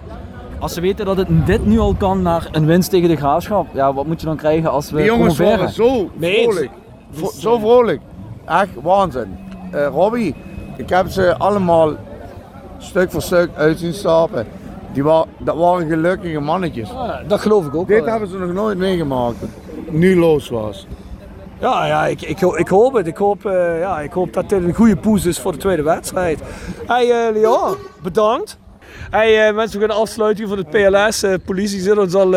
Als 0.58 0.74
ze 0.74 0.80
weten 0.80 1.06
dat 1.06 1.16
het 1.16 1.46
dit 1.46 1.66
nu 1.66 1.78
al 1.78 1.94
kan 1.94 2.22
naar 2.22 2.48
een 2.52 2.66
winst 2.66 2.90
tegen 2.90 3.08
de 3.08 3.16
graafschap, 3.16 3.66
ja, 3.72 3.92
wat 3.94 4.06
moet 4.06 4.20
je 4.20 4.26
dan 4.26 4.36
krijgen 4.36 4.70
als 4.70 4.90
we 4.90 4.96
die 4.96 5.06
jongens 5.06 5.34
promoveren? 5.36 5.58
waren 5.58 5.74
zo 5.74 6.10
vrolijk. 6.20 6.70
Vro- 7.12 7.30
zo 7.38 7.58
vrolijk. 7.58 8.00
Echt 8.46 8.68
waanzin. 8.82 9.38
Eh 9.70 9.86
Robbie, 9.86 10.34
ik 10.76 10.88
heb 10.88 11.08
ze 11.08 11.36
allemaal 11.38 11.90
stuk 12.80 13.10
voor 13.10 13.22
stuk 13.22 13.50
uit 13.56 13.78
zien 13.78 13.94
stappen. 13.94 14.46
Die 14.92 15.02
wa 15.02 15.24
dat 15.38 15.56
waren 15.56 15.88
gelukkige 15.88 16.40
mannetjes. 16.40 16.88
dat 17.26 17.40
geloof 17.40 17.66
ik 17.66 17.74
ook 17.74 17.86
Dit 17.86 17.96
wel, 17.96 18.06
ja. 18.06 18.10
hebben 18.10 18.28
ze 18.28 18.38
nog 18.38 18.52
nooit 18.52 18.78
meegemaakt. 18.78 19.36
Nu 19.90 20.18
los 20.18 20.48
was. 20.48 20.86
Ja, 21.60 21.86
ja 21.86 22.06
ik, 22.06 22.22
ik, 22.22 22.40
ik 22.40 22.68
hoop 22.68 22.92
het. 22.92 23.06
Ik 23.06 23.16
hoop, 23.16 23.46
eh, 23.46 23.80
ja, 23.80 24.00
ik 24.00 24.12
hoop 24.12 24.32
dat 24.32 24.48
dit 24.48 24.62
een 24.62 24.74
goede 24.74 24.96
poes 24.96 25.26
is 25.26 25.38
voor 25.38 25.52
de 25.52 25.58
tweede 25.58 25.82
wedstrijd. 25.82 26.40
Hey 26.86 27.10
eh, 27.10 27.32
Leon, 27.32 27.76
bedankt. 28.02 28.58
Hey 29.10 29.48
eh, 29.48 29.54
mensen, 29.54 29.80
we 29.80 29.86
gaan 29.86 29.96
afsluiten 29.96 30.48
van 30.48 30.58
het 30.58 30.70
PLS. 30.70 31.24
Politie 31.44 31.80
zit 31.80 31.98
ons 31.98 32.14
al 32.14 32.30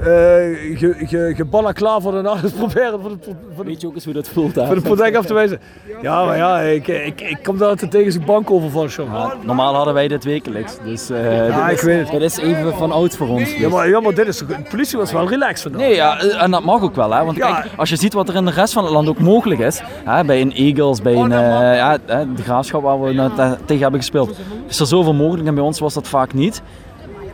eh 0.00 0.50
eh, 0.72 0.78
ge, 0.78 0.94
ge, 1.06 1.32
geballen 1.36 1.74
klaar 1.74 2.00
voor 2.00 2.12
de 2.12 2.20
nacht. 2.22 2.42
Dus 2.42 2.50
proberen 2.50 3.00
voor 3.00 3.10
de, 3.10 3.16
voor 3.54 3.64
de, 3.64 3.70
Weet 3.70 3.80
je 3.80 3.86
ook 3.86 3.94
eens 3.94 4.04
hoe 4.04 4.14
dat 4.14 4.28
voelt? 4.28 4.52
voor 4.52 4.74
de 4.74 4.80
praktijk 4.80 5.16
af 5.16 5.26
te 5.26 5.34
wijzen. 5.34 5.60
Ja, 6.02 6.24
maar 6.24 6.36
ja, 6.36 6.60
ik, 6.60 6.88
ik, 6.88 7.20
ik 7.20 7.38
kom 7.42 7.58
daar 7.58 7.68
altijd 7.68 7.90
tegen 7.90 8.12
zijn 8.12 8.24
bank 8.24 8.50
over 8.50 8.70
van. 8.70 9.06
Ja, 9.06 9.34
normaal 9.44 9.74
hadden 9.74 9.94
wij 9.94 10.08
dit 10.08 10.24
wekelijks, 10.24 10.76
dus 10.84 11.10
eh 11.10 11.48
Ja, 11.48 11.62
dit, 11.62 11.70
ik 11.72 11.76
is, 11.78 11.82
weet 11.82 12.00
het. 12.10 12.10
dit 12.20 12.22
is 12.22 12.38
even 12.38 12.74
van 12.74 12.92
oud 12.92 13.16
voor 13.16 13.28
ons. 13.28 13.56
Ja, 13.56 13.68
maar, 13.68 13.88
ja, 13.88 14.00
maar 14.00 14.14
dit 14.14 14.26
is, 14.26 14.38
de 14.38 14.56
politie 14.70 14.98
was 14.98 15.12
wel 15.12 15.28
relaxed 15.28 15.62
vandaag. 15.62 15.80
Nee, 15.80 15.94
ja, 15.94 16.20
eh, 16.20 16.42
en 16.42 16.50
dat 16.50 16.64
mag 16.64 16.82
ook 16.82 16.94
wel. 16.94 17.12
Hè? 17.14 17.24
Want 17.24 17.36
Ja. 17.36 17.52
kijk, 17.60 17.72
als 17.76 17.88
je 17.88 17.96
ziet 17.96 18.12
wat 18.12 18.28
er 18.28 18.34
in 18.34 18.44
de 18.44 18.50
rest 18.50 18.72
van 18.72 18.84
het 18.84 18.92
land 18.92 19.08
ook 19.08 19.18
mogelijk 19.18 19.60
is, 19.60 19.82
hè, 20.04 20.24
bij 20.24 20.40
een 20.40 20.52
Eagles, 20.52 21.02
bij 21.02 21.14
een, 21.14 21.30
ja, 21.30 21.98
hè, 22.06 22.32
de 22.34 22.42
graafschap 22.42 22.82
waar 22.82 23.02
we 23.02 23.12
net 23.12 23.32
tegen 23.66 23.82
hebben 23.82 24.00
gespeeld, 24.00 24.36
is 24.68 24.80
er 24.80 24.86
zoveel 24.86 25.14
mogelijk 25.14 25.48
en 25.48 25.54
bij 25.54 25.64
ons 25.64 25.78
was 25.80 25.94
dat 25.94 26.08
vaak 26.08 26.34
niet. 26.34 26.62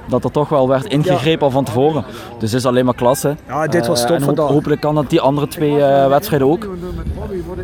Dat 0.09 0.25
er 0.25 0.31
toch 0.31 0.49
wel 0.49 0.69
werd 0.69 0.85
ingegrepen 0.85 1.45
al 1.47 1.51
van 1.51 1.65
tevoren. 1.65 2.05
Dus 2.39 2.51
het 2.51 2.61
is 2.61 2.67
alleen 2.67 2.85
maar 2.85 2.95
klasse. 2.95 3.37
Ja, 3.49 3.67
dit 3.67 3.87
was 3.87 4.03
Eh, 4.03 4.09
top 4.09 4.23
vandaag. 4.23 4.47
hopelijk 4.49 4.81
kan 4.81 4.95
dat 4.95 5.11
die 5.11 5.21
andere 5.21 5.49
twee 5.49 5.83
eh, 5.83 6.09
wedstrijden 6.09 6.49
ook. 6.49 6.69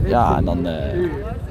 Ja, 0.04 0.36
en 0.36 0.44
dan, 0.44 0.66
eh, 0.66 0.74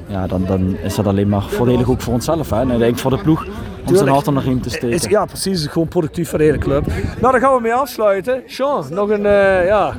ja, 0.06 0.26
dan, 0.26 0.44
dan 0.46 0.76
is 0.82 0.94
dat 0.94 1.06
alleen 1.06 1.28
maar 1.28 1.42
voordelig 1.42 1.88
ook 1.90 2.00
voor 2.00 2.12
onszelf. 2.14 2.50
Hè? 2.50 2.60
En 2.60 2.70
ik 2.70 2.78
denk 2.78 2.98
voor 2.98 3.10
de 3.10 3.18
ploeg 3.18 3.46
om 3.88 3.96
zijn 3.96 4.08
hart 4.08 4.28
onder 4.28 4.42
de 4.42 4.48
riem 4.48 4.60
te 4.62 4.68
steken. 4.70 4.90
Is, 4.90 5.04
ja, 5.04 5.24
precies. 5.24 5.44
Het 5.56 5.66
is 5.66 5.72
gewoon 5.72 5.88
productief 5.88 6.28
voor 6.28 6.38
de 6.38 6.44
hele 6.44 6.58
club. 6.58 6.86
Nou, 7.20 7.32
daar 7.32 7.40
gaan 7.40 7.54
we 7.54 7.60
mee 7.60 7.74
afsluiten. 7.74 8.42
Sean, 8.46 8.84
nog 8.90 9.08
een 9.10 9.26
eh 9.26 9.66
ja, 9.66 9.92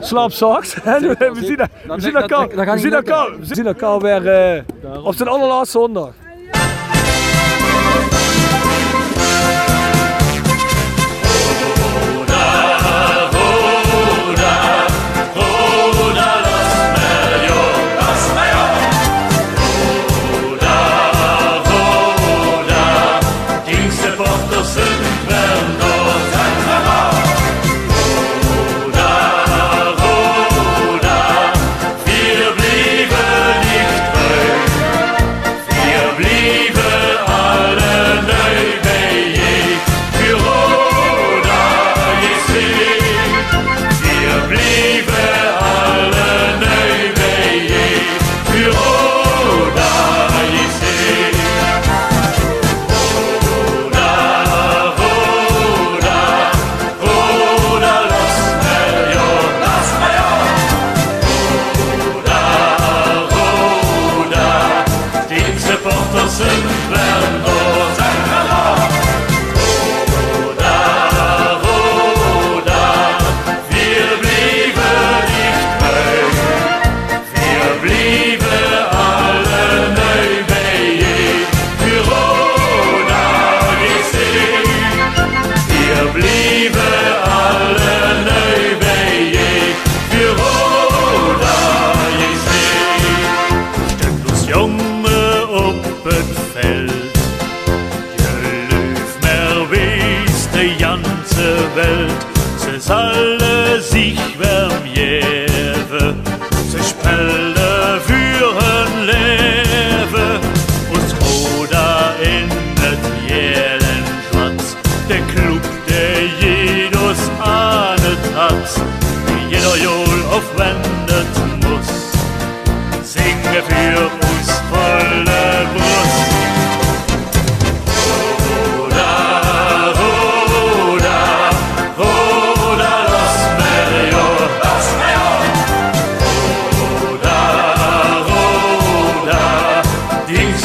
slaapzacht. 0.00 0.74
we 0.84 1.16
zien, 1.34 1.56
we 1.86 2.00
zien 2.00 2.12
dat- 2.12 2.22
elkaar, 2.22 2.48
dat- 2.48 2.56
dat 2.56 2.64
gaat 2.64 2.66
we 2.66 2.70
niet 2.72 2.80
zien 2.80 2.90
lukken. 2.90 3.14
elkaar, 3.14 3.38
we 3.38 3.54
zien 3.54 3.66
elkaar 3.66 3.98
weer 3.98 4.28
eh, 4.28 5.04
op 5.06 5.14
zijn 5.14 5.28
allerlaatste 5.28 5.78
zondag. 5.78 6.10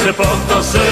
Reporta-se 0.09 0.88